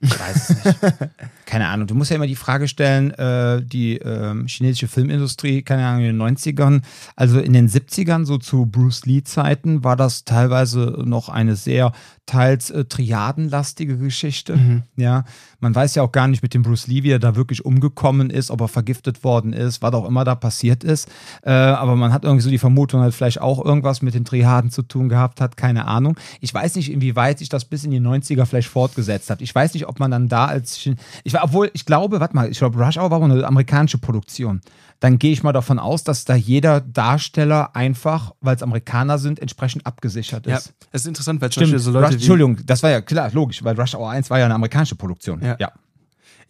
Ich 0.00 0.18
weiß 0.18 0.50
es 0.50 0.64
nicht. 0.64 0.78
keine 1.46 1.68
Ahnung. 1.68 1.86
Du 1.86 1.94
musst 1.94 2.10
ja 2.10 2.16
immer 2.16 2.26
die 2.26 2.36
Frage 2.36 2.68
stellen, 2.68 3.10
äh, 3.12 3.62
die 3.62 3.96
äh, 3.96 4.46
chinesische 4.46 4.86
Filmindustrie, 4.86 5.62
keine 5.62 5.86
Ahnung, 5.86 6.04
in 6.04 6.18
den 6.18 6.36
90ern, 6.36 6.82
also 7.16 7.40
in 7.40 7.52
den 7.52 7.68
70ern, 7.68 8.24
so 8.24 8.38
zu 8.38 8.66
Bruce 8.66 9.06
Lee-Zeiten, 9.06 9.82
war 9.82 9.96
das 9.96 10.24
teilweise 10.24 11.02
noch 11.04 11.28
eine 11.28 11.56
sehr 11.56 11.92
teils 12.26 12.70
äh, 12.70 12.84
triadenlastige 12.84 13.96
Geschichte. 13.96 14.56
Mhm. 14.56 14.82
Ja, 14.96 15.24
man 15.60 15.74
weiß 15.74 15.94
ja 15.96 16.02
auch 16.02 16.12
gar 16.12 16.28
nicht 16.28 16.42
mit 16.42 16.54
dem 16.54 16.62
Bruce 16.62 16.86
Lee, 16.86 17.02
wie 17.02 17.10
er 17.10 17.18
da 17.18 17.34
wirklich 17.34 17.64
umgekommen 17.64 18.30
ist, 18.30 18.50
ob 18.50 18.60
er 18.60 18.68
vergiftet 18.68 19.24
worden 19.24 19.52
ist, 19.52 19.82
was 19.82 19.92
auch 19.92 20.06
immer 20.06 20.24
da 20.24 20.34
passiert 20.34 20.84
ist. 20.84 21.08
Äh, 21.42 21.50
aber 21.50 21.96
man 21.96 22.12
hat 22.12 22.24
irgendwie 22.24 22.42
so 22.42 22.50
die 22.50 22.58
Vermutung, 22.58 23.02
dass 23.02 23.14
vielleicht 23.14 23.40
auch 23.40 23.64
irgendwas 23.64 24.02
mit 24.02 24.14
den 24.14 24.24
Triaden 24.24 24.70
zu 24.70 24.82
tun 24.82 25.08
gehabt 25.08 25.40
hat, 25.40 25.56
keine 25.56 25.86
Ahnung. 25.86 26.16
Ich 26.40 26.54
weiß 26.54 26.76
nicht, 26.76 26.92
inwieweit 26.92 27.38
sich 27.38 27.48
das 27.48 27.64
bis 27.64 27.84
in 27.84 27.90
die 27.90 28.00
90er 28.00 28.46
vielleicht 28.46 28.68
fortgesetzt 28.68 29.30
hat. 29.30 29.40
Ich 29.40 29.54
weiß 29.54 29.74
nicht, 29.74 29.86
ob 29.86 29.98
man 29.98 30.10
dann 30.10 30.28
da 30.28 30.46
als, 30.46 30.88
ich 31.24 31.42
obwohl 31.42 31.70
ich 31.72 31.84
glaube, 31.84 32.20
warte 32.20 32.36
mal, 32.36 32.50
ich 32.50 32.58
glaube, 32.58 32.78
Rush 32.78 32.96
Hour 32.96 33.10
war 33.10 33.22
eine 33.22 33.44
amerikanische 33.44 33.98
Produktion. 33.98 34.60
Dann 35.00 35.18
gehe 35.18 35.32
ich 35.32 35.42
mal 35.42 35.52
davon 35.52 35.78
aus, 35.78 36.02
dass 36.02 36.24
da 36.24 36.34
jeder 36.34 36.80
Darsteller 36.80 37.76
einfach, 37.76 38.34
weil 38.40 38.56
es 38.56 38.62
Amerikaner 38.62 39.18
sind, 39.18 39.38
entsprechend 39.38 39.86
abgesichert 39.86 40.46
ist. 40.46 40.66
Ja, 40.66 40.72
das 40.90 41.02
ist 41.02 41.06
interessant, 41.06 41.40
weil 41.40 41.52
Stimmt, 41.52 41.78
so 41.80 41.90
Leute. 41.92 42.06
Rush, 42.06 42.14
Entschuldigung, 42.14 42.58
das 42.64 42.82
war 42.82 42.90
ja 42.90 43.00
klar, 43.00 43.30
logisch, 43.32 43.62
weil 43.62 43.78
Rush 43.80 43.94
Hour 43.94 44.10
1 44.10 44.28
war 44.30 44.38
ja 44.38 44.46
eine 44.46 44.54
amerikanische 44.54 44.96
Produktion. 44.96 45.40
ja. 45.42 45.56
ja. 45.58 45.72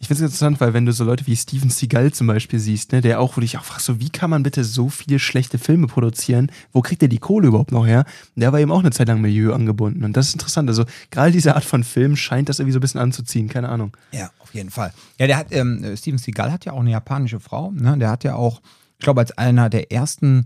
Ich 0.01 0.07
finde 0.07 0.23
es 0.23 0.31
interessant, 0.31 0.61
weil 0.61 0.73
wenn 0.73 0.85
du 0.85 0.93
so 0.93 1.03
Leute 1.03 1.27
wie 1.27 1.35
Steven 1.35 1.69
Seagal 1.69 2.13
zum 2.13 2.27
Beispiel 2.27 2.57
siehst, 2.57 2.93
ne, 2.93 3.01
der 3.01 3.19
auch, 3.19 3.35
wo 3.35 3.41
dich 3.41 3.57
auch 3.57 3.65
fragst, 3.65 3.85
so 3.85 3.99
wie 3.99 4.09
kann 4.09 4.29
man 4.29 4.43
bitte 4.43 4.63
so 4.63 4.87
viele 4.87 5.19
schlechte 5.19 5.57
Filme 5.57 5.87
produzieren? 5.87 6.49
Wo 6.71 6.81
kriegt 6.81 7.01
der 7.01 7.09
die 7.09 7.17
Kohle 7.17 7.49
überhaupt 7.49 7.73
noch 7.73 7.85
her? 7.85 8.05
Der 8.35 8.53
war 8.53 8.61
eben 8.61 8.71
auch 8.71 8.79
eine 8.79 8.91
Zeit 8.91 9.09
lang 9.09 9.19
Milieu 9.19 9.53
angebunden. 9.53 10.05
Und 10.05 10.15
das 10.15 10.29
ist 10.29 10.35
interessant. 10.35 10.69
Also 10.69 10.85
gerade 11.11 11.33
diese 11.33 11.53
Art 11.53 11.65
von 11.65 11.83
Film 11.83 12.15
scheint 12.15 12.47
das 12.47 12.59
irgendwie 12.59 12.71
so 12.71 12.79
ein 12.79 12.81
bisschen 12.81 13.01
anzuziehen, 13.01 13.49
keine 13.49 13.67
Ahnung. 13.67 13.95
Ja, 14.13 14.31
auf 14.39 14.53
jeden 14.53 14.69
Fall. 14.69 14.93
Ja, 15.19 15.27
der 15.27 15.37
hat, 15.37 15.47
ähm, 15.51 15.97
Steven 15.97 16.17
Seagal 16.17 16.49
hat 16.49 16.63
ja 16.63 16.71
auch 16.71 16.79
eine 16.79 16.91
japanische 16.91 17.41
Frau, 17.41 17.71
ne? 17.71 17.97
Der 17.97 18.09
hat 18.09 18.23
ja 18.23 18.35
auch, 18.35 18.61
ich 18.97 19.03
glaube, 19.03 19.19
als 19.19 19.37
einer 19.37 19.69
der 19.69 19.91
ersten 19.91 20.45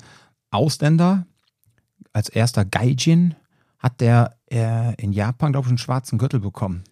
Ausländer, 0.49 1.27
als 2.11 2.27
erster 2.27 2.65
Gaijin, 2.65 3.35
hat 3.77 4.01
der 4.01 4.35
äh, 4.51 4.95
in 4.95 5.11
Japan, 5.11 5.51
glaube 5.51 5.67
ich, 5.67 5.69
einen 5.69 5.77
schwarzen 5.77 6.17
Gürtel 6.17 6.39
bekommen. 6.39 6.83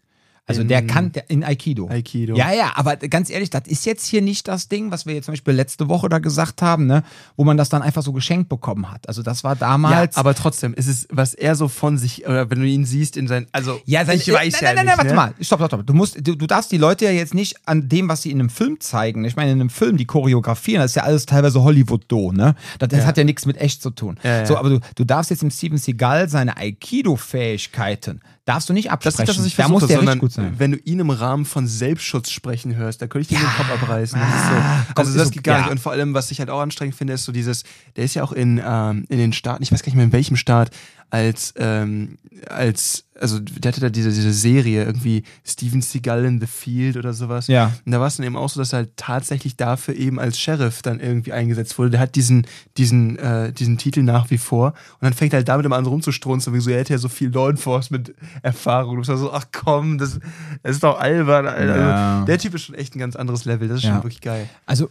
Also 0.48 0.62
in, 0.62 0.68
der 0.68 0.86
kann 0.86 1.12
der, 1.12 1.30
in 1.30 1.44
Aikido. 1.44 1.88
Aikido. 1.88 2.36
Ja, 2.36 2.52
ja, 2.52 2.72
aber 2.76 2.98
ganz 2.98 3.30
ehrlich, 3.30 3.52
das 3.52 3.68
ist 3.68 3.86
jetzt 3.86 4.06
hier 4.06 4.22
nicht 4.22 4.48
das 4.48 4.68
Ding, 4.68 4.92
was 4.92 5.06
wir 5.06 5.14
jetzt 5.14 5.26
zum 5.26 5.34
Beispiel 5.34 5.54
letzte 5.54 5.88
Woche 5.88 6.10
da 6.10 6.18
gesagt 6.18 6.64
haben, 6.64 6.88
ne, 6.88 7.04
wo 7.38 7.44
man 7.44 7.58
das 7.58 7.70
dann 7.70 7.84
einfach 7.84 8.02
so 8.02 8.12
geschenkt 8.12 8.50
bekommen 8.50 8.92
hat. 8.92 9.08
Also 9.08 9.22
das 9.22 9.44
war 9.44 9.56
damals. 9.56 10.16
Ja, 10.16 10.20
aber 10.20 10.34
trotzdem, 10.34 10.74
ist 10.74 10.88
es, 10.88 11.08
was 11.12 11.36
er 11.36 11.56
so 11.56 11.68
von 11.68 11.98
sich, 11.98 12.26
oder 12.26 12.50
wenn 12.50 12.60
du 12.60 12.66
ihn 12.66 12.86
siehst 12.86 13.18
in 13.18 13.28
sein, 13.28 13.48
also 13.52 13.80
ja, 13.86 14.04
sein, 14.04 14.18
ich 14.18 14.32
weiß 14.32 14.54
nein, 14.54 14.62
ja 14.64 14.74
nein, 14.74 14.76
nein, 14.78 14.86
nein, 14.88 14.98
warte 14.98 15.10
ne? 15.10 15.16
mal, 15.16 15.34
stopp, 15.40 15.60
stopp, 15.60 15.70
stopp. 15.70 15.88
Du 15.88 15.94
musst, 15.94 16.18
du, 16.28 16.36
du 16.36 16.48
darfst 16.48 16.72
die 16.72 16.78
Leute 16.78 17.06
ja 17.06 17.12
jetzt 17.12 17.36
nicht 17.36 17.56
an 17.66 17.88
dem, 17.88 18.10
was 18.10 18.24
sie 18.24 18.32
in 18.32 18.40
einem 18.40 18.50
Film 18.50 18.80
zeigen. 18.80 19.24
Ich 19.26 19.36
meine, 19.36 19.52
in 19.52 19.62
einem 19.62 19.70
Film 19.70 19.96
die 19.96 20.06
choreografieren, 20.06 20.82
das 20.82 20.92
ist 20.92 20.96
ja 20.96 21.04
alles 21.04 21.28
teilweise 21.28 21.62
Hollywood-Do, 21.62 22.32
ne? 22.32 22.56
Das, 22.80 22.90
das 22.90 23.00
ja. 23.00 23.06
hat 23.06 23.18
ja 23.18 23.24
nichts 23.24 23.46
mit 23.46 23.58
echt 23.58 23.84
zu 23.84 23.92
tun. 23.92 24.20
Ja, 24.24 24.46
so, 24.46 24.58
aber 24.58 24.70
du, 24.70 24.80
du 24.96 25.04
darfst 25.04 25.30
jetzt 25.30 25.44
im 25.44 25.52
Steven 25.52 25.78
Seagal 25.78 26.30
seine 26.30 26.58
Aikido-Fähigkeiten 26.58 28.22
darfst 28.46 28.70
du 28.70 28.74
nicht 28.74 28.92
absprechen. 28.92 29.18
Das 29.18 29.30
ist 29.30 29.30
das, 29.30 29.40
was 29.40 29.46
ich 29.46 29.56
versuche, 29.56 29.74
da 29.74 29.80
muss 29.80 29.88
der 29.88 29.98
sondern 29.98 30.20
gut 30.20 30.32
sein. 30.32 30.56
wenn 30.58 30.72
du 30.72 30.78
ihn 30.78 31.00
im 31.00 31.10
Rahmen 31.10 31.46
von 31.46 31.68
Selbstschutz 31.68 32.32
sprechen 32.32 32.76
hörst, 32.76 33.02
da 33.02 33.08
könnte 33.08 33.22
ich 33.22 33.28
dir 33.28 33.36
ja. 33.36 33.50
den 33.50 33.56
Kopf 33.56 33.84
abreißen. 33.84 34.20
Das 34.20 34.30
ah, 34.30 34.86
so, 34.88 35.02
also 35.02 35.18
das 35.18 35.32
geht 35.32 35.44
gar 35.44 35.58
ja. 35.58 35.62
nicht. 35.64 35.72
Und 35.72 35.80
vor 35.80 35.92
allem, 35.92 36.14
was 36.14 36.32
ich 36.32 36.40
halt 36.40 36.50
auch 36.50 36.60
anstrengend 36.60 36.96
finde, 36.96 37.14
ist 37.14 37.26
so 37.26 37.32
dieses, 37.32 37.64
der 37.96 38.06
ist 38.06 38.16
ja 38.16 38.24
auch 38.24 38.32
in, 38.32 38.62
ähm, 38.64 39.06
in 39.10 39.18
den 39.18 39.34
Staaten, 39.34 39.62
ich 39.64 39.72
weiß 39.72 39.82
gar 39.84 39.88
nicht 39.88 39.96
mehr 39.96 40.06
in 40.06 40.14
welchem 40.14 40.36
Staat, 40.36 40.72
als, 41.12 41.54
ähm, 41.58 42.18
als, 42.48 43.04
also 43.20 43.38
der 43.40 43.72
hatte 43.72 43.82
da 43.82 43.90
diese, 43.90 44.10
diese 44.10 44.32
Serie, 44.32 44.86
irgendwie 44.86 45.24
Steven 45.46 45.82
Seagal 45.82 46.24
in 46.24 46.40
the 46.40 46.48
Field 46.48 46.96
oder 46.96 47.14
sowas. 47.14 47.48
Ja. 47.48 47.74
Und 47.86 47.92
da 47.92 48.00
war 48.00 48.08
es 48.08 48.16
dann 48.16 48.26
eben 48.26 48.38
auch 48.38 48.50
so, 48.50 48.62
dass 48.62 48.72
er 48.74 48.78
halt 48.78 48.96
tatsächlich 48.96 49.58
dafür 49.58 49.94
eben 49.94 50.20
als 50.20 50.40
Sheriff 50.40 50.82
dann 50.82 51.02
irgendwie 51.02 51.34
eingesetzt 51.34 51.78
wurde. 51.78 51.92
Der 51.92 52.00
hat 52.00 52.16
diesen, 52.16 52.48
diesen, 52.78 53.20
äh, 53.20 53.52
diesen 53.52 53.78
Titel 53.78 54.04
nach 54.04 54.32
wie 54.32 54.38
vor. 54.38 54.68
Und 54.68 55.02
dann 55.02 55.14
fängt 55.14 55.34
er 55.34 55.38
halt 55.38 55.50
damit 55.50 55.66
immer 55.66 55.76
an 55.76 55.86
rumzustrunzen, 55.86 56.54
wie 56.54 56.62
so, 56.62 56.70
er 56.70 56.80
hätte 56.80 56.94
ja 56.94 57.00
so 57.00 57.10
viel 57.10 57.30
Law 57.30 57.50
Enforcement 57.50 58.14
Erfahrung. 58.42 58.96
Du 58.96 59.04
so, 59.04 59.34
ach 59.34 59.46
komm, 59.52 59.98
das, 59.98 60.18
das 60.64 60.76
ist 60.76 60.84
doch 60.84 60.98
albern. 60.98 61.46
Alter. 61.46 61.78
Ja. 61.78 62.14
Also, 62.14 62.26
der 62.26 62.40
Typ 62.40 62.56
ist 62.56 62.64
schon 62.64 62.76
echt 62.76 62.96
ein 62.96 63.00
ganz 63.00 63.18
anderes 63.18 63.44
Level. 63.44 63.68
Das 63.68 63.80
ist 63.80 63.84
ja. 63.84 63.92
schon 63.92 64.04
wirklich 64.04 64.22
geil. 64.22 64.48
Also 64.66 64.90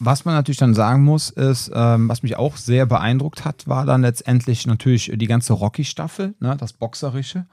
was 0.00 0.24
man 0.24 0.34
natürlich 0.34 0.58
dann 0.58 0.74
sagen 0.74 1.04
muss, 1.04 1.30
ist, 1.30 1.70
ähm, 1.74 2.08
was 2.08 2.22
mich 2.22 2.36
auch 2.36 2.56
sehr 2.56 2.86
beeindruckt 2.86 3.44
hat, 3.44 3.66
war 3.66 3.86
dann 3.86 4.02
letztendlich 4.02 4.66
natürlich 4.66 5.12
die 5.14 5.26
ganze 5.26 5.52
Rocky-Staffel, 5.52 6.34
ne, 6.40 6.56
das 6.58 6.72
Boxerische. 6.72 7.46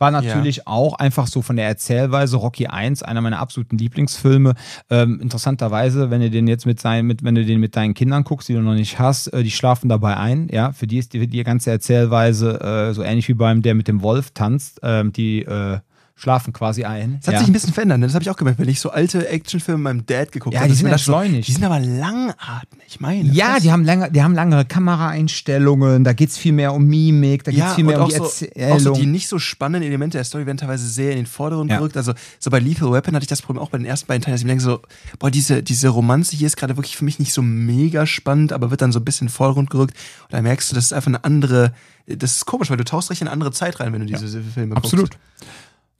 War 0.00 0.10
natürlich 0.10 0.56
ja. 0.56 0.62
auch 0.64 0.94
einfach 0.94 1.26
so 1.26 1.42
von 1.42 1.56
der 1.56 1.66
Erzählweise 1.66 2.38
Rocky 2.38 2.68
1, 2.68 3.02
einer 3.02 3.20
meiner 3.20 3.38
absoluten 3.38 3.76
Lieblingsfilme. 3.76 4.54
Ähm, 4.88 5.20
interessanterweise, 5.20 6.10
wenn 6.10 6.22
du 6.22 6.30
den 6.30 6.48
jetzt 6.48 6.64
mit 6.64 6.80
seinen, 6.80 7.06
mit, 7.06 7.22
wenn 7.22 7.34
du 7.34 7.44
den 7.44 7.60
mit 7.60 7.76
deinen 7.76 7.92
Kindern 7.92 8.24
guckst, 8.24 8.48
die 8.48 8.54
du 8.54 8.62
noch 8.62 8.72
nicht 8.72 8.98
hast, 8.98 9.26
äh, 9.26 9.42
die 9.42 9.50
schlafen 9.50 9.90
dabei 9.90 10.16
ein. 10.16 10.48
Ja, 10.50 10.72
für 10.72 10.86
die 10.86 10.96
ist 10.96 11.12
die, 11.12 11.26
die 11.26 11.44
ganze 11.44 11.70
Erzählweise 11.70 12.60
äh, 12.62 12.94
so 12.94 13.02
ähnlich 13.02 13.28
wie 13.28 13.34
beim 13.34 13.60
der 13.60 13.74
mit 13.74 13.88
dem 13.88 14.00
Wolf 14.00 14.30
tanzt. 14.30 14.80
Ähm, 14.82 15.12
die 15.12 15.42
äh, 15.42 15.80
schlafen 16.20 16.52
quasi 16.52 16.84
ein. 16.84 17.16
Das 17.20 17.28
hat 17.28 17.34
ja. 17.34 17.40
sich 17.40 17.48
ein 17.48 17.52
bisschen 17.54 17.72
verändert, 17.72 17.98
ne? 17.98 18.06
das 18.06 18.14
habe 18.14 18.22
ich 18.22 18.28
auch 18.28 18.36
gemerkt, 18.36 18.58
wenn 18.58 18.68
ich 18.68 18.78
so 18.78 18.90
alte 18.90 19.26
Actionfilme 19.26 19.78
mit 19.78 19.84
meinem 19.84 20.06
Dad 20.06 20.32
geguckt 20.32 20.54
habe. 20.54 20.66
Ja, 20.66 20.70
die 20.70 20.76
sind 20.76 20.88
entschleunigt. 20.88 21.48
die 21.48 21.52
sind 21.52 21.64
aber 21.64 21.80
langatmig, 21.80 23.00
meine. 23.00 23.30
Ja, 23.30 23.58
die 23.58 23.72
haben, 23.72 23.84
lange, 23.86 24.10
die 24.10 24.22
haben 24.22 24.34
lange 24.34 24.66
Kameraeinstellungen, 24.66 26.04
da 26.04 26.12
geht 26.12 26.28
es 26.28 26.36
viel 26.36 26.52
mehr 26.52 26.74
um 26.74 26.84
Mimik, 26.84 27.44
da 27.44 27.52
geht 27.52 27.60
es 27.60 27.66
ja, 27.70 27.74
viel 27.74 27.84
mehr 27.84 28.02
um 28.02 28.10
die 28.10 28.16
so, 28.16 28.24
Erzählung. 28.24 28.72
Auch 28.72 28.80
so 28.80 28.92
die 28.92 29.06
nicht 29.06 29.28
so 29.28 29.38
spannenden 29.38 29.88
Elemente 29.88 30.18
der 30.18 30.24
Story 30.24 30.44
werden 30.44 30.58
teilweise 30.58 30.86
sehr 30.86 31.12
in 31.12 31.16
den 31.16 31.26
Vordergrund 31.26 31.70
ja. 31.70 31.78
gerückt. 31.78 31.96
Also 31.96 32.12
so 32.38 32.50
bei 32.50 32.58
Lethal 32.58 32.92
Weapon 32.92 33.14
hatte 33.14 33.24
ich 33.24 33.28
das 33.28 33.40
Problem 33.40 33.62
auch 33.62 33.70
bei 33.70 33.78
den 33.78 33.86
ersten 33.86 34.06
beiden 34.06 34.22
Teilen, 34.22 34.34
dass 34.34 34.42
ich 34.42 34.44
mir 34.44 34.50
denke 34.50 34.64
so, 34.64 34.80
boah, 35.18 35.30
diese, 35.30 35.62
diese 35.62 35.88
Romanze 35.88 36.36
hier 36.36 36.48
ist 36.48 36.58
gerade 36.58 36.76
wirklich 36.76 36.98
für 36.98 37.06
mich 37.06 37.18
nicht 37.18 37.32
so 37.32 37.40
mega 37.40 38.04
spannend, 38.04 38.52
aber 38.52 38.70
wird 38.70 38.82
dann 38.82 38.92
so 38.92 39.00
ein 39.00 39.04
bisschen 39.06 39.28
in 39.28 39.30
den 39.30 39.36
Vordergrund 39.36 39.70
gerückt. 39.70 39.94
Und 40.24 40.34
da 40.34 40.42
merkst 40.42 40.70
du, 40.70 40.74
das 40.74 40.84
ist 40.84 40.92
einfach 40.92 41.08
eine 41.08 41.24
andere, 41.24 41.72
das 42.06 42.36
ist 42.36 42.44
komisch, 42.44 42.68
weil 42.68 42.76
du 42.76 42.84
tauchst 42.84 43.10
recht 43.10 43.22
in 43.22 43.28
eine 43.28 43.32
andere 43.32 43.52
Zeit 43.52 43.80
rein, 43.80 43.94
wenn 43.94 44.00
du 44.00 44.06
diese. 44.06 44.42
Filme 44.50 44.74
guckst. 44.74 44.92
Absolut. 44.92 45.10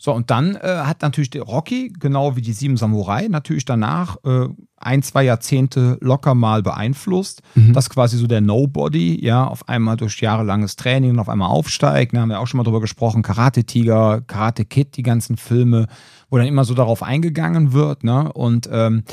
So, 0.03 0.15
und 0.15 0.31
dann 0.31 0.57
äh, 0.57 0.61
hat 0.63 1.03
natürlich 1.03 1.29
der 1.29 1.43
Rocky, 1.43 1.93
genau 1.93 2.35
wie 2.35 2.41
die 2.41 2.55
Sieben 2.55 2.79
Samurai, 2.79 3.29
natürlich 3.29 3.67
danach 3.67 4.17
äh, 4.25 4.49
ein, 4.79 5.03
zwei 5.03 5.25
Jahrzehnte 5.25 5.99
locker 6.01 6.35
mal 6.35 6.63
beeinflusst, 6.63 7.43
mhm. 7.55 7.75
dass 7.75 7.91
quasi 7.91 8.17
so 8.17 8.27
der 8.27 8.41
Nobody, 8.41 9.23
ja, 9.23 9.47
auf 9.47 9.69
einmal 9.69 9.99
durch 9.99 10.19
jahrelanges 10.23 10.77
Training 10.77 11.11
und 11.11 11.19
auf 11.19 11.29
einmal 11.29 11.51
aufsteigt. 11.51 12.15
Da 12.15 12.23
haben 12.23 12.31
wir 12.31 12.41
auch 12.41 12.47
schon 12.47 12.57
mal 12.57 12.65
drüber 12.65 12.81
gesprochen, 12.81 13.21
Karate 13.21 13.65
Tiger, 13.65 14.23
Karate 14.23 14.65
Kid, 14.65 14.97
die 14.97 15.03
ganzen 15.03 15.37
Filme, 15.37 15.87
wo 16.31 16.39
dann 16.39 16.47
immer 16.47 16.65
so 16.65 16.73
darauf 16.73 17.03
eingegangen 17.03 17.75
wird, 17.75 18.03
ne? 18.03 18.33
Und 18.33 18.71
ähm, 18.73 19.05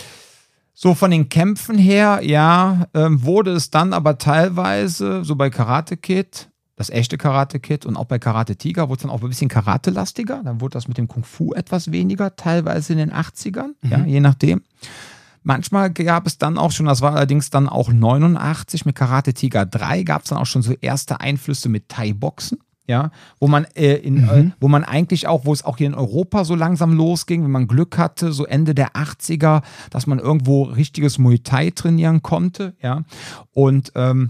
so 0.74 0.94
von 0.94 1.12
den 1.12 1.28
Kämpfen 1.28 1.78
her, 1.78 2.22
ja, 2.24 2.88
ähm, 2.94 3.26
wurde 3.26 3.52
es 3.52 3.72
dann 3.72 3.92
aber 3.92 4.20
teilweise, 4.20 5.26
so 5.26 5.36
bei 5.36 5.50
Karate 5.50 5.98
Kid, 5.98 6.50
das 6.78 6.92
echte 6.92 7.18
Karate 7.18 7.60
Kid 7.60 7.86
und 7.86 7.98
auch 7.98 8.06
bei 8.06 8.20
Karate 8.20 8.56
Tiger 8.56 8.88
wurde 8.88 9.00
es 9.00 9.02
dann 9.02 9.12
auch 9.12 9.22
ein 9.22 9.28
bisschen 9.28 9.50
Karate-lastiger. 9.50 10.42
Dann 10.44 10.62
wurde 10.62 10.74
das 10.74 10.88
mit 10.88 10.98
dem 10.98 11.08
Kung 11.08 11.24
Fu 11.24 11.54
etwas 11.54 11.92
weniger, 11.92 12.36
teilweise 12.36 12.94
in 12.94 13.00
den 13.00 13.12
80ern, 13.12 13.74
mhm. 13.82 13.90
ja, 13.90 14.06
je 14.06 14.20
nachdem. 14.20 14.62
Manchmal 15.42 15.92
gab 15.92 16.28
es 16.28 16.38
dann 16.38 16.58
auch 16.58 16.72
schon, 16.72 16.86
das 16.86 17.02
war 17.02 17.16
allerdings 17.16 17.50
dann 17.50 17.68
auch 17.68 17.92
89 17.92 18.86
mit 18.86 18.96
Karate 18.96 19.34
Tiger 19.34 19.66
3, 19.66 20.04
gab 20.04 20.24
es 20.24 20.30
dann 20.30 20.38
auch 20.38 20.46
schon 20.46 20.62
so 20.62 20.74
erste 20.80 21.20
Einflüsse 21.20 21.68
mit 21.68 21.90
Thai-Boxen. 21.90 22.60
Ja, 22.90 23.12
wo 23.42 23.50
man 23.50 23.66
äh, 23.76 23.96
in, 23.96 24.22
mhm. 24.22 24.30
äh, 24.30 24.52
wo 24.62 24.70
man 24.70 24.86
eigentlich 24.86 25.28
auch, 25.28 25.44
wo 25.44 25.52
es 25.52 25.66
auch 25.66 25.76
hier 25.76 25.88
in 25.88 25.94
Europa 25.94 26.46
so 26.46 26.56
langsam 26.56 26.94
losging, 26.94 27.44
wenn 27.44 27.52
man 27.52 27.68
Glück 27.68 27.98
hatte, 27.98 28.32
so 28.32 28.46
Ende 28.46 28.74
der 28.74 28.94
80er, 28.94 29.62
dass 29.90 30.08
man 30.08 30.20
irgendwo 30.20 30.64
richtiges 30.64 31.18
Muay 31.18 31.40
Thai 31.40 31.72
trainieren 31.72 32.22
konnte, 32.22 32.76
ja. 32.82 33.04
Und 33.52 33.92
ähm, 33.96 34.30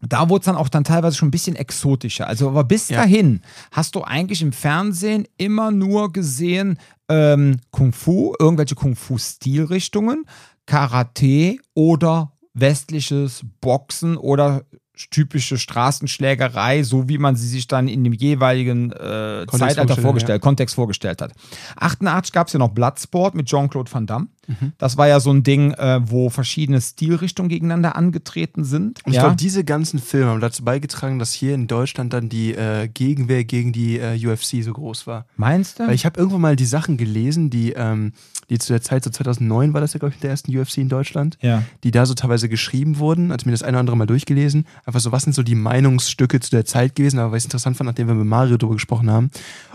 da 0.00 0.28
wurde 0.28 0.40
es 0.40 0.46
dann 0.46 0.56
auch 0.56 0.68
dann 0.68 0.84
teilweise 0.84 1.16
schon 1.16 1.28
ein 1.28 1.32
bisschen 1.32 1.56
exotischer. 1.56 2.26
Also, 2.26 2.48
aber 2.48 2.64
bis 2.64 2.88
ja. 2.88 2.98
dahin 2.98 3.42
hast 3.70 3.94
du 3.94 4.02
eigentlich 4.02 4.42
im 4.42 4.52
Fernsehen 4.52 5.26
immer 5.36 5.70
nur 5.70 6.12
gesehen 6.12 6.78
ähm, 7.08 7.58
Kung 7.70 7.92
Fu, 7.92 8.34
irgendwelche 8.38 8.74
Kung 8.74 8.96
Fu-Stilrichtungen, 8.96 10.24
Karate 10.66 11.56
oder 11.74 12.32
westliches 12.54 13.42
Boxen 13.60 14.16
oder 14.16 14.62
typische 15.10 15.56
Straßenschlägerei, 15.56 16.82
so 16.82 17.08
wie 17.08 17.18
man 17.18 17.36
sie 17.36 17.48
sich 17.48 17.66
dann 17.66 17.88
in 17.88 18.04
dem 18.04 18.12
jeweiligen 18.12 18.92
äh, 18.92 19.46
Zeitalter 19.50 19.96
vorgestellt, 19.96 20.42
ja. 20.42 20.46
Kontext 20.46 20.74
vorgestellt 20.74 21.22
hat. 21.22 21.32
88 21.76 22.32
gab 22.32 22.48
es 22.48 22.52
ja 22.52 22.58
noch 22.58 22.70
Bloodsport 22.70 23.34
mit 23.34 23.46
Jean-Claude 23.46 23.90
Van 23.90 24.06
Damme. 24.06 24.26
Mhm. 24.50 24.72
Das 24.78 24.96
war 24.96 25.08
ja 25.08 25.20
so 25.20 25.30
ein 25.30 25.42
Ding, 25.42 25.72
äh, 25.72 26.00
wo 26.04 26.28
verschiedene 26.30 26.80
Stilrichtungen 26.80 27.48
gegeneinander 27.48 27.96
angetreten 27.96 28.64
sind. 28.64 29.04
Und 29.04 29.12
ich 29.12 29.16
ja? 29.16 29.22
glaube, 29.22 29.36
diese 29.36 29.64
ganzen 29.64 29.98
Filme 29.98 30.30
haben 30.30 30.40
dazu 30.40 30.64
beigetragen, 30.64 31.18
dass 31.18 31.32
hier 31.32 31.54
in 31.54 31.66
Deutschland 31.66 32.12
dann 32.12 32.28
die 32.28 32.54
äh, 32.54 32.88
Gegenwehr 32.88 33.44
gegen 33.44 33.72
die 33.72 33.98
äh, 33.98 34.26
UFC 34.26 34.62
so 34.62 34.72
groß 34.72 35.06
war. 35.06 35.26
Meinst 35.36 35.78
du? 35.78 35.86
Weil 35.86 35.94
ich 35.94 36.04
habe 36.04 36.18
irgendwann 36.18 36.40
mal 36.40 36.56
die 36.56 36.66
Sachen 36.66 36.96
gelesen, 36.96 37.50
die, 37.50 37.72
ähm, 37.72 38.12
die 38.48 38.58
zu 38.58 38.72
der 38.72 38.82
Zeit, 38.82 39.04
so 39.04 39.10
2009 39.10 39.72
war 39.72 39.80
das 39.80 39.92
ja, 39.92 39.98
glaube 39.98 40.14
ich, 40.14 40.20
der 40.20 40.30
ersten 40.30 40.56
UFC 40.56 40.78
in 40.78 40.88
Deutschland, 40.88 41.38
ja. 41.40 41.62
die 41.84 41.90
da 41.90 42.06
so 42.06 42.14
teilweise 42.14 42.48
geschrieben 42.48 42.98
wurden, 42.98 43.30
also 43.30 43.46
mir 43.46 43.52
das 43.52 43.62
eine 43.62 43.76
oder 43.76 43.80
andere 43.80 43.96
mal 43.96 44.06
durchgelesen. 44.06 44.66
Einfach 44.84 45.00
so, 45.00 45.12
was 45.12 45.22
sind 45.22 45.34
so 45.34 45.42
die 45.42 45.54
Meinungsstücke 45.54 46.40
zu 46.40 46.50
der 46.50 46.64
Zeit 46.64 46.96
gewesen, 46.96 47.18
aber 47.18 47.32
was 47.32 47.42
ich 47.42 47.46
interessant 47.46 47.76
fand, 47.76 47.86
nachdem 47.86 48.08
wir 48.08 48.14
mit 48.14 48.26
Mario 48.26 48.56
darüber 48.56 48.74
gesprochen 48.74 49.10
haben. 49.10 49.30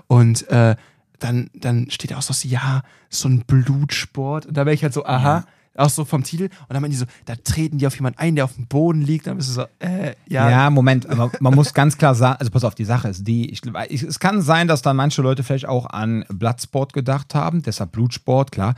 Und 0.07 0.47
äh, 0.49 0.75
dann, 1.19 1.49
dann 1.54 1.89
steht 1.89 2.13
auch 2.13 2.21
so, 2.21 2.47
ja, 2.47 2.84
so 3.10 3.28
ein 3.30 3.43
Blutsport. 3.45 4.45
Und 4.45 4.58
da 4.58 4.65
wäre 4.65 4.73
ich 4.73 4.84
halt 4.84 4.93
so, 4.93 5.06
aha. 5.06 5.45
Auch 5.78 5.89
so 5.89 6.06
vom 6.06 6.23
Titel. 6.23 6.43
Und 6.45 6.69
dann 6.69 6.82
meinen 6.82 6.91
die 6.91 6.97
so, 6.97 7.06
da 7.25 7.36
treten 7.36 7.80
die 7.80 7.88
auf 7.88 7.95
jemanden 7.95 8.19
ein, 8.19 8.36
der 8.36 8.45
auf 8.45 8.54
dem 8.54 8.65
Boden 8.67 9.01
liegt. 9.01 9.28
Dann 9.28 9.36
bist 9.36 9.49
du 9.49 9.54
so, 9.54 9.65
äh, 9.80 10.13
ja. 10.25 10.49
Ja, 10.49 10.69
Moment, 10.69 11.10
aber 11.10 11.32
man 11.41 11.54
muss 11.54 11.73
ganz 11.73 11.97
klar 11.97 12.15
sagen, 12.15 12.38
also 12.39 12.49
pass 12.49 12.63
auf, 12.63 12.75
die 12.75 12.86
Sache 12.86 13.10
ist 13.10 13.28
die, 13.28 13.51
ich, 13.51 13.62
ich, 13.89 14.04
es 14.04 14.19
kann 14.19 14.41
sein, 14.41 14.69
dass 14.69 14.82
dann 14.82 14.95
manche 14.95 15.21
Leute 15.21 15.43
vielleicht 15.43 15.67
auch 15.67 15.88
an 15.88 16.23
Bloodsport 16.30 16.93
gedacht 16.93 17.36
haben, 17.36 17.62
deshalb 17.62 17.91
Blutsport, 17.91 18.54
klar. 18.54 18.75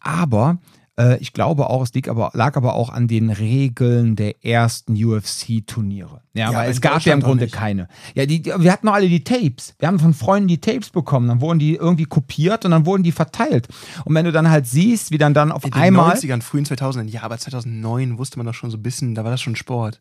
Aber 0.00 0.58
ich 1.20 1.32
glaube 1.32 1.70
auch, 1.70 1.82
es 1.82 1.92
liegt 1.94 2.08
aber, 2.08 2.30
lag 2.34 2.56
aber 2.56 2.74
auch 2.74 2.90
an 2.90 3.08
den 3.08 3.30
Regeln 3.30 4.16
der 4.16 4.44
ersten 4.44 4.92
UFC-Turniere. 4.92 6.20
Ja, 6.34 6.52
Ja, 6.52 6.58
weil 6.58 6.66
in 6.66 6.72
es 6.72 6.80
gab 6.80 7.00
ja 7.02 7.14
im 7.14 7.20
Grunde 7.20 7.48
keine. 7.48 7.88
Ja, 8.14 8.26
die, 8.26 8.42
die, 8.42 8.52
wir 8.56 8.72
hatten 8.72 8.86
noch 8.86 8.94
alle 8.94 9.08
die 9.08 9.24
Tapes. 9.24 9.74
Wir 9.78 9.88
haben 9.88 9.98
von 9.98 10.14
Freunden 10.14 10.48
die 10.48 10.60
Tapes 10.60 10.90
bekommen. 10.90 11.28
Dann 11.28 11.40
wurden 11.40 11.58
die 11.58 11.74
irgendwie 11.74 12.04
kopiert 12.04 12.64
und 12.64 12.72
dann 12.72 12.86
wurden 12.86 13.02
die 13.02 13.12
verteilt. 13.12 13.68
Und 14.04 14.14
wenn 14.14 14.24
du 14.24 14.32
dann 14.32 14.50
halt 14.50 14.66
siehst, 14.66 15.10
wie 15.10 15.18
dann 15.18 15.34
dann 15.34 15.52
auf 15.52 15.64
In 15.64 15.70
den 15.70 15.80
einmal. 15.80 16.14
90ern, 16.14 16.42
frühen 16.42 16.64
2000ern, 16.64 17.08
ja, 17.08 17.22
aber 17.22 17.38
2009 17.38 18.18
wusste 18.18 18.38
man 18.38 18.46
doch 18.46 18.54
schon 18.54 18.70
so 18.70 18.76
ein 18.76 18.82
bisschen, 18.82 19.14
da 19.14 19.24
war 19.24 19.30
das 19.30 19.40
schon 19.40 19.56
Sport. 19.56 20.00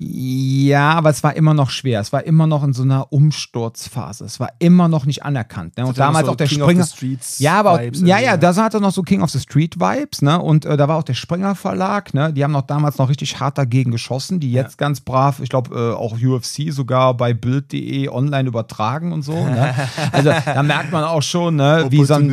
Ja, 0.00 0.92
aber 0.92 1.10
es 1.10 1.24
war 1.24 1.34
immer 1.34 1.54
noch 1.54 1.70
schwer. 1.70 2.00
Es 2.00 2.12
war 2.12 2.22
immer 2.22 2.46
noch 2.46 2.62
in 2.62 2.72
so 2.72 2.84
einer 2.84 3.12
Umsturzphase. 3.12 4.24
Es 4.24 4.38
war 4.38 4.50
immer 4.60 4.86
noch 4.86 5.06
nicht 5.06 5.24
anerkannt. 5.24 5.76
Ne? 5.76 5.84
Und 5.84 5.98
damals 5.98 6.26
so 6.26 6.32
auch 6.32 6.36
der 6.36 6.46
King 6.46 6.62
of 6.62 6.68
Springer. 6.68 6.84
the 6.84 6.92
Streets 6.92 7.38
ja, 7.40 7.58
aber 7.58 7.72
auch, 7.72 7.80
Vibes 7.80 8.00
ja, 8.02 8.18
ja, 8.18 8.20
ja. 8.20 8.36
da 8.36 8.54
hatte 8.54 8.80
noch 8.80 8.92
so 8.92 9.02
King 9.02 9.22
of 9.22 9.30
the 9.30 9.40
Street 9.40 9.80
Vibes, 9.80 10.22
ne? 10.22 10.40
Und 10.40 10.66
äh, 10.66 10.76
da 10.76 10.86
war 10.86 10.98
auch 10.98 11.02
der 11.02 11.14
Springer 11.14 11.56
Verlag, 11.56 12.14
ne? 12.14 12.32
Die 12.32 12.44
haben 12.44 12.52
noch 12.52 12.62
damals 12.62 12.98
noch 12.98 13.08
richtig 13.08 13.40
hart 13.40 13.58
dagegen 13.58 13.90
geschossen, 13.90 14.38
die 14.38 14.52
jetzt 14.52 14.78
ganz 14.78 15.00
brav, 15.00 15.40
ich 15.40 15.48
glaube, 15.48 15.74
äh, 15.74 15.94
auch 15.96 16.16
UFC 16.22 16.72
sogar 16.72 17.16
bei 17.16 17.34
Bild.de 17.34 18.08
online 18.08 18.48
übertragen 18.48 19.12
und 19.12 19.22
so. 19.22 19.32
Ne? 19.32 19.74
Also 20.12 20.30
da 20.30 20.62
merkt 20.62 20.92
man 20.92 21.04
auch 21.04 21.22
schon, 21.22 21.56
ne, 21.56 21.86
wie 21.90 22.04
so 22.04 22.14
ein. 22.14 22.32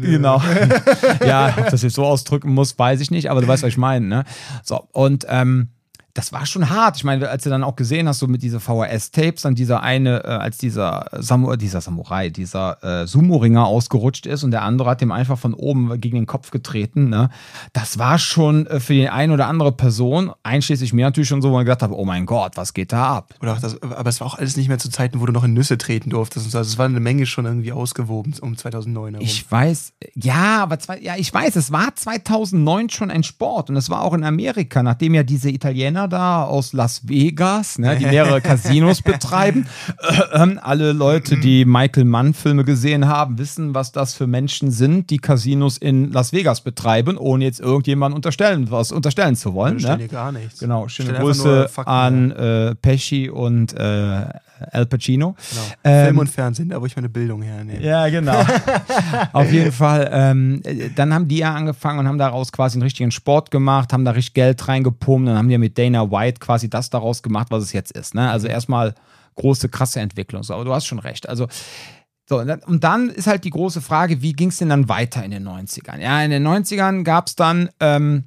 Genau. 0.00 0.42
ja, 1.26 1.54
ob 1.58 1.70
das 1.70 1.82
jetzt 1.82 1.94
so 1.94 2.04
ausdrücken 2.04 2.52
muss, 2.52 2.78
weiß 2.78 3.00
ich 3.00 3.10
nicht, 3.10 3.30
aber 3.30 3.40
du 3.40 3.48
weißt, 3.48 3.62
was 3.62 3.70
ich 3.70 3.78
meine. 3.78 4.06
Ne? 4.06 4.24
So, 4.62 4.88
und 4.92 5.26
ähm, 5.28 5.68
das 6.18 6.32
war 6.32 6.46
schon 6.46 6.68
hart. 6.68 6.96
Ich 6.96 7.04
meine, 7.04 7.28
als 7.28 7.44
du 7.44 7.50
dann 7.50 7.62
auch 7.62 7.76
gesehen 7.76 8.08
hast, 8.08 8.18
so 8.18 8.26
mit 8.26 8.42
diese 8.42 8.58
VHS-Tapes, 8.58 9.42
dann 9.42 9.54
dieser 9.54 9.84
eine, 9.84 10.24
äh, 10.24 10.26
als 10.26 10.58
dieser, 10.58 11.06
Samu 11.12 11.54
dieser 11.54 11.80
Samurai, 11.80 12.28
dieser 12.28 12.82
äh, 12.82 13.06
Sumo-Ringer 13.06 13.64
ausgerutscht 13.64 14.26
ist 14.26 14.42
und 14.42 14.50
der 14.50 14.62
andere 14.62 14.90
hat 14.90 15.00
dem 15.00 15.12
einfach 15.12 15.38
von 15.38 15.54
oben 15.54 16.00
gegen 16.00 16.16
den 16.16 16.26
Kopf 16.26 16.50
getreten. 16.50 17.08
Ne? 17.08 17.30
Das 17.72 18.00
war 18.00 18.18
schon 18.18 18.66
äh, 18.66 18.80
für 18.80 18.94
die 18.94 19.08
eine 19.08 19.32
oder 19.32 19.46
andere 19.46 19.70
Person, 19.70 20.32
einschließlich 20.42 20.92
mir 20.92 21.06
natürlich 21.06 21.28
schon 21.28 21.40
so, 21.40 21.50
wo 21.50 21.54
man 21.54 21.64
gedacht 21.64 21.84
habe, 21.84 21.96
oh 21.96 22.04
mein 22.04 22.26
Gott, 22.26 22.56
was 22.56 22.74
geht 22.74 22.92
da 22.92 23.18
ab? 23.18 23.34
Oder 23.40 23.56
das, 23.60 23.80
aber 23.80 24.10
es 24.10 24.20
war 24.20 24.26
auch 24.26 24.38
alles 24.38 24.56
nicht 24.56 24.66
mehr 24.66 24.78
zu 24.78 24.90
Zeiten, 24.90 25.20
wo 25.20 25.26
du 25.26 25.32
noch 25.32 25.44
in 25.44 25.54
Nüsse 25.54 25.78
treten 25.78 26.10
durftest. 26.10 26.46
und 26.46 26.50
so. 26.50 26.58
Also 26.58 26.68
es 26.68 26.78
war 26.78 26.86
eine 26.86 26.98
Menge 26.98 27.26
schon 27.26 27.44
irgendwie 27.44 27.70
ausgewoben 27.70 28.34
um 28.40 28.56
2009 28.56 29.14
herum. 29.14 29.24
Ich 29.24 29.48
weiß, 29.48 29.92
ja, 30.16 30.64
aber 30.64 30.80
zwei, 30.80 30.98
ja, 30.98 31.14
ich 31.16 31.32
weiß, 31.32 31.54
es 31.54 31.70
war 31.70 31.94
2009 31.94 32.90
schon 32.90 33.12
ein 33.12 33.22
Sport 33.22 33.70
und 33.70 33.76
es 33.76 33.88
war 33.88 34.02
auch 34.02 34.14
in 34.14 34.24
Amerika, 34.24 34.82
nachdem 34.82 35.14
ja 35.14 35.22
diese 35.22 35.48
Italiener 35.48 36.07
da 36.08 36.44
aus 36.44 36.72
Las 36.72 37.08
Vegas, 37.08 37.78
ne, 37.78 37.96
die 37.96 38.06
mehrere 38.06 38.40
Casinos 38.40 39.02
betreiben, 39.02 39.66
äh, 40.32 40.44
äh, 40.44 40.56
alle 40.60 40.92
Leute, 40.92 41.36
die 41.36 41.64
Michael 41.64 42.04
Mann 42.04 42.34
Filme 42.34 42.64
gesehen 42.64 43.06
haben, 43.06 43.38
wissen, 43.38 43.74
was 43.74 43.92
das 43.92 44.14
für 44.14 44.26
Menschen 44.26 44.70
sind, 44.70 45.10
die 45.10 45.18
Casinos 45.18 45.78
in 45.78 46.12
Las 46.12 46.32
Vegas 46.32 46.60
betreiben, 46.60 47.16
ohne 47.16 47.44
jetzt 47.44 47.60
irgendjemanden 47.60 48.16
unterstellen, 48.16 48.70
was 48.70 48.92
unterstellen 48.92 49.36
zu 49.36 49.54
wollen. 49.54 49.76
Ne? 49.76 50.08
gar 50.08 50.32
nichts. 50.32 50.60
Genau, 50.60 50.88
schöne 50.88 51.12
Grüße 51.14 51.68
Fakten 51.68 51.90
an 51.90 52.30
äh, 52.32 52.74
Pesci 52.74 53.28
und 53.28 53.74
äh, 53.74 54.26
Al 54.72 54.86
Pacino. 54.86 55.34
Genau. 55.50 55.62
Ähm, 55.84 56.04
Film 56.06 56.18
und 56.18 56.28
Fernsehen, 56.30 56.68
da 56.70 56.80
wo 56.80 56.86
ich 56.86 56.96
meine 56.96 57.08
Bildung 57.08 57.42
hernehme. 57.42 57.80
ja, 57.82 58.08
genau. 58.08 58.44
Auf 59.32 59.50
jeden 59.52 59.72
Fall. 59.72 60.08
Ähm, 60.12 60.60
äh, 60.64 60.90
dann 60.94 61.12
haben 61.14 61.28
die 61.28 61.38
ja 61.38 61.54
angefangen 61.54 61.98
und 62.00 62.08
haben 62.08 62.18
daraus 62.18 62.52
quasi 62.52 62.76
einen 62.76 62.82
richtigen 62.82 63.10
Sport 63.10 63.50
gemacht, 63.50 63.92
haben 63.92 64.04
da 64.04 64.12
richtig 64.12 64.34
Geld 64.34 64.66
reingepumpt 64.68 65.20
und 65.20 65.26
dann 65.26 65.36
haben 65.38 65.48
die 65.48 65.58
mit 65.58 65.78
Dana 65.78 66.10
White 66.10 66.40
quasi 66.40 66.68
das 66.70 66.90
daraus 66.90 67.22
gemacht, 67.22 67.48
was 67.50 67.62
es 67.64 67.72
jetzt 67.72 67.92
ist. 67.92 68.14
Ne? 68.14 68.30
Also 68.30 68.46
erstmal 68.48 68.94
große, 69.36 69.68
krasse 69.68 70.00
Entwicklung. 70.00 70.42
So, 70.42 70.54
aber 70.54 70.64
du 70.64 70.74
hast 70.74 70.86
schon 70.86 70.98
recht. 70.98 71.28
Also 71.28 71.46
so, 72.28 72.40
und 72.40 72.46
dann- 72.48 72.60
und 72.64 72.84
dann 72.84 73.08
ist 73.08 73.26
halt 73.26 73.44
die 73.44 73.50
große 73.50 73.80
Frage, 73.80 74.20
wie 74.20 74.32
ging 74.34 74.48
es 74.48 74.58
denn 74.58 74.68
dann 74.68 74.88
weiter 74.88 75.24
in 75.24 75.30
den 75.30 75.44
90ern? 75.48 75.98
Ja, 76.00 76.22
in 76.22 76.30
den 76.30 76.46
90ern 76.46 77.02
gab 77.04 77.28
es 77.28 77.36
dann 77.36 77.70
ähm, 77.80 78.24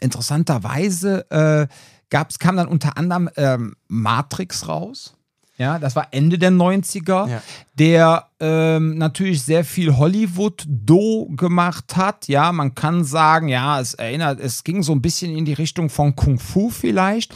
interessanterweise, 0.00 1.30
äh, 1.30 1.66
gab's, 2.10 2.38
kam 2.38 2.56
dann 2.56 2.68
unter 2.68 2.96
anderem 2.96 3.28
ähm, 3.36 3.74
Matrix 3.88 4.68
raus. 4.68 5.15
Ja, 5.58 5.78
das 5.78 5.96
war 5.96 6.08
Ende 6.10 6.38
der 6.38 6.50
90er, 6.50 7.28
Ja. 7.28 7.42
der 7.78 8.26
ähm, 8.40 8.98
natürlich 8.98 9.42
sehr 9.42 9.64
viel 9.64 9.96
Hollywood-Do 9.96 11.28
gemacht 11.36 11.96
hat. 11.96 12.28
Ja, 12.28 12.52
man 12.52 12.74
kann 12.74 13.04
sagen, 13.04 13.48
ja, 13.48 13.80
es 13.80 13.94
erinnert, 13.94 14.38
es 14.40 14.64
ging 14.64 14.82
so 14.82 14.92
ein 14.92 15.00
bisschen 15.02 15.34
in 15.36 15.44
die 15.44 15.54
Richtung 15.54 15.88
von 15.88 16.14
Kung 16.14 16.38
Fu 16.38 16.70
vielleicht. 16.70 17.34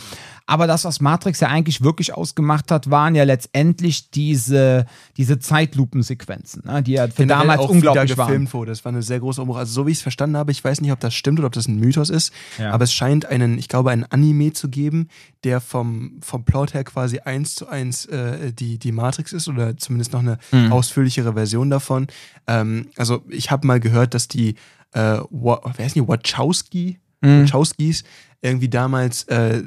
Aber 0.51 0.67
das, 0.67 0.85
was 0.85 1.01
Matrix 1.01 1.39
ja 1.39 1.47
eigentlich 1.49 1.81
wirklich 1.83 2.13
ausgemacht 2.13 2.73
hat, 2.73 2.91
waren 2.91 3.15
ja 3.15 3.23
letztendlich 3.23 4.11
diese, 4.11 4.85
diese 5.17 5.39
Zeitlupensequenzen, 5.39 6.63
ne, 6.67 6.83
die 6.83 6.93
ja 6.93 7.07
für 7.07 7.15
Generell 7.23 7.41
damals 7.43 7.61
auch 7.61 7.69
unglaublich 7.71 8.17
waren. 8.17 8.27
gefilmt 8.27 8.53
wurde. 8.55 8.73
Das 8.73 8.85
war 8.85 8.91
eine 8.93 9.03
sehr 9.03 9.21
große 9.21 9.41
Umbruch. 9.41 9.57
Also 9.59 9.73
so 9.73 9.87
wie 9.87 9.93
ich 9.93 9.99
es 9.99 10.03
verstanden 10.03 10.37
habe, 10.37 10.51
ich 10.53 10.63
weiß 10.63 10.81
nicht, 10.81 10.93
ob 10.93 11.01
das 11.01 11.15
stimmt 11.15 11.39
oder 11.39 11.47
ob 11.47 11.53
das 11.53 11.69
ein 11.69 11.79
Mythos 11.79 12.11
ist, 12.11 12.33
Ja. 12.59 12.73
aber 12.73 12.85
es 12.85 12.93
scheint 12.93 13.27
einen, 13.27 13.59
ich 13.59 13.69
glaube, 13.69 13.91
einen 13.91 14.05
Anime 14.05 14.53
zu 14.53 14.69
geben, 14.69 15.09
der 15.45 15.61
vom, 15.61 16.19
vom 16.21 16.45
Plot 16.45 16.75
her 16.75 16.85
quasi 16.85 17.21
eins 17.21 17.55
zu 17.55 17.69
eins 17.69 18.07
äh, 18.07 18.53
die, 18.53 18.79
die 18.79 18.93
Matrix 18.93 19.33
ist 19.33 19.49
oder 19.49 19.77
zumindest 19.77 20.13
noch 20.13 20.21
eine 20.21 20.39
Mhm. 20.53 20.73
ausführlichere 20.73 21.33
Version 21.35 21.71
davon. 21.71 22.09
Ähm, 22.47 22.89
also 22.97 23.23
ich 23.29 23.51
habe 23.51 23.67
mal 23.67 23.79
gehört, 23.81 24.15
dass 24.15 24.27
die 24.29 24.57
äh, 24.95 25.19
wer 25.31 25.87
ist 25.87 25.95
die, 25.95 26.07
Wachowski, 26.07 26.99
Mhm. 27.23 27.45
Wachowskis 27.45 28.03
irgendwie 28.43 28.71
damals 28.71 29.25
äh, 29.25 29.63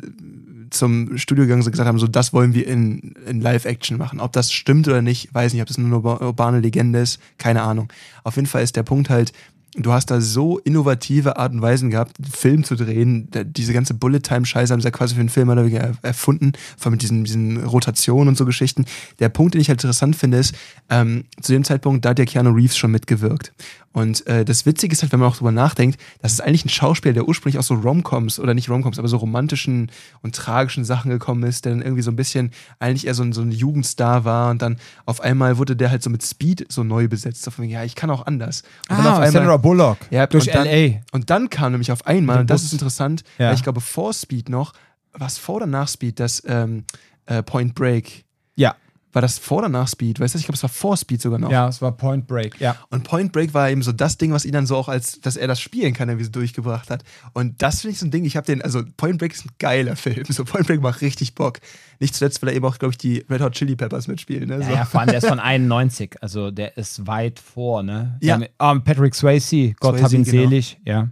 zum 0.74 1.18
Studio 1.18 1.46
gegangen 1.46 1.62
und 1.64 1.72
gesagt 1.72 1.88
haben, 1.88 2.00
so 2.00 2.08
das 2.08 2.34
wollen 2.34 2.54
wir 2.54 2.68
in, 2.68 3.14
in 3.28 3.42
Live-Action 3.42 3.98
machen. 3.98 4.20
Ob 4.20 4.34
das 4.34 4.52
stimmt 4.52 4.88
oder 4.88 5.02
nicht, 5.02 5.34
weiß 5.34 5.54
nicht, 5.54 5.62
ob 5.62 5.68
das 5.68 5.78
nur 5.78 5.88
eine 5.88 5.96
urba- 5.98 6.22
urbane 6.26 6.60
Legende 6.60 7.00
ist, 7.00 7.20
keine 7.38 7.62
Ahnung. 7.62 7.92
Auf 8.24 8.36
jeden 8.36 8.48
Fall 8.48 8.64
ist 8.64 8.76
der 8.76 8.84
Punkt 8.84 9.10
halt, 9.10 9.32
du 9.76 9.92
hast 9.92 10.12
da 10.12 10.22
so 10.22 10.60
innovative 10.60 11.38
Art 11.38 11.52
und 11.52 11.62
Weisen 11.62 11.90
gehabt, 11.90 12.18
einen 12.20 12.32
Film 12.32 12.64
zu 12.64 12.76
drehen. 12.76 13.30
Diese 13.46 13.74
ganze 13.74 13.94
Bullet-Time-Scheiße 13.96 14.72
haben 14.72 14.82
sie 14.82 14.86
ja 14.88 14.92
quasi 14.92 15.16
für 15.16 15.22
einen 15.22 15.30
Film 15.30 15.50
er- 15.50 15.94
erfunden, 16.04 16.52
vor 16.78 16.88
allem 16.88 16.94
mit 16.94 17.02
diesen, 17.02 17.24
diesen 17.24 17.64
Rotationen 17.64 18.28
und 18.30 18.38
so 18.38 18.46
Geschichten. 18.46 18.86
Der 19.20 19.30
Punkt, 19.30 19.54
den 19.56 19.62
ich 19.62 19.70
halt 19.70 19.80
interessant 19.84 20.16
finde, 20.16 20.38
ist, 20.38 20.54
ähm, 20.90 21.24
zu 21.42 21.54
dem 21.54 21.64
Zeitpunkt, 21.64 22.06
da 22.06 22.10
hat 22.10 22.20
ja 22.20 22.26
Keanu 22.26 22.52
Reeves 22.52 22.78
schon 22.78 22.92
mitgewirkt. 22.92 23.52
Und 23.94 24.26
äh, 24.28 24.44
das 24.44 24.66
Witzige 24.66 24.92
ist 24.94 25.04
halt, 25.04 25.12
wenn 25.12 25.20
man 25.20 25.30
auch 25.30 25.38
drüber 25.38 25.52
nachdenkt, 25.52 26.00
das 26.22 26.34
ist 26.34 26.42
eigentlich 26.42 26.66
ein 26.66 26.70
Schauspieler, 26.70 27.14
der 27.14 27.28
ursprünglich 27.28 27.60
aus 27.60 27.68
so 27.68 27.76
Romcoms 27.76 28.40
oder 28.40 28.54
nicht 28.56 28.70
Romcoms, 28.70 28.98
aber 29.00 29.08
so 29.08 29.18
romantischen 29.18 29.92
und 30.22 30.36
tragischen 30.36 30.84
Sachen 30.84 31.12
gekommen 31.12 31.44
ist, 31.44 31.66
der 31.66 31.74
dann 31.74 31.82
irgendwie 31.84 32.02
so 32.02 32.10
ein 32.12 32.16
bisschen 32.16 32.52
eigentlich 32.80 33.06
eher 33.06 33.14
so 33.14 33.22
ein, 33.24 33.34
so 33.34 33.42
ein 33.42 33.52
Jugendstar 33.52 34.26
war 34.26 34.50
und 34.50 34.62
dann 34.64 34.78
auf 35.06 35.22
einmal 35.22 35.58
wurde 35.60 35.76
der 35.76 35.92
halt 35.92 36.02
so 36.02 36.10
mit 36.10 36.24
Speed 36.24 36.66
so 36.70 36.84
neu 36.84 37.08
besetzt. 37.08 37.44
So 37.44 37.52
von, 37.52 37.64
wegen, 37.64 37.74
ja, 37.74 37.84
ich 37.84 37.94
kann 37.96 38.10
auch 38.10 38.26
anders. 38.26 38.64
Und 38.90 38.98
dann 38.98 39.06
Ah, 39.06 39.32
Sandra 39.32 39.58
Bullock 39.58 39.98
ja, 40.10 40.26
durch 40.26 40.48
und 40.48 40.56
dann, 40.56 40.66
L.A. 40.66 41.02
Und 41.16 41.30
dann 41.30 41.50
kam 41.52 41.72
nämlich 41.74 41.92
auf 41.92 42.06
einmal, 42.08 42.40
und 42.42 42.50
das 42.50 42.64
ist 42.64 42.74
interessant, 42.74 43.24
Ja. 43.38 43.50
weil 43.50 43.56
ich 43.56 43.64
glaube, 43.64 43.80
vor 43.80 44.12
Speed 44.14 44.50
noch, 44.50 44.74
was 45.14 45.38
vor 45.38 45.58
oder 45.58 45.68
nach 45.68 45.88
Speed, 45.88 46.20
das 46.20 46.42
ähm, 46.48 46.86
äh, 47.28 47.44
Point 47.44 47.76
Break, 47.76 48.26
Ja, 48.56 48.76
war 49.14 49.22
das 49.22 49.38
vor 49.38 49.60
oder 49.60 49.70
nach 49.70 49.88
Speed? 49.88 50.20
Weißt 50.20 50.34
du, 50.34 50.40
ich 50.40 50.46
glaube, 50.46 50.56
es 50.58 50.64
war 50.64 50.70
vor 50.70 50.98
Speed 50.98 51.22
sogar 51.22 51.40
noch. 51.40 51.52
ja, 51.52 51.68
es 51.68 51.82
war 51.82 51.92
Point 51.92 52.28
Break. 52.28 52.60
Ja. 52.60 52.76
Und 52.90 53.04
Point 53.04 53.32
Break 53.32 53.54
war 53.54 53.70
eben 53.70 53.82
so 53.84 53.92
das 53.92 54.18
Ding, 54.18 54.34
was 54.34 54.44
ihn 54.44 54.52
dann 54.54 54.66
so 54.66 54.76
auch 54.76 54.90
als, 54.90 55.22
dass 55.22 55.36
er 55.38 55.48
das 55.48 55.62
spielen 55.62 55.94
kann, 55.94 56.10
irgendwie 56.10 56.26
so 56.26 56.32
durchgebracht 56.32 56.90
hat. 56.90 57.04
Und 57.34 57.62
das 57.62 57.82
finde 57.82 57.94
ich 57.94 58.00
so 58.00 58.06
ein 58.08 58.12
Ding, 58.12 58.26
ich 58.26 58.36
habe 58.36 58.46
den, 58.48 58.62
also 58.62 58.82
Point 58.98 59.20
Break 59.20 59.34
ist 59.34 59.46
ein 59.46 59.52
geiler 59.60 59.96
Film. 59.96 60.26
So 60.30 60.44
Point 60.46 60.68
Break 60.68 60.82
macht 60.82 61.02
richtig 61.02 61.36
Bock. 61.36 61.60
Nicht 62.00 62.16
zuletzt, 62.16 62.42
weil 62.42 62.50
er 62.50 62.56
eben 62.56 62.66
auch, 62.66 62.80
glaube 62.80 62.92
ich, 62.92 62.98
die 62.98 63.24
Red 63.30 63.42
Hot 63.42 63.54
Chili 63.54 63.76
Peppers 63.76 64.08
mitspielen. 64.08 64.50
Ne? 64.50 64.60
Ja, 64.60 64.66
So. 64.66 64.72
ja, 64.74 64.86
vor 64.86 65.00
allem 65.02 65.10
der 65.10 65.20
ist 65.20 65.28
von 65.28 65.40
91, 65.40 66.18
also 66.22 66.52
der 66.52 66.76
ist 66.78 67.06
weit 67.08 67.40
vor, 67.40 67.84
ne? 67.84 68.18
Ja. 68.22 68.38
mit- 68.38 68.52
ah, 68.58 68.76
Patrick 68.80 69.16
Swayze, 69.16 69.74
Gott 69.80 69.92
Swayze, 70.00 70.04
hab 70.06 70.12
ihn 70.14 70.24
genau. 70.24 70.44
selig, 70.50 70.78
ja. 70.86 71.08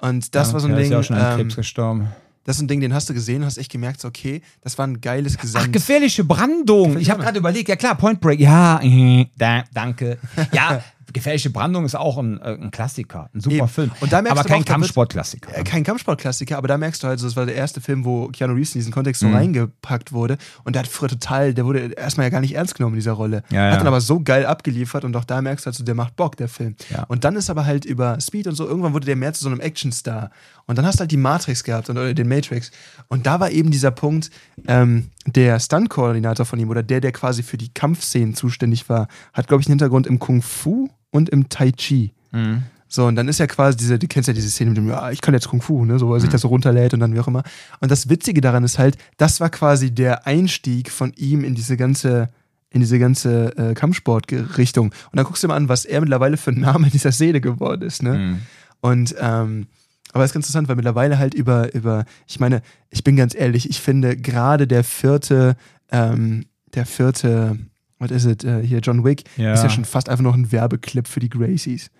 Und 0.00 0.34
das 0.34 0.48
ja, 0.48 0.52
war 0.52 0.60
so 0.60 0.66
ein 0.68 0.72
der 0.74 0.76
Ding, 0.82 0.86
ist 0.86 0.92
ja 0.92 0.98
auch 1.00 1.04
schon 1.04 1.16
an 1.16 1.32
ähm, 1.32 1.38
Krebs 1.38 1.56
gestorben. 1.56 2.08
Das 2.48 2.56
ist 2.56 2.62
ein 2.62 2.68
Ding, 2.68 2.80
den 2.80 2.94
hast 2.94 3.10
du 3.10 3.12
gesehen, 3.12 3.44
hast 3.44 3.58
echt 3.58 3.70
gemerkt, 3.70 4.00
so, 4.00 4.08
okay, 4.08 4.40
das 4.62 4.78
war 4.78 4.86
ein 4.86 5.02
geiles 5.02 5.36
Gesamt. 5.36 5.66
Ach, 5.68 5.70
gefährliche 5.72 6.24
Brandung. 6.24 6.96
Ich 6.96 7.10
habe 7.10 7.22
gerade 7.22 7.38
überlegt, 7.38 7.68
ja 7.68 7.76
klar, 7.76 7.94
Point 7.94 8.22
Break, 8.22 8.40
ja, 8.40 8.80
äh, 8.82 9.26
da, 9.36 9.64
danke. 9.74 10.16
Ja, 10.52 10.82
Gefährliche 11.12 11.50
Brandung 11.50 11.84
ist 11.84 11.94
auch 11.94 12.18
ein, 12.18 12.40
äh, 12.40 12.54
ein 12.60 12.70
Klassiker, 12.70 13.30
ein 13.34 13.40
super 13.40 13.56
Eben. 13.56 13.68
Film. 13.68 13.90
Und 14.00 14.12
da 14.12 14.20
merkst 14.22 14.38
aber 14.38 14.48
du 14.48 14.54
kein 14.54 14.64
Kampfsportklassiker. 14.64 15.56
Äh, 15.56 15.64
kein 15.64 15.84
Kampfsportklassiker, 15.84 16.58
aber 16.58 16.68
da 16.68 16.76
merkst 16.78 17.02
du 17.02 17.08
halt, 17.08 17.18
so, 17.18 17.26
das 17.26 17.36
war 17.36 17.46
der 17.46 17.54
erste 17.54 17.80
Film, 17.80 18.04
wo 18.04 18.28
Keanu 18.28 18.54
Reeves 18.54 18.74
in 18.74 18.80
diesen 18.80 18.92
Kontext 18.92 19.22
Mhm. 19.22 19.30
so 19.30 19.34
reingepackt 19.34 20.12
wurde. 20.12 20.38
Und 20.64 20.74
der 20.74 20.82
hat 20.82 20.88
früher 20.88 21.08
total, 21.08 21.54
der 21.54 21.64
wurde 21.64 21.92
erstmal 21.94 22.26
ja 22.26 22.30
gar 22.30 22.40
nicht 22.40 22.54
ernst 22.54 22.74
genommen 22.74 22.94
in 22.94 23.00
dieser 23.00 23.12
Rolle. 23.12 23.42
Ja, 23.50 23.66
ja. 23.66 23.72
Hat 23.72 23.80
dann 23.80 23.86
aber 23.86 24.00
so 24.00 24.20
geil 24.20 24.46
abgeliefert 24.46 25.04
und 25.04 25.16
auch 25.16 25.24
da 25.24 25.40
merkst 25.40 25.64
du 25.64 25.66
halt 25.66 25.76
so, 25.76 25.84
der 25.84 25.94
macht 25.94 26.16
Bock, 26.16 26.36
der 26.36 26.48
Film. 26.48 26.76
Ja. 26.90 27.04
Und 27.04 27.24
dann 27.24 27.36
ist 27.36 27.48
aber 27.50 27.64
halt 27.64 27.84
über 27.84 28.20
Speed 28.20 28.46
und 28.46 28.54
so, 28.54 28.66
irgendwann 28.66 28.92
wurde 28.92 29.06
der 29.06 29.16
mehr 29.16 29.32
zu 29.32 29.44
so 29.44 29.50
einem 29.50 29.60
Actionstar. 29.60 30.30
Und 30.66 30.76
dann 30.76 30.84
hast 30.84 30.96
du 30.96 31.00
halt 31.00 31.10
die 31.10 31.16
Matrix 31.16 31.64
gehabt 31.64 31.88
und, 31.88 31.96
oder 31.96 32.12
den 32.12 32.28
Matrix. 32.28 32.70
Und 33.08 33.26
da 33.26 33.40
war 33.40 33.50
eben 33.50 33.70
dieser 33.70 33.90
Punkt, 33.90 34.30
ähm, 34.66 35.08
der 35.26 35.58
Stunt-Koordinator 35.60 36.44
von 36.44 36.58
ihm 36.58 36.68
oder 36.68 36.82
der, 36.82 37.00
der 37.00 37.12
quasi 37.12 37.42
für 37.42 37.56
die 37.56 37.72
Kampfszenen 37.72 38.34
zuständig 38.34 38.88
war, 38.88 39.08
hat, 39.32 39.48
glaube 39.48 39.62
ich, 39.62 39.66
einen 39.66 39.72
Hintergrund 39.72 40.06
im 40.06 40.18
Kung 40.18 40.42
Fu 40.42 40.88
und 41.10 41.28
im 41.28 41.48
Tai 41.48 41.72
Chi. 41.72 42.12
Mhm. 42.32 42.64
So, 42.90 43.06
und 43.06 43.16
dann 43.16 43.28
ist 43.28 43.38
ja 43.38 43.46
quasi 43.46 43.76
diese, 43.76 43.98
du 43.98 44.08
kennst 44.08 44.28
ja 44.28 44.32
diese 44.34 44.48
Szene 44.48 44.70
mit 44.70 44.78
dem, 44.78 44.88
ja, 44.88 45.10
ich 45.10 45.20
kann 45.20 45.34
jetzt 45.34 45.48
Kung 45.48 45.60
Fu, 45.60 45.84
ne, 45.84 45.98
so, 45.98 46.14
er 46.14 46.20
sich 46.20 46.30
das 46.30 46.40
so 46.40 46.48
runterlädt 46.48 46.94
und 46.94 47.00
dann 47.00 47.14
wie 47.14 47.20
auch 47.20 47.28
immer. 47.28 47.42
Und 47.80 47.90
das 47.90 48.08
Witzige 48.08 48.40
daran 48.40 48.64
ist 48.64 48.78
halt, 48.78 48.96
das 49.18 49.40
war 49.40 49.50
quasi 49.50 49.90
der 49.90 50.26
Einstieg 50.26 50.90
von 50.90 51.12
ihm 51.14 51.44
in 51.44 51.54
diese 51.54 51.76
ganze, 51.76 52.30
in 52.70 52.80
diese 52.80 52.98
ganze 52.98 53.56
äh, 53.58 53.74
Kampfsportrichtung. 53.74 54.86
Und 54.86 54.94
dann 55.12 55.26
guckst 55.26 55.42
du 55.42 55.46
dir 55.46 55.52
mal 55.52 55.58
an, 55.58 55.68
was 55.68 55.84
er 55.84 56.00
mittlerweile 56.00 56.38
für 56.38 56.50
ein 56.50 56.60
Name 56.60 56.86
in 56.86 56.92
dieser 56.92 57.12
Szene 57.12 57.42
geworden 57.42 57.82
ist, 57.82 58.02
ne? 58.02 58.14
Mhm. 58.14 58.38
Und, 58.80 59.14
ähm, 59.20 59.66
aber 60.12 60.24
es 60.24 60.30
ist 60.30 60.34
ganz 60.34 60.46
interessant, 60.46 60.68
weil 60.68 60.76
mittlerweile 60.76 61.18
halt 61.18 61.34
über, 61.34 61.74
über, 61.74 62.06
ich 62.26 62.40
meine, 62.40 62.62
ich 62.90 63.04
bin 63.04 63.16
ganz 63.16 63.34
ehrlich, 63.34 63.68
ich 63.68 63.80
finde 63.80 64.16
gerade 64.16 64.66
der 64.66 64.82
vierte, 64.82 65.56
ähm, 65.90 66.46
der 66.74 66.86
vierte, 66.86 67.58
was 67.98 68.10
ist 68.10 68.24
es, 68.24 68.44
äh, 68.44 68.62
hier 68.64 68.78
John 68.80 69.04
Wick, 69.04 69.24
Ja. 69.36 69.52
ist 69.54 69.62
ja 69.62 69.70
schon 69.70 69.84
fast 69.84 70.08
einfach 70.08 70.22
noch 70.24 70.34
ein 70.34 70.50
Werbeclip 70.52 71.08
für 71.08 71.20
die 71.20 71.28
Gracies. 71.28 71.90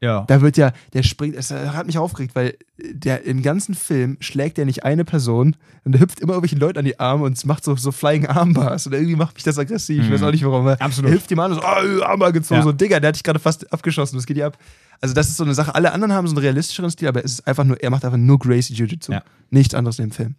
Ja. 0.00 0.24
Da 0.28 0.42
wird 0.42 0.58
ja, 0.58 0.72
der 0.92 1.02
springt, 1.02 1.34
es 1.34 1.50
hat 1.50 1.86
mich 1.86 1.96
aufgeregt, 1.96 2.34
weil 2.34 2.56
der 2.78 3.24
im 3.24 3.42
ganzen 3.42 3.74
Film 3.74 4.18
schlägt 4.20 4.58
er 4.58 4.66
nicht 4.66 4.84
eine 4.84 5.04
Person 5.04 5.56
und 5.84 5.92
der 5.92 6.00
hüpft 6.02 6.20
immer 6.20 6.34
irgendwelchen 6.34 6.58
Leuten 6.58 6.78
an 6.80 6.84
die 6.84 7.00
Arme 7.00 7.24
und 7.24 7.42
macht 7.46 7.64
so, 7.64 7.74
so 7.76 7.90
Flying 7.90 8.26
Armbars. 8.26 8.86
Und 8.86 8.92
irgendwie 8.92 9.16
macht 9.16 9.34
mich 9.34 9.44
das 9.44 9.58
aggressiv. 9.58 10.04
Ich 10.04 10.12
weiß 10.12 10.22
auch 10.22 10.30
nicht 10.30 10.44
warum. 10.44 10.64
Mhm. 10.64 10.70
Absolut. 10.78 11.08
Er 11.08 11.12
hilft 11.12 11.30
ihm 11.30 11.38
an 11.38 11.52
und 11.52 11.62
so, 11.62 11.64
oh, 11.64 12.02
Armbar 12.04 12.32
gezogen. 12.32 12.58
Ja. 12.60 12.64
So, 12.64 12.72
Digga, 12.72 13.00
der 13.00 13.08
hat 13.08 13.14
dich 13.16 13.22
gerade 13.22 13.38
fast 13.38 13.72
abgeschossen. 13.72 14.18
Was 14.18 14.26
geht 14.26 14.36
hier 14.36 14.46
ab? 14.46 14.58
Also, 15.00 15.14
das 15.14 15.28
ist 15.28 15.36
so 15.38 15.44
eine 15.44 15.54
Sache. 15.54 15.74
Alle 15.74 15.92
anderen 15.92 16.12
haben 16.12 16.26
so 16.26 16.32
einen 16.34 16.42
realistischeren 16.44 16.90
Stil, 16.90 17.08
aber 17.08 17.24
es 17.24 17.34
ist 17.34 17.46
einfach 17.46 17.64
nur, 17.64 17.82
er 17.82 17.88
macht 17.88 18.04
einfach 18.04 18.18
nur 18.18 18.38
Gracie 18.38 18.74
Jiu-Jitsu. 18.74 19.12
Ja. 19.12 19.22
Nichts 19.50 19.74
anderes 19.74 19.98
in 19.98 20.06
dem 20.08 20.12
Film. 20.12 20.34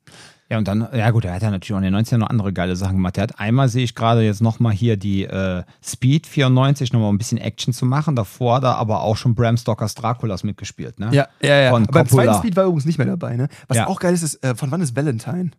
Ja, 0.49 0.59
und 0.59 0.67
dann, 0.67 0.87
ja 0.93 1.09
gut, 1.09 1.25
er 1.25 1.33
hat 1.33 1.41
ja 1.41 1.49
natürlich 1.49 1.73
auch 1.73 1.77
in 1.83 1.91
den 1.91 1.95
90ern 1.95 2.17
noch 2.17 2.29
andere 2.29 2.53
geile 2.53 2.75
Sachen 2.75 2.97
gemacht. 2.97 3.17
Er 3.17 3.23
hat 3.23 3.39
einmal, 3.39 3.67
sehe 3.67 3.83
ich 3.83 3.95
gerade 3.95 4.21
jetzt 4.21 4.41
nochmal 4.41 4.73
hier 4.73 4.95
die 4.95 5.23
äh, 5.23 5.63
Speed 5.83 6.27
94, 6.27 6.93
nochmal 6.93 7.11
ein 7.11 7.17
bisschen 7.17 7.39
Action 7.39 7.73
zu 7.73 7.85
machen. 7.87 8.15
Davor 8.15 8.59
da 8.61 8.73
aber 8.73 9.01
auch 9.01 9.17
schon 9.17 9.33
Bram 9.33 9.57
Stokers 9.57 9.95
Draculas 9.95 10.43
mitgespielt, 10.43 10.99
ne? 10.99 11.09
Ja, 11.11 11.27
ja, 11.41 11.59
ja. 11.61 11.69
Von 11.71 11.83
Aber 11.83 11.93
beim 11.93 12.07
zweiten 12.07 12.35
Speed 12.35 12.55
war 12.55 12.65
übrigens 12.65 12.85
nicht 12.85 12.99
mehr 12.99 13.07
dabei, 13.07 13.37
ne? 13.37 13.47
Was 13.67 13.77
Ja. 13.77 13.87
auch 13.87 13.99
geil 13.99 14.13
ist, 14.13 14.21
ist, 14.21 14.43
äh, 14.43 14.53
von 14.53 14.69
wann 14.69 14.81
ist 14.81 14.95
Valentine? 14.95 15.49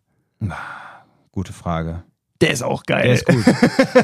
Gute 1.31 1.51
Frage. 1.51 2.03
Der 2.41 2.51
ist 2.51 2.61
auch 2.63 2.83
geil. 2.83 3.03
Der 3.03 3.13
ist 3.15 3.25
gut. 3.25 3.43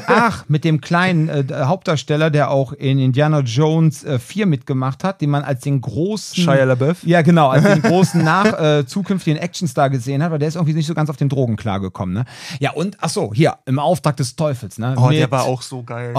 Ach, 0.06 0.44
mit 0.48 0.64
dem 0.64 0.80
kleinen 0.80 1.28
äh, 1.28 1.44
Hauptdarsteller, 1.52 2.30
der 2.30 2.50
auch 2.50 2.72
in 2.72 2.98
Indiana 2.98 3.40
Jones 3.40 4.02
äh, 4.04 4.18
4 4.18 4.46
mitgemacht 4.46 5.04
hat, 5.04 5.20
den 5.20 5.30
man 5.30 5.44
als 5.44 5.60
den 5.62 5.80
großen. 5.80 6.42
Shia 6.42 6.64
LaBeouf. 6.64 7.04
Ja, 7.04 7.22
genau, 7.22 7.48
als 7.48 7.64
den 7.64 7.82
großen 7.82 8.22
nach 8.24 8.58
äh, 8.60 8.86
zukünftigen 8.86 9.38
Actionstar 9.38 9.88
gesehen 9.90 10.22
hat, 10.22 10.32
weil 10.32 10.38
der 10.38 10.48
ist 10.48 10.56
irgendwie 10.56 10.74
nicht 10.74 10.86
so 10.86 10.94
ganz 10.94 11.10
auf 11.10 11.16
den 11.16 11.28
Drogen 11.28 11.56
klargekommen, 11.56 12.14
ne? 12.14 12.24
Ja, 12.58 12.72
und, 12.72 12.96
ach 13.00 13.08
so, 13.08 13.32
hier, 13.32 13.54
im 13.66 13.78
Auftrag 13.78 14.16
des 14.16 14.34
Teufels, 14.36 14.78
ne? 14.78 14.94
Oh, 14.98 15.08
Mit- 15.08 15.18
der 15.18 15.30
war 15.30 15.44
auch 15.44 15.62
so 15.62 15.82
geil. 15.82 16.12
Oh, 16.14 16.18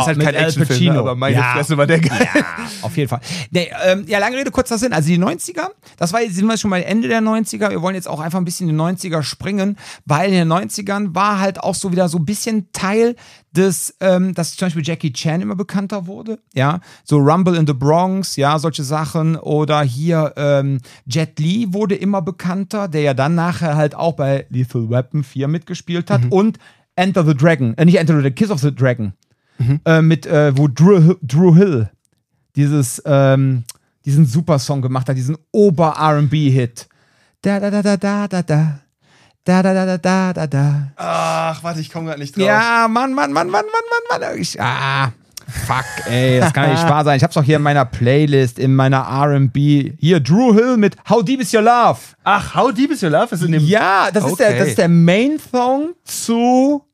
ist 0.00 0.06
halt 0.06 0.16
mit 0.16 0.26
kein 0.26 0.36
Al 0.36 0.44
Actionfilm, 0.44 0.68
Pacino. 0.78 0.92
ne? 0.94 0.98
aber 1.00 1.14
meine 1.14 1.36
Ja. 1.36 1.52
Fresse 1.54 1.76
war 1.76 1.86
der 1.86 2.00
geil. 2.00 2.28
Ja, 2.34 2.42
auf 2.82 2.96
jeden 2.96 3.08
Fall. 3.08 3.20
Nee, 3.50 3.70
ähm, 3.86 4.04
ja, 4.06 4.18
lange 4.18 4.36
Rede, 4.38 4.50
kurzer 4.50 4.78
Sinn. 4.78 4.92
Also 4.92 5.08
die 5.08 5.18
90er, 5.18 5.68
das 5.98 6.12
war 6.12 6.22
jetzt, 6.22 6.36
sind 6.36 6.46
wir 6.46 6.56
schon 6.56 6.70
mal 6.70 6.78
Ende 6.82 7.08
der 7.08 7.20
90er. 7.20 7.70
Wir 7.70 7.82
wollen 7.82 7.94
jetzt 7.94 8.08
auch 8.08 8.20
einfach 8.20 8.38
ein 8.38 8.44
bisschen 8.44 8.68
in 8.68 8.76
die 8.76 8.82
90er 8.82 9.22
springen, 9.22 9.76
weil 10.06 10.32
in 10.32 10.48
den 10.48 10.52
90ern 10.52 11.14
war 11.14 11.38
halt 11.40 11.49
auch 11.58 11.74
so 11.74 11.90
wieder 11.90 12.08
so 12.08 12.18
ein 12.18 12.24
bisschen 12.24 12.68
Teil 12.72 13.16
des, 13.50 13.96
ähm, 14.00 14.34
dass 14.34 14.54
zum 14.54 14.66
Beispiel 14.66 14.84
Jackie 14.84 15.12
Chan 15.12 15.40
immer 15.40 15.56
bekannter 15.56 16.06
wurde. 16.06 16.38
Ja, 16.54 16.80
so 17.04 17.16
Rumble 17.16 17.56
in 17.56 17.66
the 17.66 17.72
Bronx, 17.72 18.36
ja, 18.36 18.58
solche 18.58 18.84
Sachen. 18.84 19.36
Oder 19.36 19.82
hier 19.82 20.34
ähm, 20.36 20.80
Jet 21.06 21.38
Li 21.38 21.72
wurde 21.72 21.94
immer 21.94 22.22
bekannter, 22.22 22.86
der 22.88 23.02
ja 23.02 23.14
dann 23.14 23.34
nachher 23.34 23.76
halt 23.76 23.94
auch 23.94 24.12
bei 24.14 24.46
Lethal 24.50 24.88
Weapon 24.90 25.24
4 25.24 25.48
mitgespielt 25.48 26.10
hat. 26.10 26.22
Und 26.30 26.58
Enter 26.96 27.24
the 27.24 27.34
Dragon, 27.34 27.74
äh, 27.78 27.84
nicht 27.84 27.96
Enter 27.96 28.20
the 28.22 28.30
Kiss 28.30 28.50
of 28.50 28.60
the 28.60 28.74
Dragon. 28.74 29.14
Äh, 29.84 30.00
mit, 30.00 30.26
äh, 30.26 30.56
wo 30.56 30.68
Drew, 30.68 31.14
Drew 31.22 31.54
Hill 31.54 31.90
dieses, 32.56 33.02
ähm, 33.04 33.64
diesen 34.04 34.24
Super-Song 34.24 34.80
gemacht 34.80 35.08
hat, 35.08 35.16
diesen 35.16 35.36
Ober-RB-Hit. 35.52 36.88
Da 37.42 37.60
da 37.60 37.70
da 37.70 37.82
da 37.82 37.96
da 37.96 38.28
da 38.28 38.42
da. 38.42 38.80
Da 39.44 39.62
da 39.62 39.72
da 39.72 39.86
da 39.86 39.96
da 39.98 40.32
da 40.34 40.46
da. 40.46 40.74
Ach, 40.96 41.62
warte, 41.62 41.80
ich 41.80 41.90
komme 41.90 42.06
gerade 42.06 42.20
nicht 42.20 42.36
drauf. 42.36 42.44
Ja, 42.44 42.86
Mann, 42.88 43.14
Mann, 43.14 43.32
Mann, 43.32 43.48
Mann, 43.48 43.64
Mann, 43.66 43.82
Mann, 44.10 44.20
Mann. 44.20 44.38
Ich, 44.38 44.60
ah, 44.60 45.12
fuck, 45.66 45.84
ey, 46.10 46.40
das 46.40 46.52
kann 46.52 46.70
nicht 46.70 46.86
wahr 46.88 47.04
sein. 47.04 47.16
Ich 47.16 47.22
hab's 47.24 47.34
doch 47.34 47.42
hier 47.42 47.56
in 47.56 47.62
meiner 47.62 47.86
Playlist, 47.86 48.58
in 48.58 48.76
meiner 48.76 49.00
RB. 49.00 49.56
Hier, 49.98 50.20
Drew 50.20 50.52
Hill 50.54 50.76
mit 50.76 50.96
How 51.08 51.24
Deep 51.24 51.40
Is 51.40 51.54
Your 51.54 51.62
Love. 51.62 51.98
Ach, 52.22 52.54
How 52.54 52.70
Deep 52.72 52.90
Is 52.90 53.02
Your 53.02 53.10
Love 53.10 53.34
ist 53.34 53.42
in 53.42 53.52
dem. 53.52 53.64
Ja, 53.64 54.10
das, 54.12 54.26
ist 54.26 54.38
der, 54.38 54.48
Okay. 54.48 54.58
das 54.58 54.68
ist 54.68 54.78
der 54.78 54.88
Main-Song 54.88 55.94
zu, 56.04 56.84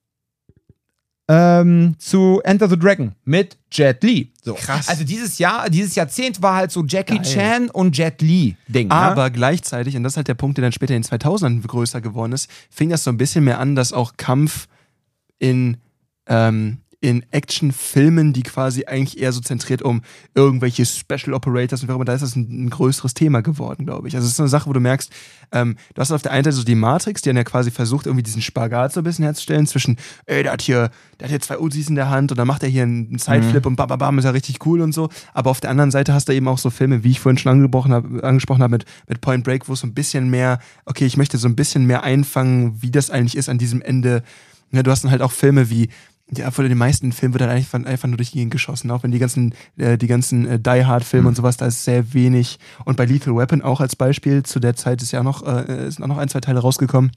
ähm, 1.28 1.96
zu 1.98 2.40
Enter 2.44 2.68
the 2.68 2.78
Dragon 2.78 3.12
mit 3.24 3.58
Jet 3.72 4.02
Li. 4.04 4.32
So. 4.42 4.54
Krass. 4.54 4.88
Also 4.88 5.04
dieses 5.04 5.38
Jahr, 5.38 5.68
dieses 5.68 5.94
Jahrzehnt 5.96 6.40
war 6.40 6.54
halt 6.54 6.70
so 6.70 6.84
Jackie 6.84 7.16
Geil. 7.16 7.24
Chan 7.24 7.70
und 7.70 7.96
Jet 7.96 8.22
Li-Ding. 8.22 8.88
ne? 8.88 8.94
Aber 8.94 9.30
gleichzeitig, 9.30 9.96
und 9.96 10.04
das 10.04 10.12
ist 10.12 10.16
halt 10.18 10.28
der 10.28 10.34
Punkt, 10.34 10.56
der 10.58 10.62
dann 10.62 10.72
später 10.72 10.94
in 10.94 11.02
den 11.02 11.08
2000ern 11.08 11.66
größer 11.66 12.00
geworden 12.00 12.32
ist, 12.32 12.48
fing 12.70 12.90
das 12.90 13.02
so 13.02 13.10
ein 13.10 13.16
bisschen 13.16 13.44
mehr 13.44 13.58
an, 13.58 13.74
dass 13.74 13.92
auch 13.92 14.16
Kampf 14.16 14.68
in, 15.38 15.78
ähm, 16.28 16.78
in 17.06 17.24
Actionfilmen, 17.30 18.32
die 18.32 18.42
quasi 18.42 18.84
eigentlich 18.86 19.20
eher 19.20 19.32
so 19.32 19.40
zentriert 19.40 19.82
um 19.82 20.02
irgendwelche 20.34 20.84
Special 20.84 21.34
Operators 21.34 21.82
und 21.82 21.88
wie 21.88 21.92
auch 21.92 21.96
immer, 21.96 22.04
da 22.04 22.14
ist 22.14 22.22
das 22.22 22.36
ein, 22.36 22.66
ein 22.66 22.70
größeres 22.70 23.14
Thema 23.14 23.42
geworden, 23.42 23.86
glaube 23.86 24.08
ich. 24.08 24.16
Also 24.16 24.26
es 24.26 24.32
ist 24.32 24.40
eine 24.40 24.48
Sache, 24.48 24.68
wo 24.68 24.72
du 24.72 24.80
merkst, 24.80 25.12
ähm, 25.52 25.76
du 25.94 26.00
hast 26.00 26.10
auf 26.10 26.22
der 26.22 26.32
einen 26.32 26.44
Seite 26.44 26.56
so 26.56 26.64
die 26.64 26.74
Matrix, 26.74 27.22
die 27.22 27.28
dann 27.28 27.36
ja 27.36 27.44
quasi 27.44 27.70
versucht, 27.70 28.06
irgendwie 28.06 28.22
diesen 28.22 28.42
Spagat 28.42 28.92
so 28.92 29.00
ein 29.00 29.04
bisschen 29.04 29.24
herzustellen 29.24 29.66
zwischen, 29.66 29.96
ey, 30.26 30.42
der 30.42 30.52
hat 30.52 30.62
hier, 30.62 30.90
der 31.20 31.26
hat 31.26 31.30
hier 31.30 31.40
zwei 31.40 31.58
Uzis 31.58 31.88
in 31.88 31.94
der 31.94 32.10
Hand 32.10 32.32
und 32.32 32.38
dann 32.38 32.46
macht 32.46 32.62
er 32.62 32.68
hier 32.68 32.82
einen 32.82 33.18
Sideflip 33.18 33.66
und 33.66 33.76
bam, 33.76 33.88
bam, 33.88 33.98
bam, 33.98 34.18
ist 34.18 34.24
ja 34.24 34.30
richtig 34.30 34.64
cool 34.66 34.80
und 34.80 34.92
so. 34.92 35.08
Aber 35.32 35.50
auf 35.50 35.60
der 35.60 35.70
anderen 35.70 35.90
Seite 35.90 36.12
hast 36.12 36.28
du 36.28 36.32
eben 36.32 36.48
auch 36.48 36.58
so 36.58 36.70
Filme, 36.70 37.04
wie 37.04 37.12
ich 37.12 37.20
vorhin 37.20 37.38
schon 37.38 37.52
angesprochen 37.52 37.92
habe, 37.92 38.24
angesprochen 38.24 38.62
habe 38.62 38.72
mit, 38.72 38.84
mit 39.08 39.20
Point 39.20 39.44
Break, 39.44 39.68
wo 39.68 39.74
es 39.74 39.80
so 39.80 39.86
ein 39.86 39.94
bisschen 39.94 40.28
mehr, 40.28 40.58
okay, 40.84 41.06
ich 41.06 41.16
möchte 41.16 41.38
so 41.38 41.48
ein 41.48 41.56
bisschen 41.56 41.86
mehr 41.86 42.02
einfangen, 42.02 42.82
wie 42.82 42.90
das 42.90 43.10
eigentlich 43.10 43.36
ist 43.36 43.48
an 43.48 43.58
diesem 43.58 43.80
Ende. 43.80 44.22
Ja, 44.72 44.82
du 44.82 44.90
hast 44.90 45.04
dann 45.04 45.12
halt 45.12 45.22
auch 45.22 45.32
Filme 45.32 45.70
wie, 45.70 45.88
ja, 46.34 46.50
von 46.50 46.68
den 46.68 46.76
meisten 46.76 47.12
Filmen 47.12 47.34
wird 47.34 47.42
dann 47.42 47.50
einfach, 47.50 47.84
einfach 47.84 48.08
nur 48.08 48.16
durch 48.16 48.32
Gegend 48.32 48.50
geschossen. 48.50 48.90
Auch 48.90 49.04
wenn 49.04 49.12
die 49.12 49.18
ganzen, 49.18 49.54
äh, 49.76 49.96
die 49.96 50.08
ganzen 50.08 50.46
äh, 50.46 50.58
Die 50.58 50.84
Hard-Filme 50.84 51.28
und 51.28 51.36
sowas, 51.36 51.56
da 51.56 51.66
ist 51.66 51.84
sehr 51.84 52.14
wenig. 52.14 52.58
Und 52.84 52.96
bei 52.96 53.04
Lethal 53.04 53.36
Weapon 53.36 53.62
auch 53.62 53.80
als 53.80 53.94
Beispiel, 53.94 54.42
zu 54.42 54.58
der 54.58 54.74
Zeit 54.74 55.02
ist 55.02 55.12
ja 55.12 55.20
auch 55.20 55.24
noch, 55.24 55.46
äh, 55.46 55.90
sind 55.90 56.02
auch 56.02 56.08
noch 56.08 56.18
ein, 56.18 56.28
zwei 56.28 56.40
Teile 56.40 56.60
rausgekommen. 56.60 57.12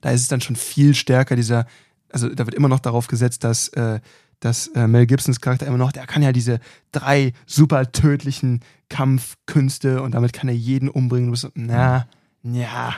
Da 0.00 0.10
ist 0.10 0.22
es 0.22 0.28
dann 0.28 0.40
schon 0.40 0.56
viel 0.56 0.94
stärker, 0.94 1.36
dieser, 1.36 1.66
also 2.10 2.28
da 2.28 2.46
wird 2.46 2.54
immer 2.54 2.68
noch 2.68 2.80
darauf 2.80 3.08
gesetzt, 3.08 3.44
dass, 3.44 3.68
äh, 3.68 4.00
dass 4.40 4.68
äh, 4.68 4.86
Mel 4.86 5.06
Gibsons 5.06 5.40
Charakter 5.40 5.66
immer 5.66 5.76
noch, 5.76 5.92
der 5.92 6.06
kann 6.06 6.22
ja 6.22 6.32
diese 6.32 6.60
drei 6.92 7.34
super 7.44 7.92
tödlichen 7.92 8.60
Kampfkünste 8.88 10.00
und 10.00 10.12
damit 10.12 10.32
kann 10.32 10.48
er 10.48 10.54
jeden 10.54 10.88
umbringen. 10.88 11.26
Du 11.26 11.32
bist 11.32 11.42
so, 11.42 11.50
na, 11.54 12.06
ja. 12.42 12.94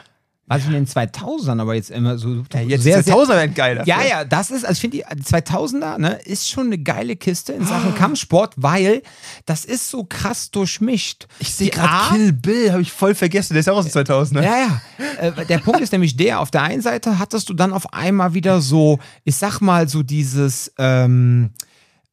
Was 0.50 0.62
ich 0.62 0.66
in 0.66 0.72
den 0.72 0.86
2000ern 0.88 1.60
aber 1.60 1.76
jetzt 1.76 1.92
immer 1.92 2.18
so 2.18 2.42
ja 2.52 2.60
jetzt 2.62 2.82
sehr, 2.82 2.98
ist 2.98 3.04
sehr, 3.04 3.14
der 3.14 3.14
Tausender 3.14 3.46
geil. 3.46 3.84
Ja, 3.86 4.02
ja, 4.02 4.24
das 4.24 4.50
ist, 4.50 4.64
also 4.64 4.72
ich 4.72 4.80
finde 4.80 4.96
die 4.96 5.04
2000er, 5.04 5.96
ne, 5.98 6.18
ist 6.24 6.50
schon 6.50 6.66
eine 6.66 6.78
geile 6.78 7.14
Kiste 7.14 7.52
in 7.52 7.64
Sachen 7.64 7.94
Kampfsport, 7.94 8.54
weil 8.56 9.02
das 9.46 9.64
ist 9.64 9.88
so 9.88 10.02
krass 10.02 10.50
durchmischt. 10.50 11.28
Ich 11.38 11.54
sehe 11.54 11.70
gerade 11.70 12.16
Kill 12.16 12.32
Bill, 12.32 12.72
habe 12.72 12.82
ich 12.82 12.90
voll 12.90 13.14
vergessen. 13.14 13.54
Der 13.54 13.60
ist 13.60 13.68
auch 13.68 13.76
aus 13.76 13.84
den 13.84 13.92
2000 13.92 14.42
Ja, 14.42 14.56
ja. 14.58 14.82
Äh, 15.20 15.46
der 15.46 15.58
Punkt 15.58 15.82
ist 15.82 15.92
nämlich 15.92 16.16
der, 16.16 16.40
auf 16.40 16.50
der 16.50 16.64
einen 16.64 16.82
Seite 16.82 17.20
hattest 17.20 17.48
du 17.48 17.54
dann 17.54 17.72
auf 17.72 17.94
einmal 17.94 18.34
wieder 18.34 18.60
so, 18.60 18.98
ich 19.22 19.36
sag 19.36 19.60
mal, 19.60 19.88
so 19.88 20.02
dieses, 20.02 20.72
ähm, 20.78 21.50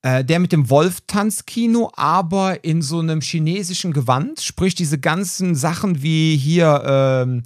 äh, 0.03 0.23
der 0.23 0.37
mit 0.37 0.51
dem 0.51 0.69
Wolf-Tanzkino, 0.69 1.91
aber 1.95 2.63
in 2.63 2.83
so 2.83 2.99
einem 2.99 3.21
chinesischen 3.21 3.93
Gewand, 3.93 4.41
sprich 4.41 4.75
diese 4.75 4.99
ganzen 4.99 5.55
Sachen 5.55 6.03
wie 6.03 6.37
hier, 6.37 6.83
ähm, 6.85 7.43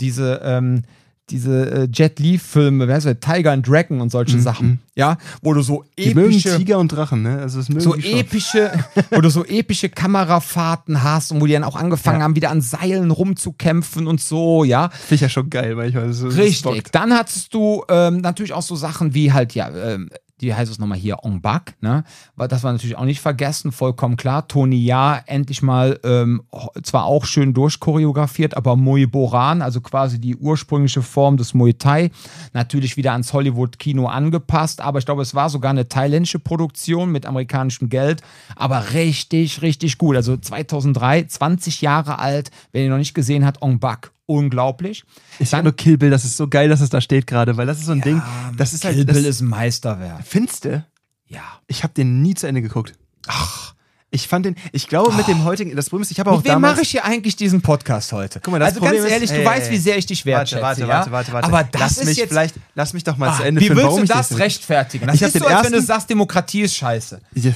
diese, 0.00 0.40
ähm, 0.44 0.82
diese 1.28 1.70
äh, 1.72 1.88
Jet 1.92 2.20
Li-Filme, 2.20 2.86
wer 2.86 2.94
heißt 2.94 3.06
der, 3.06 3.18
Tiger 3.18 3.50
and 3.50 3.66
Dragon 3.66 4.00
und 4.00 4.10
solche 4.12 4.38
Sachen, 4.38 4.78
ja, 4.94 5.18
wo 5.42 5.54
du 5.54 5.60
so 5.60 5.84
Die 5.98 6.12
epische 6.12 6.56
Tiger 6.56 6.78
und 6.78 6.92
Drachen, 6.92 7.22
ne? 7.22 7.38
Also 7.40 7.58
mögen 7.68 7.80
so 7.80 7.96
epische, 7.96 8.70
wo 9.10 9.20
du 9.20 9.28
so 9.28 9.44
epische 9.44 9.88
Kamerafahrten 9.88 11.02
hast 11.02 11.32
und 11.32 11.40
wo 11.40 11.46
die 11.46 11.52
dann 11.54 11.64
auch 11.64 11.74
angefangen 11.74 12.18
Ja. 12.20 12.24
haben, 12.24 12.36
wieder 12.36 12.50
an 12.50 12.60
Seilen 12.60 13.10
rumzukämpfen 13.10 14.06
und 14.06 14.20
so, 14.20 14.62
ja. 14.62 14.88
Finde 14.90 15.14
ich 15.16 15.20
ja 15.22 15.28
schon 15.28 15.50
geil 15.50 15.74
manchmal. 15.74 16.06
Das, 16.06 16.20
das 16.20 16.36
Richtig. 16.36 16.62
bockt. 16.62 16.94
Dann 16.94 17.12
hattest 17.12 17.52
du 17.52 17.82
ähm, 17.88 18.18
natürlich 18.18 18.52
auch 18.52 18.62
so 18.62 18.76
Sachen 18.76 19.12
wie 19.14 19.32
halt, 19.32 19.52
ja, 19.54 19.68
ähm, 19.70 20.10
die 20.40 20.54
heißt 20.54 20.70
es 20.70 20.78
nochmal 20.78 20.98
hier 20.98 21.24
Ong 21.24 21.40
Bak, 21.40 21.74
ne? 21.80 22.04
Das 22.36 22.62
war 22.62 22.72
natürlich 22.72 22.96
auch 22.96 23.04
nicht 23.04 23.20
vergessen, 23.20 23.72
vollkommen 23.72 24.16
klar. 24.16 24.46
Tony 24.48 24.84
Ja 24.84 25.22
endlich 25.26 25.62
mal 25.62 25.98
ähm, 26.04 26.42
zwar 26.82 27.04
auch 27.04 27.24
schön 27.24 27.54
durchchoreografiert, 27.54 28.56
aber 28.56 28.76
Muay 28.76 29.06
Boran, 29.06 29.62
also 29.62 29.80
quasi 29.80 30.20
die 30.20 30.36
ursprüngliche 30.36 31.02
Form 31.02 31.36
des 31.36 31.54
Muay 31.54 31.74
Thai, 31.74 32.10
natürlich 32.52 32.96
wieder 32.96 33.12
ans 33.12 33.32
Hollywood-Kino 33.32 34.06
angepasst, 34.06 34.80
aber 34.80 34.98
ich 34.98 35.06
glaube, 35.06 35.22
es 35.22 35.34
war 35.34 35.48
sogar 35.48 35.70
eine 35.70 35.88
thailändische 35.88 36.38
Produktion 36.38 37.10
mit 37.12 37.24
amerikanischem 37.24 37.88
Geld, 37.88 38.22
aber 38.56 38.92
richtig, 38.92 39.62
richtig 39.62 39.96
gut. 39.96 40.16
Also 40.16 40.36
2003, 40.36 41.24
20 41.24 41.80
Jahre 41.80 42.18
alt, 42.18 42.50
wer 42.72 42.84
ihn 42.84 42.90
noch 42.90 42.98
nicht 42.98 43.14
gesehen 43.14 43.44
hat, 43.46 43.62
Ong 43.62 43.78
Bak 43.78 44.12
unglaublich. 44.26 45.04
Ich 45.38 45.48
sag 45.48 45.62
nur 45.64 45.74
Kill 45.74 45.98
Bill, 45.98 46.10
das 46.10 46.24
ist 46.24 46.36
so 46.36 46.48
geil, 46.48 46.68
dass 46.68 46.80
es 46.80 46.90
da 46.90 47.00
steht 47.00 47.26
gerade, 47.26 47.56
weil 47.56 47.66
das 47.66 47.78
ist 47.78 47.86
so 47.86 47.92
ein 47.92 47.98
Ja, 47.98 48.04
Ding, 48.04 48.22
das 48.56 48.72
ist 48.72 48.84
halt. 48.84 48.96
Kill 48.96 49.04
das, 49.04 49.16
Bill 49.16 49.24
ist 49.24 49.40
ein 49.40 49.48
Meisterwerk. 49.48 50.24
Findste? 50.26 50.86
Ja. 51.26 51.42
Ich 51.66 51.82
habe 51.82 51.94
den 51.94 52.22
nie 52.22 52.34
zu 52.34 52.46
Ende 52.46 52.62
geguckt. 52.62 52.94
Ach. 53.26 53.74
Ich 54.16 54.28
fand 54.28 54.46
den, 54.46 54.56
ich 54.72 54.88
glaube 54.88 55.12
mit 55.14 55.28
dem 55.28 55.44
heutigen, 55.44 55.76
das 55.76 55.90
Problem 55.90 56.02
ist, 56.02 56.10
ich 56.10 56.18
habe 56.18 56.30
auch 56.30 56.38
Mit 56.42 56.46
wem 56.50 56.58
mache 56.60 56.80
ich 56.80 56.88
hier 56.88 57.04
eigentlich 57.04 57.36
diesen 57.36 57.60
Podcast 57.60 58.12
heute? 58.12 58.40
Guck 58.42 58.50
mal, 58.52 58.58
das 58.58 58.68
also 58.70 58.80
Problem 58.80 58.96
ganz 59.02 59.06
ist- 59.06 59.12
ehrlich, 59.12 59.30
Ey, 59.30 59.36
du 59.36 59.42
ey, 59.42 59.46
weißt, 59.46 59.70
wie 59.70 59.76
sehr 59.76 59.98
ich 59.98 60.06
dich 60.06 60.24
wertschätze. 60.24 60.62
Warte, 60.62 60.88
warte, 60.88 61.12
warte, 61.12 61.32
warte, 61.32 61.32
warte. 61.32 61.48
Aber 61.48 61.64
das 61.70 61.80
lass 61.80 61.98
ist 61.98 62.06
mich 62.06 62.16
jetzt. 62.16 62.30
vielleicht, 62.30 62.54
lass 62.74 62.94
mich 62.94 63.04
doch 63.04 63.18
mal 63.18 63.28
Ah, 63.28 63.36
zu 63.36 63.42
Ende 63.42 63.60
wie 63.60 63.66
führen, 63.66 63.76
willst 63.76 63.88
warum 63.90 64.00
du 64.06 64.06
das 64.06 64.38
rechtfertigen? 64.38 65.06
Das 65.06 65.16
Ich 65.16 65.22
ist 65.22 65.38
so, 65.38 65.44
als 65.46 65.66
wenn 65.66 65.72
du 65.72 65.82
sagst, 65.82 66.08
Demokratie 66.08 66.62
ist 66.62 66.74
scheiße. 66.76 67.20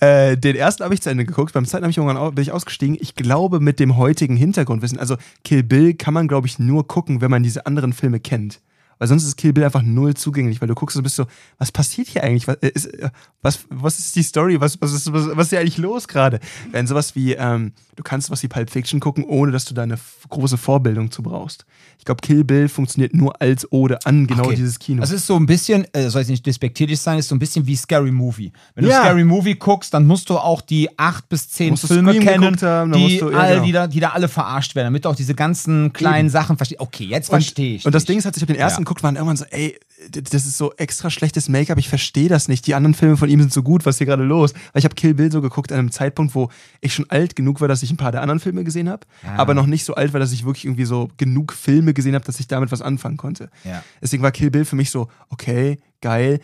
Äh, 0.00 0.36
den 0.36 0.56
ersten 0.56 0.84
habe 0.84 0.94
ich 0.94 1.00
zu 1.02 1.10
Ende 1.10 1.24
geguckt. 1.24 1.52
Beim 1.52 1.64
zweiten 1.64 1.84
habe 1.84 1.90
ich 1.90 1.96
irgendwann 1.98 2.34
bin 2.34 2.42
ich 2.42 2.52
ausgestiegen. 2.52 2.96
Ich 3.00 3.14
glaube, 3.14 3.60
mit 3.60 3.80
dem 3.80 3.96
heutigen 3.96 4.36
Hintergrundwissen, 4.36 4.98
also 4.98 5.16
Kill 5.44 5.62
Bill 5.62 5.94
kann 5.94 6.14
man, 6.14 6.28
glaube 6.28 6.46
ich, 6.46 6.58
nur 6.58 6.86
gucken, 6.86 7.20
wenn 7.20 7.30
man 7.30 7.42
diese 7.42 7.66
anderen 7.66 7.92
Filme 7.92 8.20
kennt. 8.20 8.60
Weil 8.98 9.08
sonst 9.08 9.24
ist 9.24 9.36
Kill 9.36 9.52
Bill 9.52 9.64
einfach 9.64 9.82
null 9.82 10.14
zugänglich, 10.14 10.60
weil 10.60 10.68
du 10.68 10.74
guckst 10.74 10.96
und 10.96 11.02
bist 11.02 11.16
so, 11.16 11.26
was 11.58 11.70
passiert 11.70 12.08
hier 12.08 12.22
eigentlich? 12.24 12.48
Was 12.48 12.56
äh, 12.56 12.68
ist, 12.68 12.86
äh, 12.86 13.10
was, 13.42 13.60
was 13.68 13.98
ist 13.98 14.16
die 14.16 14.22
Story? 14.22 14.60
Was, 14.60 14.80
was, 14.80 14.92
ist, 14.92 15.12
was, 15.12 15.28
was 15.36 15.46
ist 15.46 15.50
hier 15.50 15.60
eigentlich 15.60 15.78
los 15.78 16.08
gerade? 16.08 16.40
Wenn 16.72 16.86
sowas 16.86 17.14
wie, 17.14 17.34
ähm, 17.34 17.72
du 17.94 18.02
kannst 18.02 18.30
was 18.30 18.42
wie 18.42 18.48
Pulp 18.48 18.70
Fiction 18.70 18.98
gucken, 19.00 19.24
ohne 19.24 19.52
dass 19.52 19.64
du 19.66 19.74
da 19.74 19.82
eine 19.82 19.98
große 20.28 20.56
Vorbildung 20.56 21.10
zu 21.10 21.22
brauchst. 21.22 21.66
Ich 21.98 22.04
glaube, 22.04 22.20
Kill 22.22 22.44
Bill 22.44 22.68
funktioniert 22.68 23.14
nur 23.14 23.40
als 23.42 23.70
Ode 23.70 23.98
an 24.06 24.26
genau 24.26 24.44
Okay. 24.46 24.56
dieses 24.56 24.78
Kino. 24.78 25.00
Das 25.00 25.10
ist 25.10 25.26
so 25.26 25.36
ein 25.36 25.44
bisschen, 25.46 25.86
äh, 25.92 26.08
soll 26.08 26.22
jetzt 26.22 26.30
nicht 26.30 26.46
despektierlich 26.46 26.98
sein, 27.00 27.18
ist 27.18 27.28
so 27.28 27.34
ein 27.34 27.38
bisschen 27.38 27.66
wie 27.66 27.76
Scary 27.76 28.12
Movie. 28.12 28.52
Wenn 28.74 28.84
du 28.84 28.90
Ja. 28.90 29.00
Scary 29.00 29.24
Movie 29.24 29.56
guckst, 29.56 29.92
dann 29.92 30.06
musst 30.06 30.30
du 30.30 30.38
auch 30.38 30.60
die 30.62 30.88
acht 30.98 31.28
bis 31.28 31.48
zehn 31.50 31.74
du 31.74 31.86
Filme 31.86 32.12
Scream 32.12 32.24
kennen, 32.26 32.60
haben, 32.62 32.92
die, 32.92 33.18
du- 33.18 33.30
ja, 33.30 33.38
all, 33.38 33.52
genau. 33.54 33.64
die, 33.66 33.72
da, 33.72 33.86
die 33.88 34.00
da 34.00 34.08
alle 34.10 34.28
verarscht 34.28 34.74
werden, 34.74 34.86
damit 34.86 35.04
du 35.04 35.08
auch 35.10 35.16
diese 35.16 35.34
ganzen 35.34 35.92
kleinen 35.92 36.30
Sachen 36.30 36.56
verstehst. 36.56 36.80
Okay, 36.80 37.04
jetzt 37.04 37.28
verstehe 37.28 37.76
ich. 37.76 37.84
Und 37.84 37.94
das. 37.94 38.06
Ding 38.06 38.18
ist 38.18 38.24
halt, 38.24 38.36
ich 38.36 38.42
habe 38.42 38.52
den 38.52 38.60
ersten 38.60 38.82
Ja. 38.82 38.85
Geguckt, 38.86 39.02
waren 39.02 39.16
irgendwann 39.16 39.36
so, 39.36 39.44
ey, 39.50 39.78
das 40.10 40.46
ist 40.46 40.56
so 40.58 40.72
extra 40.76 41.10
schlechtes 41.10 41.48
Make-up, 41.48 41.78
ich 41.78 41.88
verstehe 41.88 42.28
das 42.28 42.48
nicht. 42.48 42.66
Die 42.66 42.74
anderen 42.74 42.94
Filme 42.94 43.16
von 43.16 43.28
ihm 43.28 43.40
sind 43.40 43.52
so 43.52 43.62
gut, 43.62 43.84
was 43.86 43.96
ist 43.96 43.98
hier 43.98 44.06
gerade 44.06 44.24
los? 44.24 44.52
Weil 44.72 44.80
ich 44.80 44.84
habe 44.84 44.94
Kill 44.94 45.14
Bill 45.14 45.32
so 45.32 45.40
geguckt 45.40 45.72
an 45.72 45.78
einem 45.78 45.90
Zeitpunkt, 45.90 46.34
wo 46.34 46.50
ich 46.80 46.94
schon 46.94 47.08
alt 47.10 47.34
genug 47.36 47.60
war, 47.60 47.68
dass 47.68 47.82
ich 47.82 47.90
ein 47.90 47.96
paar 47.96 48.12
der 48.12 48.20
anderen 48.22 48.38
Filme 48.40 48.62
gesehen 48.64 48.88
habe, 48.88 49.06
Ja. 49.24 49.36
aber 49.36 49.54
noch 49.54 49.66
nicht 49.66 49.84
so 49.84 49.94
alt 49.94 50.12
war, 50.12 50.20
dass 50.20 50.32
ich 50.32 50.44
wirklich 50.44 50.64
irgendwie 50.66 50.84
so 50.84 51.08
genug 51.16 51.52
Filme 51.52 51.94
gesehen 51.94 52.14
habe, 52.14 52.24
dass 52.24 52.38
ich 52.40 52.46
damit 52.46 52.72
was 52.72 52.82
anfangen 52.82 53.16
konnte. 53.16 53.50
Ja. 53.64 53.82
Deswegen 54.02 54.22
war 54.22 54.32
Kill 54.32 54.50
Bill 54.50 54.64
für 54.64 54.76
mich 54.76 54.90
so, 54.90 55.08
okay, 55.30 55.78
geil. 56.02 56.40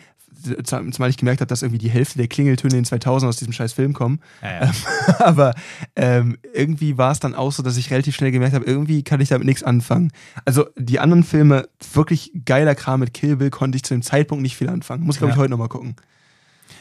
Zumal 0.63 1.09
ich 1.09 1.17
gemerkt 1.17 1.41
habe, 1.41 1.47
dass 1.47 1.61
irgendwie 1.61 1.77
die 1.79 1.89
Hälfte 1.89 2.17
der 2.17 2.27
Klingeltöne 2.27 2.73
in 2.73 2.79
den 2.79 2.85
2000 2.85 3.29
aus 3.29 3.37
diesem 3.37 3.53
scheiß 3.53 3.73
Film 3.73 3.93
kommen. 3.93 4.19
Ja, 4.41 4.65
ja. 4.65 4.71
Aber 5.19 5.53
ähm, 5.95 6.37
irgendwie 6.53 6.97
war 6.97 7.11
es 7.11 7.19
dann 7.19 7.33
auch 7.35 7.51
so, 7.51 7.63
dass 7.63 7.77
ich 7.77 7.91
relativ 7.91 8.15
schnell 8.15 8.31
gemerkt 8.31 8.53
habe, 8.55 8.65
irgendwie 8.65 9.03
kann 9.03 9.21
ich 9.21 9.29
damit 9.29 9.45
nichts 9.45 9.63
anfangen. 9.63 10.11
Also 10.45 10.65
die 10.77 10.99
anderen 10.99 11.23
Filme, 11.23 11.67
wirklich 11.93 12.31
geiler 12.45 12.75
Kram 12.75 12.99
mit 12.99 13.13
Kill 13.13 13.37
Bill, 13.37 13.49
konnte 13.49 13.75
ich 13.75 13.83
zu 13.83 13.93
dem 13.93 14.01
Zeitpunkt 14.01 14.41
nicht 14.41 14.55
viel 14.57 14.69
anfangen. 14.69 15.03
Muss, 15.05 15.17
glaube 15.17 15.31
ich, 15.31 15.35
Ja. 15.35 15.41
heute 15.41 15.51
nochmal 15.51 15.69
gucken. 15.69 15.95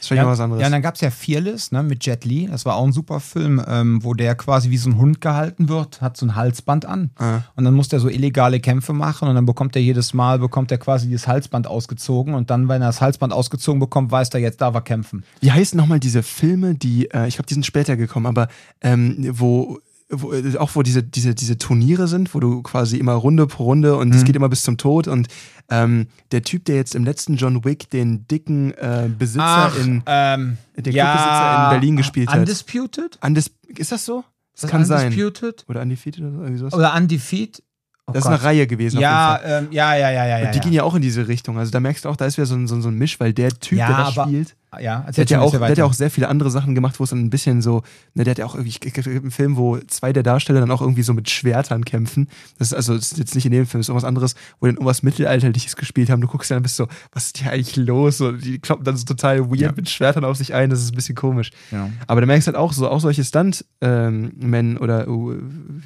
Das 0.03 0.07
ist 0.07 0.09
vielleicht 0.09 0.25
Ja, 0.25 0.31
was 0.33 0.41
anderes. 0.41 0.61
ja, 0.61 0.67
und 0.67 0.73
dann 0.73 0.83
gab 0.83 0.97
es 0.97 1.01
ja 1.01 1.11
Fearless 1.13 1.71
ne, 1.71 1.85
mit 1.85 2.05
Jet 2.05 2.25
Li. 2.25 2.49
Das 2.51 2.65
war 2.65 2.75
auch 2.75 2.85
ein 2.85 2.93
super 2.93 3.21
Film, 3.21 3.63
ähm, 3.69 4.03
wo 4.03 4.15
der 4.15 4.35
quasi 4.35 4.69
wie 4.71 4.77
so 4.77 4.91
ein 4.91 4.97
Hund 4.99 5.21
gehalten 5.21 5.69
wird, 5.69 6.01
hat 6.01 6.17
so 6.17 6.27
ein 6.27 6.35
Halsband 6.35 6.87
an. 6.87 7.11
Ah. 7.19 7.43
Und 7.55 7.63
dann 7.65 7.75
muss 7.75 7.87
der 7.87 8.01
so 8.01 8.09
illegale 8.09 8.59
Kämpfe 8.59 8.93
machen 8.95 9.29
und 9.29 9.37
dann 9.37 9.47
bekommt 9.47 9.77
er 9.77 9.83
jedes 9.83 10.13
Mal, 10.13 10.41
bekommt 10.41 10.73
er 10.73 10.79
quasi 10.79 11.07
dieses 11.07 11.29
Halsband 11.29 11.69
ausgezogen 11.69 12.35
und 12.35 12.51
dann, 12.51 12.69
wenn 12.69 12.83
er 12.83 12.89
das 12.89 13.01
Halsband 13.01 13.33
ausgezogen 13.33 13.79
bekommt, 13.79 14.11
weiß 14.11 14.31
er, 14.31 14.41
jetzt 14.41 14.61
darf 14.61 14.75
er 14.75 14.81
kämpfen. 14.81 15.23
Wie 15.41 15.53
heißen 15.53 15.77
nochmal 15.77 16.01
diese 16.01 16.25
Filme, 16.25 16.75
die, 16.75 17.09
äh, 17.13 17.29
ich 17.29 17.37
glaube, 17.37 17.47
die 17.47 17.55
sind 17.55 17.65
später 17.65 17.97
gekommen, 17.97 18.27
aber 18.27 18.49
ähm, 18.81 19.29
wo, 19.31 19.79
wo 20.13 20.33
äh, 20.33 20.57
auch 20.59 20.71
wo 20.75 20.83
diese, 20.83 21.03
diese, 21.03 21.35
diese 21.35 21.59
Turniere 21.59 22.07
sind, 22.07 22.35
wo 22.35 22.41
du 22.41 22.63
quasi 22.63 22.99
immer 22.99 23.15
Runde 23.15 23.47
pro 23.47 23.65
Runde 23.65 23.97
und 23.97 24.15
es 24.15 24.21
Mhm. 24.23 24.25
geht 24.27 24.37
immer 24.37 24.49
bis 24.49 24.63
zum 24.63 24.77
Tod 24.77 25.09
und 25.09 25.29
ähm, 25.71 26.07
der 26.33 26.43
Typ, 26.43 26.65
der 26.67 26.77
jetzt 26.77 26.95
im 26.95 27.05
letzten 27.05 27.37
John 27.37 27.65
Wick 27.65 27.89
den 27.91 28.27
dicken 28.29 28.73
äh, 28.73 29.09
Besitzer 29.19 29.73
in 29.81 30.03
ähm, 30.07 30.59
der 30.77 30.93
Clubbesitzer 30.93 31.65
in 31.65 31.71
Berlin 31.71 31.97
gespielt 31.97 32.29
hat. 32.29 32.39
Undisputed? 32.39 33.19
Undis 33.23 33.51
ist 33.69 33.91
das 33.93 34.05
so? 34.05 34.23
Das 34.55 34.65
Ist 34.65 34.71
kann 34.71 34.85
sein. 34.85 35.07
Undisputed? 35.07 35.65
Oder 35.69 35.81
Undefeated 35.83 36.21
oder 36.21 36.31
so, 36.33 36.39
irgendwie 36.41 36.59
sowas. 36.59 36.75
Oder 36.75 36.95
Undefeated? 36.95 37.63
Oh 38.07 38.13
das 38.13 38.25
ist 38.25 38.31
Gott. 38.31 38.33
eine 38.41 38.43
Reihe 38.45 38.67
gewesen. 38.67 39.01
Ja, 39.01 39.41
ähm, 39.45 39.69
ja, 39.71 39.95
ja, 39.95 40.11
ja, 40.11 40.27
ja, 40.27 40.39
ja. 40.41 40.47
Und 40.47 40.53
die 40.55 40.59
ja. 40.59 40.65
gehen 40.65 40.73
ja 40.73 40.83
auch 40.83 40.95
in 40.97 41.03
diese 41.03 41.29
Richtung. 41.29 41.57
Also 41.57 41.71
da 41.71 41.79
merkst 41.81 42.05
du 42.05 42.09
auch, 42.09 42.17
da 42.17 42.27
ist 42.27 42.37
wieder 42.37 42.47
so 42.47 42.57
ein, 42.57 42.67
so 42.67 42.75
ein, 42.75 42.83
so 42.83 42.89
ein 42.89 42.97
Misch, 42.97 43.19
weil 43.21 43.33
der 43.33 43.51
Typ, 43.53 43.79
Ja, 43.79 43.87
der 43.87 43.97
das 43.97 44.15
spielt, 44.15 44.57
ja, 44.81 45.01
der 45.01 45.23
hat, 45.23 45.31
ja 45.31 45.41
auch, 45.41 45.51
der 45.51 45.61
hat 45.61 45.79
ja 45.79 45.85
auch 45.85 45.93
sehr 45.93 46.11
viele 46.11 46.29
andere 46.29 46.51
Sachen 46.51 46.75
gemacht, 46.75 46.99
wo 46.99 47.05
es 47.05 47.11
dann 47.11 47.21
ein 47.21 47.31
bisschen 47.31 47.61
so, 47.61 47.83
ne, 48.15 48.25
der 48.25 48.33
hat 48.33 48.39
ja 48.39 48.47
auch 48.47 48.55
irgendwie, 48.55 48.79
einen 49.11 49.31
Film, 49.31 49.57
wo 49.57 49.79
zwei 49.87 50.13
der 50.13 50.23
Darsteller 50.23 50.61
dann 50.61 50.71
auch 50.71 50.81
irgendwie 50.81 51.03
so 51.03 51.13
mit 51.13 51.29
Schwertern 51.29 51.85
kämpfen. 51.85 52.29
Das 52.59 52.69
ist 52.69 52.75
also, 52.75 52.95
das 52.95 53.13
ist 53.13 53.19
jetzt 53.19 53.35
nicht 53.35 53.45
in 53.47 53.53
dem 53.53 53.67
Film, 53.67 53.81
das 53.81 53.87
ist 53.87 53.89
irgendwas 53.91 54.09
anderes, 54.09 54.35
wo 54.61 54.67
die 54.67 54.71
dann 54.71 54.77
irgendwas 54.77 55.03
Mittelalterliches 55.03 55.77
gespielt 55.77 56.11
haben. 56.11 56.21
Du 56.21 56.29
guckst 56.29 56.51
ja 56.51 56.57
dann 56.57 56.63
bist 56.63 56.77
so, 56.77 56.89
was 57.13 57.27
ist 57.27 57.39
hier 57.39 57.51
eigentlich 57.53 57.77
los? 57.77 58.19
So, 58.19 58.33
die 58.33 58.59
kloppen 58.59 58.85
dann 58.85 58.97
so 58.97 59.05
total 59.05 59.51
weird 59.51 59.61
Ja. 59.61 59.73
mit 59.75 59.91
Schwertern 59.91 60.25
auf 60.25 60.37
sich 60.37 60.55
ein, 60.55 60.71
das 60.71 60.81
ist 60.81 60.93
ein 60.93 60.97
bisschen 60.97 61.15
komisch. 61.17 61.51
Ja. 61.71 61.91
Aber 62.07 62.21
da 62.21 62.27
merkst 62.27 62.47
du 62.49 62.53
halt 62.53 62.57
auch 62.59 62.73
so, 62.73 62.89
auch 62.89 63.01
solche 63.01 63.25
Stunt-Men 63.25 64.79
oder, 64.79 65.09
uh, 65.09 65.35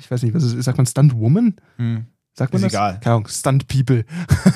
ich 0.00 0.10
weiß 0.10 0.22
nicht, 0.22 0.34
was 0.34 0.44
ist, 0.44 0.62
sagt 0.62 0.78
man 0.78 0.86
Stunt-Woman? 0.86 1.54
Hm. 1.76 2.06
Sagt 2.38 2.52
man 2.52 2.62
Ist 2.62 2.66
das? 2.66 2.72
egal. 2.74 3.00
Keine 3.00 3.16
Ahnung, 3.16 3.28
Stunt-People. 3.28 4.04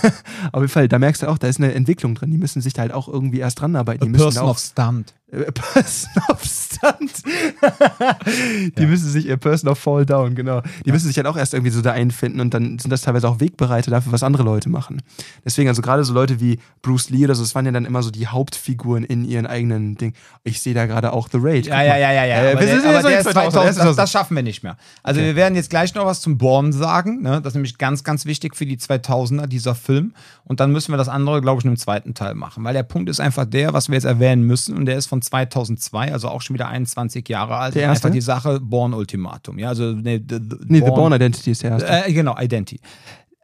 Auf 0.52 0.60
jeden 0.60 0.68
Fall, 0.68 0.86
da 0.86 0.98
merkst 0.98 1.22
du 1.22 1.28
auch, 1.28 1.38
da 1.38 1.46
ist 1.48 1.58
eine 1.58 1.72
Entwicklung 1.72 2.14
drin. 2.14 2.30
Die 2.30 2.36
müssen 2.36 2.60
sich 2.60 2.74
da 2.74 2.82
halt 2.82 2.92
auch 2.92 3.08
irgendwie 3.08 3.38
erst 3.38 3.60
dran 3.60 3.74
arbeiten. 3.74 4.02
A 4.02 4.04
Die 4.04 4.10
müssen 4.10 4.24
person 4.24 4.42
auch, 4.44 4.50
of 4.50 4.58
stunt. 4.58 5.14
A 5.32 5.50
person 5.52 6.10
of 6.28 6.42
Stunt. 6.44 7.22
die 8.78 8.86
müssen 8.86 9.08
sich, 9.08 9.30
a 9.30 9.36
person 9.36 9.70
of 9.70 9.78
Fall 9.78 10.04
Down, 10.06 10.34
genau. 10.34 10.62
Die 10.84 10.92
müssen 10.92 11.06
sich 11.06 11.16
halt 11.16 11.26
auch 11.26 11.36
erst 11.36 11.54
irgendwie 11.54 11.70
so 11.70 11.82
da 11.82 11.92
einfinden 11.92 12.40
und 12.40 12.52
dann 12.54 12.78
sind 12.78 12.90
das 12.90 13.02
teilweise 13.02 13.28
auch 13.28 13.40
Wegbereiter 13.40 13.90
dafür, 13.90 14.12
was 14.12 14.22
andere 14.22 14.42
Leute 14.42 14.68
machen. 14.68 15.02
Deswegen, 15.44 15.68
also 15.68 15.82
gerade 15.82 16.04
so 16.04 16.12
Leute 16.14 16.40
wie 16.40 16.58
Bruce 16.82 17.10
Lee 17.10 17.24
oder 17.24 17.34
so, 17.34 17.42
das 17.42 17.54
waren 17.54 17.66
ja 17.66 17.72
dann 17.72 17.84
immer 17.84 18.02
so 18.02 18.10
die 18.10 18.26
Hauptfiguren 18.26 19.04
in 19.04 19.24
ihren 19.24 19.46
eigenen 19.46 19.96
Ding. 19.96 20.14
Ich 20.42 20.60
sehe 20.62 20.74
da 20.74 20.86
gerade 20.86 21.12
auch 21.12 21.28
The 21.30 21.38
Raid. 21.40 21.66
Ja, 21.66 21.82
ja, 21.82 21.96
ja, 21.96 22.12
ja, 22.12 22.24
ja. 22.24 22.36
Äh, 22.36 22.52
aber 22.52 22.60
wir 22.60 22.66
der, 22.66 22.80
sind 22.80 22.86
aber 22.86 22.94
jetzt 22.94 23.02
noch 23.04 23.10
der 23.10 23.20
in 23.20 23.26
ist 23.26 23.32
2000, 23.32 23.52
2000, 23.52 23.54
der 23.54 23.70
ist 23.70 23.76
das, 23.76 23.84
2000. 23.84 23.98
das 23.98 24.10
schaffen 24.12 24.36
wir 24.36 24.42
nicht 24.42 24.62
mehr. 24.62 24.76
Also 25.02 25.20
Okay. 25.20 25.28
wir 25.28 25.36
werden 25.36 25.54
jetzt 25.54 25.70
gleich 25.70 25.94
noch 25.94 26.06
was 26.06 26.20
zum 26.20 26.38
Born 26.38 26.72
sagen. 26.72 27.22
Ne? 27.22 27.40
Das 27.42 27.52
ist 27.52 27.54
nämlich 27.54 27.78
ganz, 27.78 28.04
ganz 28.04 28.24
wichtig 28.24 28.56
für 28.56 28.64
die 28.66 28.78
2000er, 28.78 29.46
dieser 29.46 29.74
Film. 29.74 30.14
Und 30.44 30.60
dann 30.60 30.72
müssen 30.72 30.92
wir 30.92 30.96
das 30.96 31.08
andere, 31.08 31.40
glaube 31.40 31.58
ich, 31.58 31.64
in 31.64 31.70
einem 31.70 31.76
zweiten 31.76 32.14
Teil 32.14 32.34
machen. 32.34 32.64
Weil 32.64 32.74
der 32.74 32.82
Punkt 32.82 33.08
ist 33.10 33.20
einfach 33.20 33.44
der, 33.44 33.72
was 33.72 33.88
wir 33.88 33.94
jetzt 33.94 34.04
erwähnen 34.04 34.42
müssen. 34.44 34.76
Und 34.76 34.86
der 34.86 34.96
ist 34.96 35.06
von 35.06 35.19
2002, 35.22 36.12
also 36.12 36.28
auch 36.28 36.42
schon 36.42 36.54
wieder 36.54 36.68
21 36.68 37.28
Jahre 37.28 37.56
alt. 37.56 37.74
Der 37.74 37.82
erste? 37.82 38.06
Einfach 38.08 38.14
die 38.14 38.20
Sache 38.20 38.60
Born 38.60 38.94
Ultimatum. 38.94 39.58
Ja, 39.58 39.68
also 39.68 39.92
ne, 39.92 40.18
the, 40.18 40.36
the, 40.36 40.56
Nee, 40.66 40.78
The 40.78 40.86
Born 40.86 41.12
Identity 41.12 41.50
ist 41.52 41.62
der 41.62 41.70
erste. 41.72 41.88
äh, 41.88 42.12
genau, 42.12 42.36
Identity. 42.38 42.80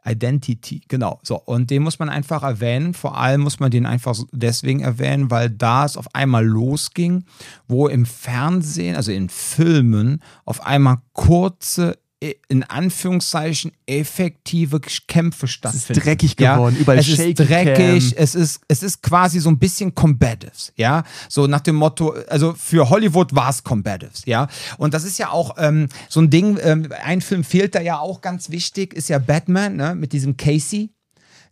Identity, 0.05 0.81
genau. 0.87 1.19
So, 1.23 1.37
und 1.37 1.69
den 1.69 1.83
muss 1.83 1.99
man 1.99 2.09
einfach 2.09 2.43
erwähnen. 2.43 2.93
Vor 2.93 3.17
allem 3.17 3.41
muss 3.41 3.59
man 3.59 3.71
den 3.71 3.85
einfach 3.85 4.15
deswegen 4.31 4.79
erwähnen, 4.79 5.29
weil 5.29 5.49
da 5.49 5.85
es 5.85 5.97
auf 5.97 6.07
einmal 6.15 6.45
losging, 6.45 7.25
wo 7.67 7.87
im 7.87 8.05
Fernsehen, 8.05 8.95
also 8.95 9.11
in 9.11 9.27
Filmen, 9.29 10.21
auf 10.45 10.65
einmal 10.65 10.97
kurze, 11.13 11.97
in 12.47 12.63
Anführungszeichen, 12.63 13.71
effektive 13.85 14.79
Kämpfe 15.07 15.45
es 15.45 15.51
ist 15.51 15.55
stattfinden. 15.57 16.01
dreckig 16.01 16.35
geworden, 16.35 16.75
Ja, 16.75 16.81
überall 16.81 16.97
es 16.97 17.07
ist 17.07 17.17
Shaky 17.17 17.33
dreckig, 17.35 17.75
Cam. 18.15 18.23
es 18.23 18.33
ist, 18.33 18.61
es 18.67 18.81
ist 18.81 19.03
quasi 19.03 19.39
so 19.39 19.49
ein 19.49 19.59
bisschen 19.59 19.93
Combatives, 19.93 20.73
ja. 20.75 21.03
So 21.29 21.45
nach 21.45 21.61
dem 21.61 21.75
Motto, 21.75 22.15
also 22.27 22.55
für 22.57 22.89
Hollywood 22.89 23.35
war 23.35 23.49
es 23.51 23.63
Combatives, 23.63 24.23
ja. 24.25 24.47
Und 24.79 24.95
das 24.95 25.03
ist 25.03 25.19
ja 25.19 25.29
auch 25.29 25.55
ähm, 25.59 25.89
so 26.09 26.19
ein 26.19 26.31
Ding, 26.31 26.57
ähm, 26.63 26.89
ein 27.03 27.21
Film 27.21 27.43
fehlt 27.43 27.75
da 27.75 27.81
ja 27.81 27.99
auch 27.99 28.21
ganz 28.21 28.49
wichtig, 28.49 28.95
ist 28.95 29.09
ja 29.09 29.19
Batman, 29.19 29.75
ne, 29.75 29.93
mit 29.93 30.11
diesem 30.11 30.37
Casey. 30.37 30.89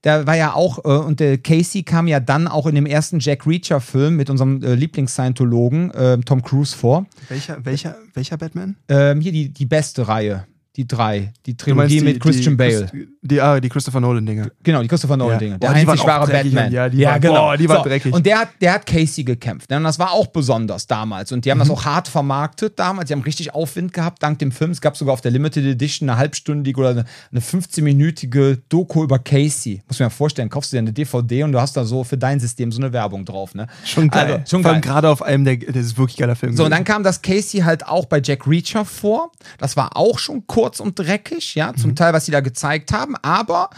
Der 0.04 0.28
war 0.28 0.36
ja 0.36 0.54
auch, 0.54 0.80
äh, 0.86 0.88
und 0.90 1.20
der 1.20 1.38
Casey 1.40 1.84
kam 1.84 2.08
ja 2.08 2.20
dann 2.20 2.48
auch 2.48 2.66
in 2.68 2.76
dem 2.76 2.86
ersten 2.88 3.20
Jack 3.20 3.46
Reacher-Film 3.48 4.16
mit 4.16 4.30
unserem 4.32 4.62
äh, 4.64 4.74
Lieblings-Scientologen 4.76 5.92
äh, 5.92 6.18
Tom 6.20 6.42
Cruise 6.44 6.76
vor. 6.76 7.06
Welcher, 7.30 7.64
welcher, 7.66 7.96
welcher 8.14 8.38
Batman? 8.38 8.76
Ähm, 8.88 9.22
hier 9.22 9.32
die, 9.32 9.50
die 9.54 9.66
beste 9.66 10.08
Reihe. 10.08 10.46
Die 10.76 10.88
drei. 10.88 11.32
Die 11.46 11.56
Trilogie 11.56 12.02
mit 12.02 12.20
Christian 12.20 12.54
die, 12.54 12.58
Bale. 12.58 12.90
Die, 13.22 13.40
ah, 13.42 13.60
die 13.60 13.70
Christopher 13.70 14.00
Nolan-Dinger. 14.02 14.50
Genau, 14.62 14.82
die 14.82 14.88
Christopher 14.90 15.16
Nolan-Dinge. 15.18 15.54
Ja. 15.54 15.58
Der 15.58 15.68
Boah, 15.70 15.74
die 15.74 15.88
einzig 15.88 16.06
wahre 16.06 16.28
Batman. 16.32 16.72
ja, 16.72 16.90
die 16.90 17.04
waren- 17.06 17.22
boah, 17.22 17.58
die 17.58 17.70
waren 17.70 17.84
dreckig. 17.84 18.14
Und 18.14 18.26
der 18.26 18.40
hat, 18.40 18.50
der 18.60 18.74
hat 18.74 18.86
Casey 18.86 19.24
gekämpft. 19.24 19.70
ne? 19.70 19.78
Und 19.78 19.84
das 19.86 19.98
war 20.00 20.12
auch 20.12 20.28
besonders 20.28 20.86
damals. 20.88 21.32
Und 21.32 21.46
die 21.46 21.52
haben 21.52 21.60
das 21.60 21.70
Mhm. 21.70 21.74
auch 21.76 21.86
hart 21.86 22.08
vermarktet 22.10 22.78
damals. 22.78 23.08
Die 23.08 23.14
haben 23.14 23.22
richtig 23.22 23.54
Aufwind 23.54 23.94
gehabt 23.94 24.22
dank 24.22 24.40
dem 24.40 24.52
Film. 24.52 24.72
Es 24.72 24.82
gab 24.82 24.98
sogar 24.98 25.14
auf 25.14 25.22
der 25.22 25.32
Limited 25.32 25.64
Edition 25.66 26.10
eine 26.10 26.18
halbstündige 26.20 26.80
oder 26.80 26.90
eine, 26.90 27.06
eine 27.32 27.40
15-minütige 27.42 28.60
Doku 28.70 29.04
über 29.04 29.20
Casey. 29.20 29.82
Muss 29.88 30.00
mir 30.00 30.06
mal 30.08 30.10
vorstellen, 30.10 30.50
kaufst 30.50 30.72
du 30.72 30.76
dir 30.76 30.80
eine 30.80 30.94
DVD 30.94 31.44
und 31.44 31.52
du 31.52 31.60
hast 31.62 31.78
da 31.78 31.86
so 31.86 32.04
für 32.04 32.18
dein 32.18 32.40
System 32.40 32.72
so 32.72 32.82
eine 32.82 32.92
Werbung 32.94 33.26
drauf. 33.26 33.54
Ne? 33.56 33.68
Schon 33.86 34.10
geil. 34.10 34.34
Also, 34.34 34.46
schon 34.50 34.62
Vor 34.64 34.72
allem 34.72 34.82
geil. 34.82 34.92
gerade 34.92 35.10
auf 35.10 35.22
einem 35.22 35.46
der, 35.46 35.58
das 35.58 35.86
ist 35.86 35.98
wirklich 35.98 36.18
geiler 36.18 36.36
Film. 36.36 36.56
So, 36.56 36.64
und 36.66 36.72
dann 36.72 36.84
gewesen. 36.84 36.94
kam 36.96 37.04
das 37.04 37.22
Casey 37.22 37.62
halt 37.62 37.86
auch 37.88 38.06
bei 38.06 38.20
Jack 38.24 38.48
Reacher 38.48 38.86
vor. 38.86 39.32
Das 39.58 39.78
war 39.78 39.96
auch 39.96 40.20
schon 40.20 40.46
kurz 40.48 40.65
und 40.80 40.98
dreckig, 41.00 41.56
ja, 41.56 41.72
Mhm. 41.72 41.78
zum 41.78 41.96
Teil, 41.96 42.14
was 42.14 42.26
sie 42.26 42.32
da 42.32 42.40
gezeigt 42.42 42.92
haben, 42.92 43.16
aber 43.22 43.70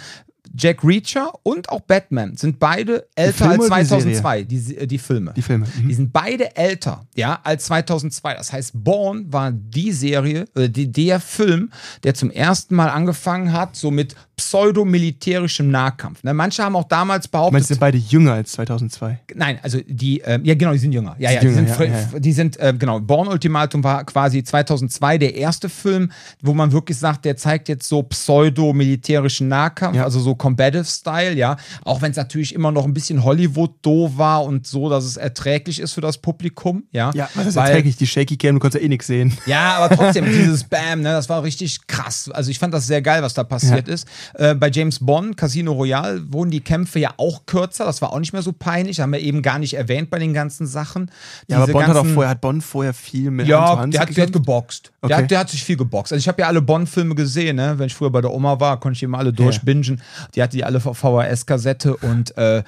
Jack 0.55 0.83
Reacher 0.83 1.31
und 1.43 1.69
auch 1.69 1.81
Batman 1.81 2.35
sind 2.37 2.59
beide 2.59 3.07
älter 3.15 3.49
als 3.49 3.57
oder 3.57 3.63
die 3.79 3.85
2002, 3.87 4.43
die, 4.43 4.77
äh, 4.77 4.87
die 4.87 4.97
Filme. 4.97 5.33
die 5.35 5.41
Filme. 5.41 5.65
Mhm. 5.81 5.87
Die 5.87 5.93
sind 5.93 6.13
beide 6.13 6.55
älter, 6.55 7.05
ja, 7.15 7.39
als 7.43 7.65
2002. 7.65 8.35
Das 8.35 8.53
heißt, 8.53 8.71
Born 8.75 9.31
war 9.31 9.51
die 9.51 9.91
Serie, 9.91 10.45
äh, 10.55 10.69
die, 10.69 10.91
der 10.91 11.19
Film, 11.19 11.71
der 12.03 12.13
zum 12.13 12.29
ersten 12.31 12.75
Mal 12.75 12.89
angefangen 12.89 13.51
hat, 13.53 13.75
so 13.75 13.91
mit 13.91 14.15
pseudomilitärischem 14.37 15.69
Nahkampf. 15.71 16.23
Ne? 16.23 16.33
Manche 16.33 16.63
haben 16.63 16.75
auch 16.75 16.83
damals 16.83 17.27
behauptet, 17.27 17.53
Meinst 17.53 17.69
du, 17.69 17.73
sind 17.73 17.79
beide 17.79 17.97
jünger 17.97 18.33
als 18.33 18.51
2002? 18.53 19.19
Nein, 19.35 19.59
also 19.63 19.79
die, 19.87 20.19
ähm, 20.19 20.45
ja 20.45 20.53
genau, 20.53 20.73
die 20.73 20.77
sind 20.77 20.91
jünger. 20.91 21.15
Ja, 21.19 21.31
ja, 21.31 21.41
Sind 21.41 21.49
die 21.49 21.55
sind, 21.55 21.65
jünger, 21.65 21.77
fr- 21.79 21.85
ja, 21.85 22.09
ja. 22.13 22.19
die 22.19 22.31
sind 22.33 22.59
äh, 22.59 22.73
genau, 22.77 22.99
Born 22.99 23.27
Ultimatum 23.27 23.83
war 23.83 24.03
quasi 24.05 24.43
2002 24.43 25.17
der 25.17 25.35
erste 25.35 25.69
Film, 25.69 26.11
wo 26.41 26.53
man 26.53 26.71
wirklich 26.71 26.97
sagt, 26.97 27.25
der 27.25 27.35
zeigt 27.37 27.67
jetzt 27.69 27.87
so 27.89 28.03
pseudo-militärischen 28.03 29.47
Nahkampf, 29.47 29.95
Ja. 29.95 30.03
also 30.03 30.19
so 30.19 30.35
Combative-Style, 30.37 31.33
ja. 31.33 31.57
Auch 31.83 32.01
wenn 32.01 32.11
es 32.11 32.17
natürlich 32.17 32.53
immer 32.53 32.71
noch 32.71 32.85
ein 32.85 32.93
bisschen 32.93 33.23
Hollywood-do 33.23 34.13
war 34.17 34.43
und 34.43 34.67
so, 34.67 34.89
dass 34.89 35.03
es 35.05 35.17
erträglich 35.17 35.79
ist 35.79 35.93
für 35.93 36.01
das 36.01 36.17
Publikum, 36.19 36.83
ja. 36.91 37.11
Ja, 37.13 37.29
was 37.35 37.47
ist 37.47 37.55
Weil- 37.55 37.67
erträglich? 37.69 37.97
Die 37.97 38.07
Shaky 38.07 38.37
Cam, 38.37 38.55
du 38.55 38.59
konntest 38.59 38.81
ja 38.81 38.85
eh 38.85 38.89
nichts 38.89 39.07
sehen. 39.07 39.33
ja, 39.45 39.77
aber 39.77 39.95
trotzdem, 39.95 40.25
dieses 40.31 40.63
Bam, 40.63 41.01
ne, 41.01 41.11
das 41.13 41.29
war 41.29 41.43
richtig 41.43 41.87
krass. 41.87 42.29
Also 42.31 42.51
ich 42.51 42.59
fand 42.59 42.73
das 42.73 42.87
sehr 42.87 43.01
geil, 43.01 43.21
was 43.23 43.33
da 43.33 43.43
passiert 43.43 43.87
ist. 43.87 44.07
Äh, 44.35 44.55
bei 44.55 44.69
James 44.69 44.99
Bond, 44.99 45.37
Casino 45.37 45.71
Royale, 45.73 46.21
wurden 46.31 46.51
die 46.51 46.61
Kämpfe 46.61 46.99
ja 46.99 47.13
auch 47.17 47.45
kürzer. 47.45 47.85
Das 47.85 48.01
war 48.01 48.13
auch 48.13 48.19
nicht 48.19 48.33
mehr 48.33 48.41
so 48.41 48.51
peinlich. 48.53 48.99
Haben 48.99 49.13
wir 49.13 49.19
eben 49.19 49.41
gar 49.41 49.59
nicht 49.59 49.73
erwähnt 49.75 50.09
bei 50.09 50.19
den 50.19 50.33
ganzen 50.33 50.67
Sachen. 50.67 51.11
Ja, 51.47 51.57
aber 51.57 51.65
Diese 51.67 51.73
Bond 51.73 51.87
hat 51.87 51.95
auch 51.97 52.05
vorher, 52.05 52.29
hat 52.29 52.41
Bond 52.41 52.63
vorher 52.63 52.93
viel 52.93 53.31
mit 53.31 53.47
ja, 53.47 53.77
Hand 53.77 53.93
der 53.93 54.01
hat, 54.01 54.15
der 54.15 54.25
hat 54.25 54.33
geboxt. 54.33 54.91
Der, 55.01 55.07
Okay. 55.07 55.23
hat, 55.23 55.31
der 55.31 55.39
hat 55.39 55.49
sich 55.49 55.63
viel 55.63 55.77
geboxt. 55.77 56.11
Also 56.11 56.19
ich 56.19 56.27
habe 56.27 56.41
ja 56.41 56.47
alle 56.47 56.61
Bond-Filme 56.61 57.15
gesehen, 57.15 57.55
ne? 57.55 57.75
wenn 57.77 57.87
ich 57.87 57.95
früher 57.95 58.09
bei 58.09 58.19
der 58.21 58.31
Oma 58.31 58.59
war, 58.59 58.79
konnte 58.79 58.97
ich 58.97 59.03
immer 59.03 59.17
alle 59.19 59.31
durchbingen. 59.31 60.01
Die 60.35 60.41
hatte 60.43 60.57
die 60.57 60.63
alle 60.63 60.79
VHS-Kassette 60.79 61.95
und 61.97 62.35
äh, 62.37 62.63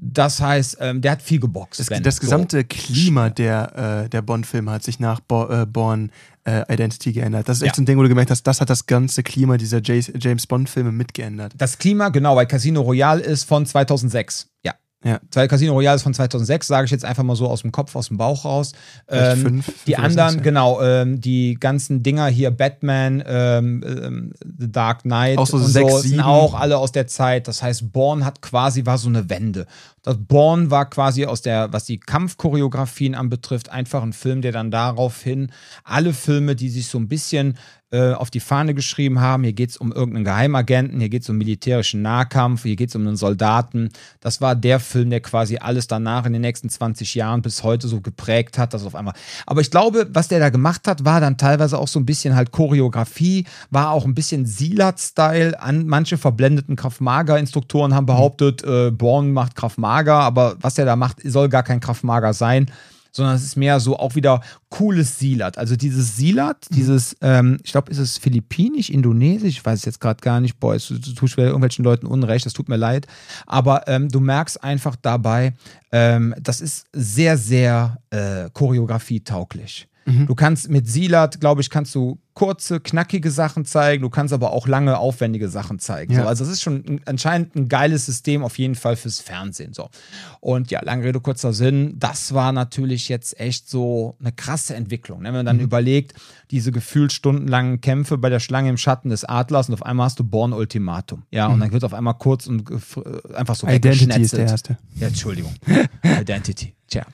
das 0.00 0.40
heißt, 0.40 0.76
ähm, 0.80 1.00
der 1.00 1.12
hat 1.12 1.22
viel 1.22 1.40
geboxt. 1.40 1.80
Das, 1.80 1.88
das 2.02 2.16
So. 2.16 2.20
gesamte 2.20 2.64
Klima 2.64 3.30
der, 3.30 4.04
äh, 4.04 4.08
der 4.08 4.22
Bond-Filme 4.22 4.70
hat 4.70 4.84
sich 4.84 5.00
nach 5.00 5.18
Bo 5.18 5.48
äh, 5.48 5.66
Born 5.66 6.12
äh, 6.44 6.62
Identity 6.72 7.12
geändert. 7.12 7.48
Das 7.48 7.56
ist 7.58 7.62
echt 7.64 7.72
Ja. 7.72 7.76
so 7.76 7.82
ein 7.82 7.86
Ding, 7.86 7.98
wo 7.98 8.02
du 8.02 8.08
gemerkt 8.08 8.30
hast, 8.30 8.44
das 8.44 8.60
hat 8.60 8.70
das 8.70 8.86
ganze 8.86 9.24
Klima 9.24 9.56
dieser 9.56 9.80
James 9.82 10.46
Bond-Filme 10.46 10.92
mitgeändert. 10.92 11.52
Das 11.56 11.78
Klima, 11.78 12.10
genau, 12.10 12.36
weil 12.36 12.46
Casino 12.46 12.80
Royale 12.82 13.20
ist 13.22 13.44
von 13.44 13.66
2006. 13.66 14.48
Ja. 14.64 14.74
Ja. 15.04 15.20
Weil 15.32 15.46
Casino 15.46 15.74
Royale 15.74 15.94
ist 15.94 16.02
von 16.02 16.12
2006, 16.12 16.66
sage 16.66 16.86
ich 16.86 16.90
jetzt 16.90 17.04
einfach 17.04 17.22
mal 17.22 17.36
so 17.36 17.46
aus 17.46 17.62
dem 17.62 17.70
Kopf, 17.70 17.94
aus 17.94 18.08
dem 18.08 18.16
Bauch 18.16 18.44
raus. 18.44 18.72
Ähm, 19.08 19.38
fünf, 19.38 19.66
die 19.86 19.94
fünf 19.94 19.98
oder 19.98 20.04
anderen, 20.04 20.30
sechs, 20.30 20.36
ja. 20.38 20.42
genau, 20.42 20.82
ähm, 20.82 21.20
die 21.20 21.54
ganzen 21.54 22.02
Dinger 22.02 22.26
hier, 22.26 22.50
Batman, 22.50 23.22
ähm, 23.24 23.84
ähm, 23.86 24.32
The 24.58 24.72
Dark 24.72 25.02
Knight 25.02 25.38
Auch 25.38 25.46
so 25.46 25.58
sechs, 25.58 25.92
so, 25.92 25.98
sind 26.00 26.20
auch 26.20 26.54
alle 26.54 26.78
aus 26.78 26.90
der 26.90 27.06
Zeit. 27.06 27.46
Das 27.46 27.62
heißt, 27.62 27.92
Born 27.92 28.24
hat 28.24 28.42
quasi, 28.42 28.86
war 28.86 28.98
so 28.98 29.08
eine 29.08 29.30
Wende. 29.30 29.66
Das 30.08 30.16
Born 30.18 30.70
war 30.70 30.88
quasi 30.88 31.26
aus 31.26 31.42
der, 31.42 31.70
was 31.74 31.84
die 31.84 32.00
Kampfchoreografien 32.00 33.14
anbetrifft, 33.14 33.68
einfach 33.68 34.02
ein 34.02 34.14
Film, 34.14 34.40
der 34.40 34.52
dann 34.52 34.70
daraufhin 34.70 35.52
alle 35.84 36.14
Filme, 36.14 36.56
die 36.56 36.70
sich 36.70 36.86
so 36.86 36.96
ein 36.96 37.08
bisschen 37.08 37.58
äh, 37.90 38.12
auf 38.12 38.30
die 38.30 38.40
Fahne 38.40 38.74
geschrieben 38.74 39.18
haben, 39.20 39.44
hier 39.44 39.54
geht 39.54 39.70
es 39.70 39.78
um 39.78 39.92
irgendeinen 39.92 40.26
Geheimagenten, 40.26 41.00
hier 41.00 41.08
geht 41.08 41.22
es 41.22 41.30
um 41.30 41.38
militärischen 41.38 42.02
Nahkampf, 42.02 42.64
hier 42.64 42.76
geht 42.76 42.90
es 42.90 42.96
um 42.96 43.06
einen 43.06 43.16
Soldaten. 43.16 43.88
Das 44.20 44.42
war 44.42 44.54
der 44.54 44.78
Film, 44.78 45.08
der 45.08 45.20
quasi 45.20 45.56
alles 45.56 45.86
danach 45.86 46.26
in 46.26 46.34
den 46.34 46.42
nächsten 46.42 46.68
20 46.68 47.14
Jahren 47.14 47.40
bis 47.40 47.62
heute 47.62 47.88
so 47.88 48.02
geprägt 48.02 48.58
hat, 48.58 48.74
dass 48.74 48.84
auf 48.84 48.94
einmal. 48.94 49.14
Aber 49.46 49.62
ich 49.62 49.70
glaube, 49.70 50.06
was 50.12 50.28
der 50.28 50.38
da 50.38 50.50
gemacht 50.50 50.86
hat, 50.86 51.06
war 51.06 51.22
dann 51.22 51.38
teilweise 51.38 51.78
auch 51.78 51.88
so 51.88 51.98
ein 51.98 52.04
bisschen 52.04 52.34
halt 52.34 52.52
Choreografie, 52.52 53.46
war 53.70 53.92
auch 53.92 54.04
ein 54.04 54.14
bisschen 54.14 54.44
Silat-Style. 54.44 55.58
An 55.58 55.86
manche 55.86 56.18
verblendeten 56.18 56.76
Kraft-Mager-Instruktoren 56.76 57.94
haben 57.94 58.04
behauptet, 58.04 58.62
äh, 58.64 58.90
Born 58.90 59.32
macht 59.32 59.54
Kraft-Mager, 59.54 59.97
aber 60.06 60.56
was 60.60 60.74
der 60.74 60.84
da 60.84 60.96
macht, 60.96 61.18
soll 61.24 61.48
gar 61.48 61.62
kein 61.62 61.80
Kraft-Mager 61.80 62.32
sein 62.32 62.70
sondern 63.10 63.34
es 63.36 63.42
ist 63.42 63.56
mehr 63.56 63.80
so 63.80 63.98
auch 63.98 64.14
wieder 64.16 64.42
cooles 64.68 65.18
Silat. 65.18 65.56
Also 65.56 65.76
dieses 65.76 66.16
Silat, 66.16 66.66
dieses, 66.70 67.16
ähm, 67.22 67.56
ich 67.64 67.72
glaube, 67.72 67.90
ist 67.90 67.98
es 67.98 68.18
philippinisch, 68.18 68.90
indonesisch, 68.90 69.56
ich 69.56 69.64
weiß 69.64 69.78
es 69.80 69.84
jetzt 69.86 70.00
gerade 70.00 70.20
gar 70.20 70.40
nicht, 70.40 70.60
boah, 70.60 70.74
es- 70.74 70.88
du 70.88 70.98
tust 70.98 71.36
irgendwelchen 71.38 71.84
Leuten 71.84 72.06
Unrecht, 72.06 72.44
das 72.46 72.52
tut 72.52 72.68
mir 72.68 72.76
leid. 72.76 73.06
Aber 73.46 73.88
ähm, 73.88 74.08
du 74.10 74.20
merkst 74.20 74.62
einfach 74.62 74.94
dabei, 74.94 75.54
ähm, 75.90 76.34
das 76.40 76.60
ist 76.60 76.86
sehr, 76.92 77.38
sehr 77.38 77.96
äh, 78.10 78.50
choreografietauglich. 78.52 79.88
Du 80.26 80.34
kannst 80.34 80.68
mit 80.70 80.88
Silat, 80.88 81.40
glaube 81.40 81.60
ich, 81.60 81.70
kannst 81.70 81.94
du 81.94 82.18
kurze, 82.34 82.78
knackige 82.78 83.32
Sachen 83.32 83.64
zeigen, 83.64 84.02
du 84.02 84.10
kannst 84.10 84.32
aber 84.32 84.52
auch 84.52 84.68
lange, 84.68 84.96
aufwendige 84.98 85.48
Sachen 85.48 85.80
zeigen. 85.80 86.12
Ja. 86.12 86.22
So, 86.22 86.28
also 86.28 86.44
es 86.44 86.50
ist 86.50 86.62
schon 86.62 86.84
ein, 86.86 87.00
anscheinend 87.04 87.56
ein 87.56 87.68
geiles 87.68 88.06
System 88.06 88.44
auf 88.44 88.58
jeden 88.58 88.76
Fall 88.76 88.94
fürs 88.94 89.18
Fernsehen. 89.18 89.72
So. 89.74 89.90
Und 90.38 90.70
ja, 90.70 90.80
lange 90.84 91.02
Rede, 91.04 91.18
kurzer 91.20 91.52
Sinn, 91.52 91.96
das 91.98 92.32
war 92.34 92.52
natürlich 92.52 93.08
jetzt 93.08 93.40
echt 93.40 93.68
so 93.68 94.16
eine 94.20 94.30
krasse 94.30 94.76
Entwicklung. 94.76 95.18
Ne? 95.22 95.28
Wenn 95.28 95.34
man 95.34 95.46
dann 95.46 95.58
überlegt, 95.58 96.14
diese 96.52 96.70
gefühlt 96.70 97.12
stundenlangen 97.12 97.80
Kämpfe 97.80 98.18
bei 98.18 98.28
der 98.30 98.38
Schlange 98.40 98.70
im 98.70 98.76
Schatten 98.76 99.08
des 99.10 99.24
Adlers 99.24 99.68
und 99.68 99.74
auf 99.74 99.82
einmal 99.84 100.06
hast 100.06 100.20
du 100.20 100.24
Born 100.24 100.52
Ultimatum. 100.52 101.24
Ja, 101.32 101.48
und 101.48 101.58
dann 101.58 101.72
wird 101.72 101.82
auf 101.82 101.92
einmal 101.92 102.14
kurz 102.14 102.46
und 102.46 102.70
gef- 102.70 103.34
einfach 103.34 103.56
so 103.56 103.66
Identity 103.66 104.20
ist 104.22 104.32
der 104.34 104.46
erste. 104.46 104.78
Ja, 104.94 105.08
Entschuldigung. 105.08 105.54
Identity. 106.04 106.74
Tja. 106.86 107.04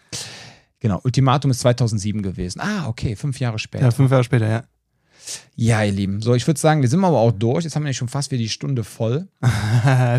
Genau, 0.84 1.00
Ultimatum 1.02 1.50
ist 1.50 1.60
2007 1.60 2.20
gewesen. 2.20 2.60
Ah, 2.60 2.86
okay, 2.88 3.16
fünf 3.16 3.40
Jahre 3.40 3.58
später. 3.58 3.84
Ja, 3.86 3.90
fünf 3.90 4.10
Jahre 4.10 4.22
später, 4.22 4.46
ja. 4.46 4.64
Ja, 5.56 5.82
ihr 5.82 5.92
Lieben. 5.92 6.20
So, 6.20 6.34
ich 6.34 6.46
würde 6.46 6.60
sagen, 6.60 6.82
wir 6.82 6.90
sind 6.90 7.02
aber 7.02 7.16
auch 7.20 7.32
durch. 7.32 7.64
Jetzt 7.64 7.74
haben 7.74 7.86
wir 7.86 7.92
schon 7.94 8.08
fast 8.08 8.30
wieder 8.30 8.42
die 8.42 8.50
Stunde 8.50 8.84
voll. 8.84 9.26
wir 9.40 9.48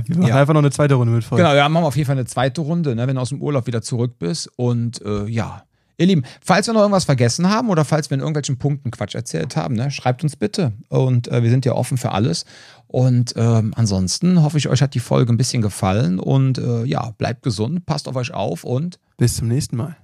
machen 0.09 0.23
Ja. 0.25 0.37
einfach 0.41 0.55
noch 0.55 0.61
eine 0.61 0.71
zweite 0.71 0.95
Runde 0.95 1.13
mit 1.13 1.23
voll. 1.23 1.37
Genau, 1.37 1.53
ja, 1.53 1.69
machen 1.69 1.83
wir 1.83 1.87
auf 1.89 1.95
jeden 1.95 2.07
Fall 2.07 2.17
eine 2.17 2.25
zweite 2.25 2.61
Runde, 2.61 2.95
ne, 2.95 3.05
wenn 3.05 3.13
du 3.15 3.21
aus 3.21 3.29
dem 3.29 3.43
Urlaub 3.43 3.67
wieder 3.67 3.83
zurück 3.83 4.17
bist. 4.17 4.49
Und 4.55 5.03
äh, 5.05 5.27
ja, 5.27 5.65
ihr 5.99 6.07
Lieben, 6.07 6.23
falls 6.41 6.65
wir 6.65 6.73
noch 6.73 6.81
irgendwas 6.81 7.05
vergessen 7.05 7.47
haben 7.47 7.69
oder 7.69 7.85
falls 7.85 8.09
wir 8.09 8.15
in 8.15 8.21
irgendwelchen 8.21 8.57
Punkten 8.57 8.89
Quatsch 8.89 9.13
erzählt 9.13 9.55
haben, 9.55 9.75
ne, 9.75 9.91
schreibt 9.91 10.23
uns 10.23 10.35
bitte. 10.35 10.73
Und 10.89 11.27
äh, 11.27 11.43
wir 11.43 11.51
sind 11.51 11.65
ja 11.65 11.73
offen 11.73 11.99
für 11.99 12.11
alles. 12.11 12.43
Und 12.87 13.35
ähm, 13.37 13.71
ansonsten 13.75 14.41
hoffe 14.41 14.57
ich, 14.57 14.67
euch 14.67 14.81
hat 14.81 14.95
die 14.95 14.99
Folge 14.99 15.31
ein 15.31 15.37
bisschen 15.37 15.61
gefallen. 15.61 16.17
Und 16.17 16.57
äh, 16.57 16.85
ja, 16.85 17.11
bleibt 17.19 17.43
gesund, 17.43 17.85
passt 17.85 18.07
auf 18.07 18.15
euch 18.15 18.33
auf 18.33 18.63
und 18.63 18.97
Bis 19.17 19.35
zum 19.35 19.47
nächsten 19.47 19.77
Mal. 19.77 19.95